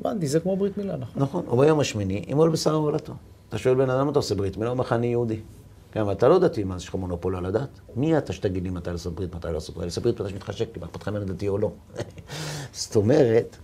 הבנתי, 0.00 0.26
זה 0.28 0.40
כמו 0.40 0.56
ברית 0.56 0.78
מילה, 0.78 0.96
נכון. 0.96 1.22
נכון, 1.22 1.44
הוא 1.46 1.64
ביום 1.64 1.80
השמיני, 1.80 2.24
ימול 2.28 2.46
על 2.46 2.52
בשר 2.52 2.74
הולדתו. 2.74 3.12
אתה 3.48 3.58
שואל 3.58 3.74
בן 3.74 3.90
אדם, 3.90 4.08
אתה 4.08 4.18
עושה 4.18 4.34
ברית 4.34 4.56
מילה? 4.56 4.68
הוא 4.68 4.72
אומר 4.72 4.84
לך, 4.84 4.92
אני 4.92 5.06
יהודי. 5.06 5.40
אבל 5.96 6.12
אתה 6.12 6.28
לא 6.28 6.38
דתי, 6.38 6.64
מה, 6.64 6.76
יש 6.76 6.88
לך 6.88 6.94
מונופול 6.94 7.36
על 7.36 7.46
הדת? 7.46 7.68
מי 7.96 8.18
אתה 8.18 8.32
שתגיד 8.32 8.62
לי 8.62 8.70
מתי 8.70 8.90
לעשות 8.90 9.14
ברית, 9.14 9.34
מתי 9.34 9.46
לא 9.46 9.52
לעשות 9.52 9.74
ברית? 9.74 9.86
לעשות 9.86 10.04
ברית 10.04 10.20
מתי 10.20 10.30
שמתחשק 10.30 10.68
לי, 10.74 10.80
מה 10.80 10.86
אכפת 10.86 11.02
לך 11.02 11.08
אם 11.08 11.16
אני 11.16 11.24
דתי 11.24 11.48
או 11.48 11.58
לא. 11.58 11.70
זאת 12.72 12.96
אומרת, 12.96 13.56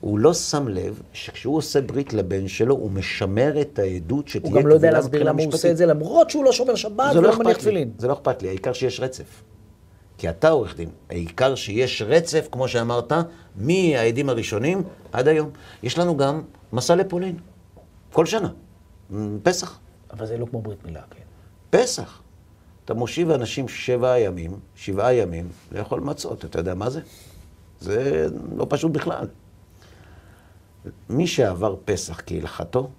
הוא 0.00 0.18
לא 0.18 0.34
שם 0.34 0.68
לב 0.68 1.02
שכשהוא 1.12 1.56
עושה 1.56 1.80
ברית 1.80 2.12
לבן 2.12 2.48
שלו, 2.48 2.74
הוא 2.74 2.90
משמר 2.90 3.60
את 3.60 3.78
העדות 3.78 4.28
שתהיה 4.28 4.52
הוא 4.52 4.60
גם 4.60 4.66
לא 4.66 4.74
יודע 4.74 4.90
להסביר 4.90 5.22
למה 5.22 5.42
הוא 5.42 5.52
עושה. 5.52 5.70
את 5.70 5.76
זה, 5.76 5.86
למרות 5.86 6.30
שהוא 6.30 6.44
לא 6.44 6.52
שומר 6.52 6.74
שבת 6.74 7.14
לא 7.14 7.20
ולא 7.20 7.38
מניח 7.38 7.56
תפילין. 7.56 7.90
זה 7.98 8.08
לא 8.08 8.12
אכפת 8.12 8.42
לי, 8.42 8.48
העיקר 8.48 8.72
שיש 8.72 9.00
רצף. 9.00 9.42
כי 10.18 10.30
אתה 10.30 10.48
עורך 10.48 10.76
דין, 10.76 10.90
העיקר 11.10 11.54
שיש 11.54 12.02
רצף, 12.02 12.48
כמו 12.52 12.68
שאמרת, 12.68 13.12
מהעדים 13.56 14.28
הראשונים 14.28 14.82
עד 15.12 15.28
היום. 15.28 15.50
יש 15.82 15.98
לנו 15.98 16.16
גם 16.16 16.42
מסע 16.72 16.96
לפולין, 16.96 17.38
כל 18.12 18.26
שנה, 18.26 18.48
פסח. 19.42 19.78
אבל 20.10 20.26
זה 20.26 20.38
לא 20.38 20.46
כמו 20.46 20.62
ברית 20.62 20.84
מילה, 20.84 21.02
כן. 21.10 21.22
פסח. 21.70 22.22
אתה 22.84 22.94
מושיב 22.94 23.30
אנשים 23.30 23.68
שבעה 23.68 24.20
ימים, 24.20 24.58
שבעה 24.74 25.14
ימים, 25.14 25.48
לאכול 25.72 26.00
מצות, 26.00 26.44
אתה 26.44 26.58
יודע 26.58 26.74
מה 26.74 26.90
זה? 26.90 27.00
זה 27.80 28.26
לא 28.56 28.66
פשוט 28.68 28.92
בכלל. 28.92 29.26
מי 31.08 31.26
שעבר 31.26 31.76
פסח 31.84 32.20
כהלכתו, 32.26 32.90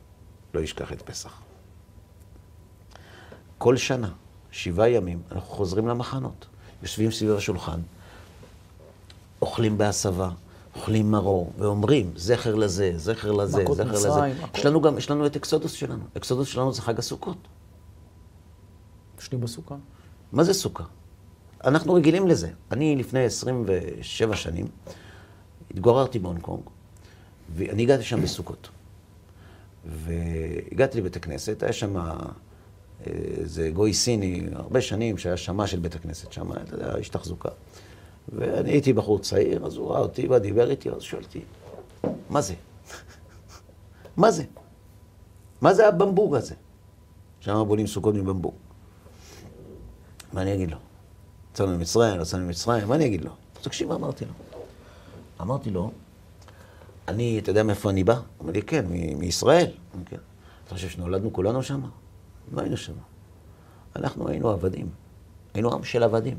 לא 0.53 0.59
ישכח 0.59 0.93
את 0.93 1.01
פסח. 1.01 1.41
כל 3.57 3.77
שנה, 3.77 4.11
שבעה 4.51 4.89
ימים, 4.89 5.21
אנחנו 5.31 5.49
חוזרים 5.49 5.87
למחנות. 5.87 6.45
יושבים 6.81 7.11
סביב 7.11 7.31
השולחן, 7.31 7.79
אוכלים 9.41 9.77
בהסבה, 9.77 10.29
אוכלים 10.75 11.11
מרור, 11.11 11.53
ואומרים, 11.57 12.11
זכר 12.15 12.55
לזה, 12.55 12.91
זכר 12.95 13.31
לזה, 13.31 13.51
זכר 13.51 13.71
מצרים, 13.71 13.87
לזה. 13.89 14.09
יש 14.55 14.65
לנו 14.65 14.81
גם, 14.81 14.97
יש 14.97 15.11
לנו 15.11 15.25
את 15.25 15.35
אקסודוס 15.35 15.71
שלנו. 15.71 16.03
אקסודוס 16.17 16.47
שלנו 16.47 16.73
זה 16.73 16.81
חג 16.81 16.99
הסוכות. 16.99 17.37
ישנים 19.19 19.41
בסוכה. 19.41 19.75
מה 20.31 20.43
זה 20.43 20.53
סוכה? 20.53 20.83
אנחנו 21.63 21.93
רגילים 21.93 22.27
לזה. 22.27 22.49
אני 22.71 22.95
לפני 22.95 23.19
27 23.19 24.35
שנים 24.35 24.67
התגוררתי 25.71 26.19
בהונג 26.19 26.41
קונג, 26.41 26.61
ואני 27.55 27.83
הגעתי 27.83 28.03
שם 28.03 28.21
בסוכות. 28.21 28.69
והגעתי 29.85 30.97
לבית 30.97 31.15
הכנסת, 31.15 31.63
היה 31.63 31.73
שם 31.73 31.95
זה 33.43 33.69
גוי 33.73 33.93
סיני, 33.93 34.43
הרבה 34.53 34.81
שנים, 34.81 35.17
שהיה 35.17 35.37
שמע 35.37 35.67
של 35.67 35.79
בית 35.79 35.95
הכנסת 35.95 36.31
שם, 36.31 36.51
אתה 36.51 36.75
יודע, 36.75 36.95
איש 36.95 37.09
תחזוקה. 37.09 37.49
ואני 38.29 38.69
הייתי 38.69 38.93
בחור 38.93 39.19
צעיר, 39.19 39.65
אז 39.65 39.75
הוא 39.77 39.91
ראה 39.91 39.99
אותי 39.99 40.27
ודיבר 40.27 40.69
איתי, 40.71 40.89
אז 40.89 41.01
שואלתי, 41.01 41.41
מה 42.29 42.41
זה? 42.41 42.53
מה 44.17 44.31
זה? 44.31 44.43
מה 45.61 45.73
זה 45.73 45.87
הבמבוג 45.87 46.35
הזה? 46.35 46.55
שם 47.39 47.63
בונים 47.67 47.87
סוכות 47.87 48.15
מבמבוג. 48.15 48.53
מה 50.33 50.41
אני 50.41 50.53
אגיד 50.53 50.71
לו? 50.71 50.77
יצאנו 51.51 51.77
ממצרים, 51.77 52.21
יצאנו 52.21 52.45
ממצרים, 52.45 52.87
מה 52.87 52.95
אני 52.95 53.05
אגיד 53.05 53.25
לו? 53.25 53.31
תקשיב 53.61 53.87
מה 53.89 53.95
אמרתי 53.95 54.25
לו. 54.25 54.31
אמרתי 55.41 55.69
לו, 55.69 55.91
אני, 57.07 57.39
אתה 57.39 57.49
יודע 57.49 57.63
מאיפה 57.63 57.89
אני 57.89 58.03
בא? 58.03 58.13
הוא 58.13 58.23
אומר 58.39 58.51
לי, 58.51 58.61
כן, 58.61 58.85
מישראל. 59.17 59.67
כן. 60.05 60.17
אתה 60.65 60.73
חושב 60.73 60.89
שנולדנו 60.89 61.33
כולנו 61.33 61.63
שם? 61.63 61.81
לא 62.51 62.61
היינו 62.61 62.77
שם. 62.77 62.93
אנחנו 63.95 64.27
היינו 64.27 64.49
עבדים. 64.49 64.89
היינו 65.53 65.73
עם 65.73 65.83
של 65.83 66.03
עבדים. 66.03 66.37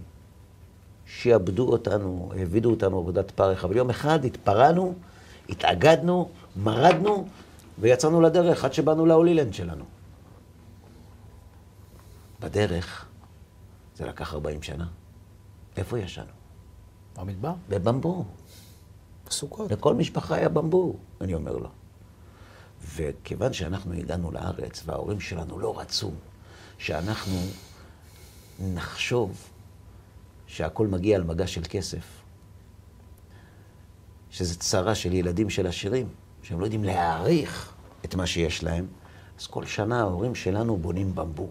שיעבדו 1.07 1.69
אותנו, 1.69 2.33
העבידו 2.37 2.71
אותנו 2.71 2.99
עבודת 2.99 3.31
פרך, 3.31 3.65
אבל 3.65 3.77
יום 3.77 3.91
אחד 3.91 4.25
התפרענו, 4.25 4.95
התאגדנו, 5.49 6.31
מרדנו, 6.57 7.27
ויצאנו 7.79 8.21
לדרך 8.21 8.65
עד 8.65 8.73
שבאנו 8.73 9.07
להולילנד 9.07 9.55
שלנו. 9.55 9.85
בדרך, 12.41 13.07
זה 13.97 14.07
לקח 14.07 14.35
40 14.35 14.63
שנה. 14.63 14.87
איפה 15.77 15.99
ישנו? 15.99 16.33
במדבר? 17.17 17.53
בבמבור. 17.69 18.25
בסוכות. 19.29 19.71
לכל 19.71 19.95
משפחה 19.95 20.35
היה 20.35 20.49
במבור, 20.49 20.99
אני 21.21 21.35
אומר 21.35 21.57
לו. 21.57 21.69
וכיוון 22.95 23.53
שאנחנו 23.53 23.93
הגענו 23.93 24.31
לארץ 24.33 24.83
וההורים 24.87 25.20
שלנו 25.20 25.59
לא 25.59 25.81
רצו 25.81 26.11
שאנחנו 26.78 27.39
נחשוב 28.61 29.49
שהכל 30.47 30.87
מגיע 30.87 31.16
על 31.16 31.22
מגע 31.22 31.47
של 31.47 31.62
כסף, 31.68 32.05
שזה 34.31 34.59
צרה 34.59 34.95
של 34.95 35.12
ילדים 35.12 35.51
של 35.51 35.66
עשירים, 35.66 36.09
שהם 36.43 36.61
לא 36.61 36.64
יודעים 36.64 36.85
להעריך 36.85 37.72
את 38.05 38.14
מה 38.14 38.26
שיש 38.26 38.64
להם, 38.64 38.87
אז 39.41 39.47
כל 39.47 39.66
שנה 39.66 40.01
ההורים 40.01 40.35
שלנו 40.35 40.76
בונים 40.76 41.14
במבור. 41.14 41.51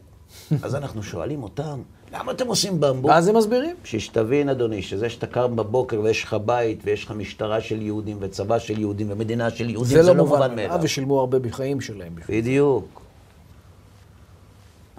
אז 0.64 0.76
אנחנו 0.76 1.04
שואלים 1.04 1.44
אותם, 1.44 1.82
למה 2.14 2.32
אתם 2.32 2.48
עושים 2.48 2.80
במבור? 2.80 3.12
ואז 3.12 3.28
הם 3.28 3.38
מסבירים. 3.38 3.76
שתבין, 3.84 4.50
אדוני, 4.50 4.82
שזה 4.82 5.10
שאתה 5.10 5.28
קם 5.28 5.56
בבוקר 5.56 6.02
ויש 6.02 6.24
לך 6.24 6.34
בית 6.34 6.80
ויש 6.84 7.04
לך 7.04 7.12
משטרה 7.12 7.62
של 7.62 7.82
יהודים 7.82 8.18
וצבא 8.20 8.60
של 8.60 8.80
יהודים 8.80 9.12
ומדינה 9.12 9.50
של 9.50 9.70
יהודים, 9.70 9.98
זה 9.98 10.04
לא 10.04 10.16
מובן 10.16 10.56
מאליו. 10.56 10.80
ושילמו 10.84 11.20
הרבה 11.20 11.40
בחיים 11.40 11.82
שלהם. 11.82 12.16
בדיוק. 12.30 13.02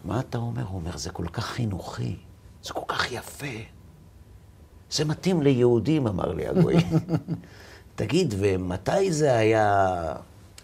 מה 0.05 0.21
אתה 0.21 0.39
אומר? 0.39 0.63
הוא 0.63 0.81
אומר, 0.81 0.97
זה 0.97 1.11
כל 1.11 1.27
כך 1.33 1.47
חינוכי, 1.47 2.17
זה 2.63 2.73
כל 2.73 2.85
כך 2.89 3.13
יפה. 3.13 3.47
זה 4.91 5.05
מתאים 5.05 5.43
ליהודים, 5.43 6.07
אמר 6.07 6.33
לי 6.33 6.47
הגוי. 6.47 6.75
תגיד, 7.95 8.35
ומתי 8.39 9.13
זה 9.13 9.37
היה 9.37 9.97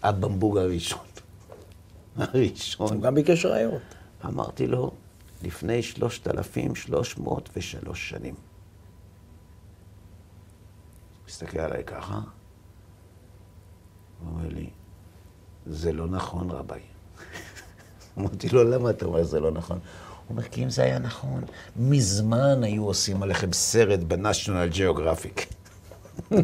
הבמבוג 0.03 0.57
הראשון? 0.57 0.99
הראשון. 2.17 2.93
הוא 2.93 3.01
גם 3.01 3.15
ביקש 3.15 3.45
ראיות. 3.45 3.81
אמרתי 4.25 4.67
לו, 4.67 4.91
לפני 5.43 5.83
3,303 5.83 8.09
שנים. 8.09 8.33
הוא 8.33 8.41
מסתכל 11.27 11.59
עליי 11.59 11.83
ככה, 11.83 12.19
הוא 14.19 14.29
אומר 14.29 14.47
לי, 14.47 14.69
זה 15.65 15.91
לא 15.91 16.07
נכון, 16.07 16.51
רביי. 16.51 16.81
אמרתי 18.17 18.49
לו, 18.49 18.63
למה 18.63 18.89
אתה 18.89 19.05
אומר 19.05 19.23
שזה 19.23 19.39
לא 19.39 19.51
נכון? 19.51 19.77
הוא 19.77 19.83
אומר, 20.29 20.43
כי 20.43 20.63
אם 20.63 20.69
זה 20.69 20.83
היה 20.83 20.99
נכון, 20.99 21.43
מזמן 21.75 22.63
היו 22.63 22.85
עושים 22.85 23.23
עליכם 23.23 23.53
סרט 23.53 23.99
בנשיונל 23.99 24.69
ג'אוגרפיק. 24.73 25.45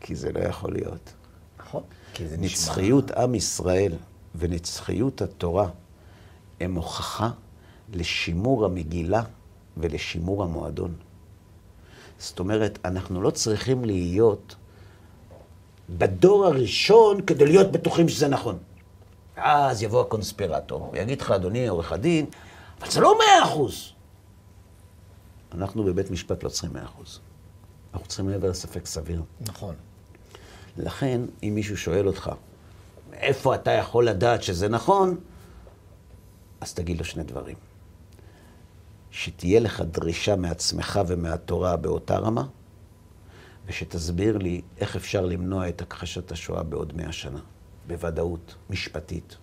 כי 0.00 0.16
זה 0.16 0.32
לא 0.32 0.40
יכול 0.40 0.72
להיות. 0.72 1.12
נכון. 1.58 1.82
זה. 2.18 2.36
נצחיות 2.36 3.10
עם 3.10 3.34
ישראל 3.34 3.92
ונצחיות 4.34 5.22
התורה 5.22 5.68
הם 6.60 6.74
הוכחה 6.74 7.30
לשימור 7.92 8.64
המגילה 8.64 9.22
ולשימור 9.76 10.44
המועדון. 10.44 10.94
זאת 12.18 12.38
אומרת, 12.38 12.78
אנחנו 12.84 13.22
לא 13.22 13.30
צריכים 13.30 13.84
להיות 13.84 14.54
בדור 15.90 16.46
הראשון 16.46 17.20
כדי 17.22 17.46
להיות 17.46 17.72
בטוחים 17.72 18.08
שזה 18.08 18.28
נכון. 18.28 18.58
אז 19.36 19.82
יבוא 19.82 20.00
הקונספירטור 20.00 20.90
ויגיד 20.92 21.20
לך, 21.20 21.30
אדוני 21.30 21.68
עורך 21.68 21.92
הדין, 21.92 22.26
אבל 22.80 22.90
זה 22.90 23.00
לא 23.00 23.18
מאה 23.18 23.44
אחוז. 23.44 23.92
אנחנו 25.54 25.84
בבית 25.84 26.10
משפט 26.10 26.42
לא 26.42 26.48
צריכים 26.48 26.72
מאה 26.72 26.84
אחוז. 26.84 27.20
אנחנו 27.94 28.08
צריכים 28.08 28.26
מעבר 28.26 28.50
לספק 28.50 28.86
סביר. 28.86 29.22
נכון. 29.40 29.74
לכן, 30.76 31.20
אם 31.42 31.52
מישהו 31.54 31.76
שואל 31.76 32.06
אותך, 32.06 32.30
איפה 33.12 33.54
אתה 33.54 33.70
יכול 33.70 34.08
לדעת 34.08 34.42
שזה 34.42 34.68
נכון, 34.68 35.16
אז 36.60 36.74
תגיד 36.74 36.98
לו 36.98 37.04
שני 37.04 37.24
דברים. 37.24 37.56
שתהיה 39.10 39.60
לך 39.60 39.80
דרישה 39.80 40.36
מעצמך 40.36 41.00
ומהתורה 41.06 41.76
באותה 41.76 42.18
רמה, 42.18 42.46
ושתסביר 43.66 44.38
לי 44.38 44.60
איך 44.78 44.96
אפשר 44.96 45.26
למנוע 45.26 45.68
את 45.68 45.82
הכחשת 45.82 46.32
השואה 46.32 46.62
בעוד 46.62 46.96
מאה 46.96 47.12
שנה, 47.12 47.40
בוודאות, 47.86 48.54
משפטית. 48.70 49.36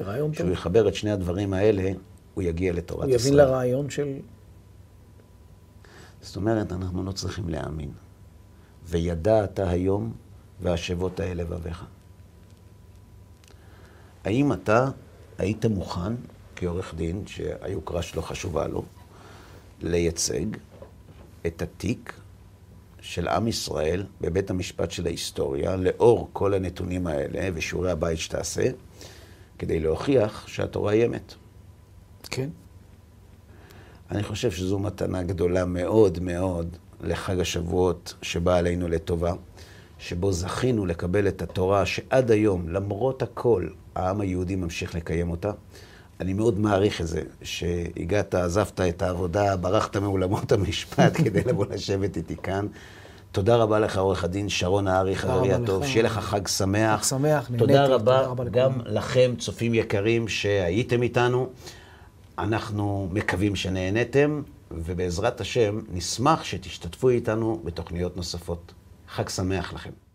רעיון 0.00 0.26
טוב. 0.26 0.34
כשהוא 0.34 0.50
יחבר 0.50 0.88
את 0.88 0.94
שני 0.94 1.10
הדברים 1.10 1.52
האלה, 1.52 1.90
הוא 2.34 2.42
יגיע 2.42 2.72
לתורת 2.72 3.08
ישראל. 3.08 3.20
הוא 3.20 3.26
יבין 3.26 3.34
לרעיון 3.34 3.90
של... 3.90 4.14
זאת 6.20 6.36
אומרת, 6.36 6.72
אנחנו 6.72 7.04
לא 7.04 7.12
צריכים 7.12 7.48
להאמין. 7.48 7.90
וידע 8.84 9.44
אתה 9.44 9.70
היום, 9.70 10.12
והשבות 10.60 11.20
האלה 11.20 11.42
לבביך. 11.42 11.84
האם 14.24 14.52
אתה 14.52 14.90
היית 15.38 15.66
מוכן 15.66 16.12
כעורך 16.56 16.94
דין, 16.94 17.26
שהיוקרה 17.26 18.02
שלו 18.02 18.22
חשובה 18.22 18.66
לו, 18.66 18.84
לייצג 19.82 20.46
את 21.46 21.62
התיק 21.62 22.12
של 23.00 23.28
עם 23.28 23.48
ישראל 23.48 24.06
בבית 24.20 24.50
המשפט 24.50 24.90
של 24.90 25.06
ההיסטוריה, 25.06 25.76
לאור 25.76 26.30
כל 26.32 26.54
הנתונים 26.54 27.06
האלה 27.06 27.48
ושיעורי 27.54 27.90
הבית 27.90 28.18
שתעשה, 28.18 28.70
כדי 29.58 29.80
להוכיח 29.80 30.48
שהתורה 30.48 30.92
היא 30.92 31.06
אמת. 31.06 31.34
כן. 32.30 32.48
אני 34.10 34.22
חושב 34.22 34.50
שזו 34.50 34.78
מתנה 34.78 35.22
גדולה 35.22 35.64
מאוד 35.64 36.18
מאוד 36.18 36.76
לחג 37.00 37.40
השבועות 37.40 38.14
שבא 38.22 38.56
עלינו 38.56 38.88
לטובה, 38.88 39.32
שבו 39.98 40.32
זכינו 40.32 40.86
לקבל 40.86 41.28
את 41.28 41.42
התורה 41.42 41.86
שעד 41.86 42.30
היום, 42.30 42.68
למרות 42.68 43.22
הכל, 43.22 43.68
העם 43.94 44.20
היהודי 44.20 44.56
ממשיך 44.56 44.94
לקיים 44.94 45.30
אותה. 45.30 45.50
אני 46.20 46.32
מאוד 46.32 46.58
מעריך 46.58 47.00
את 47.00 47.06
זה, 47.06 47.20
שהגעת, 47.42 48.34
עזבת 48.34 48.80
את 48.80 49.02
העבודה, 49.02 49.56
ברחת 49.56 49.96
מאולמות 49.96 50.52
המשפט 50.52 51.16
כדי 51.24 51.40
לבוא 51.46 51.66
לשבת 51.66 52.16
איתי 52.16 52.36
כאן. 52.36 52.66
תודה 53.32 53.56
רבה 53.56 53.78
לך, 53.78 53.98
עורך 53.98 54.24
הדין 54.24 54.48
שרון 54.48 54.84
נהרי, 54.84 55.16
חברי 55.16 55.52
הטוב. 55.52 55.86
שיהיה 55.86 56.02
לך 56.02 56.18
חג 56.18 56.46
שמח. 56.48 57.00
חג 57.00 57.08
שמח, 57.08 57.50
נהניתי. 57.50 57.58
תודה 57.58 57.86
רבה, 57.86 58.16
תודה 58.16 58.26
רבה 58.26 58.44
גם 58.44 58.70
לכם. 58.80 58.90
לכם, 58.90 59.34
צופים 59.38 59.74
יקרים, 59.74 60.28
שהייתם 60.28 61.02
איתנו. 61.02 61.48
אנחנו 62.38 63.08
מקווים 63.12 63.56
שנהניתם, 63.56 64.42
ובעזרת 64.70 65.40
השם, 65.40 65.80
נשמח 65.92 66.44
שתשתתפו 66.44 67.08
איתנו 67.08 67.60
בתוכניות 67.64 68.16
נוספות. 68.16 68.72
חג 69.08 69.28
שמח 69.28 69.72
לכם. 69.72 70.05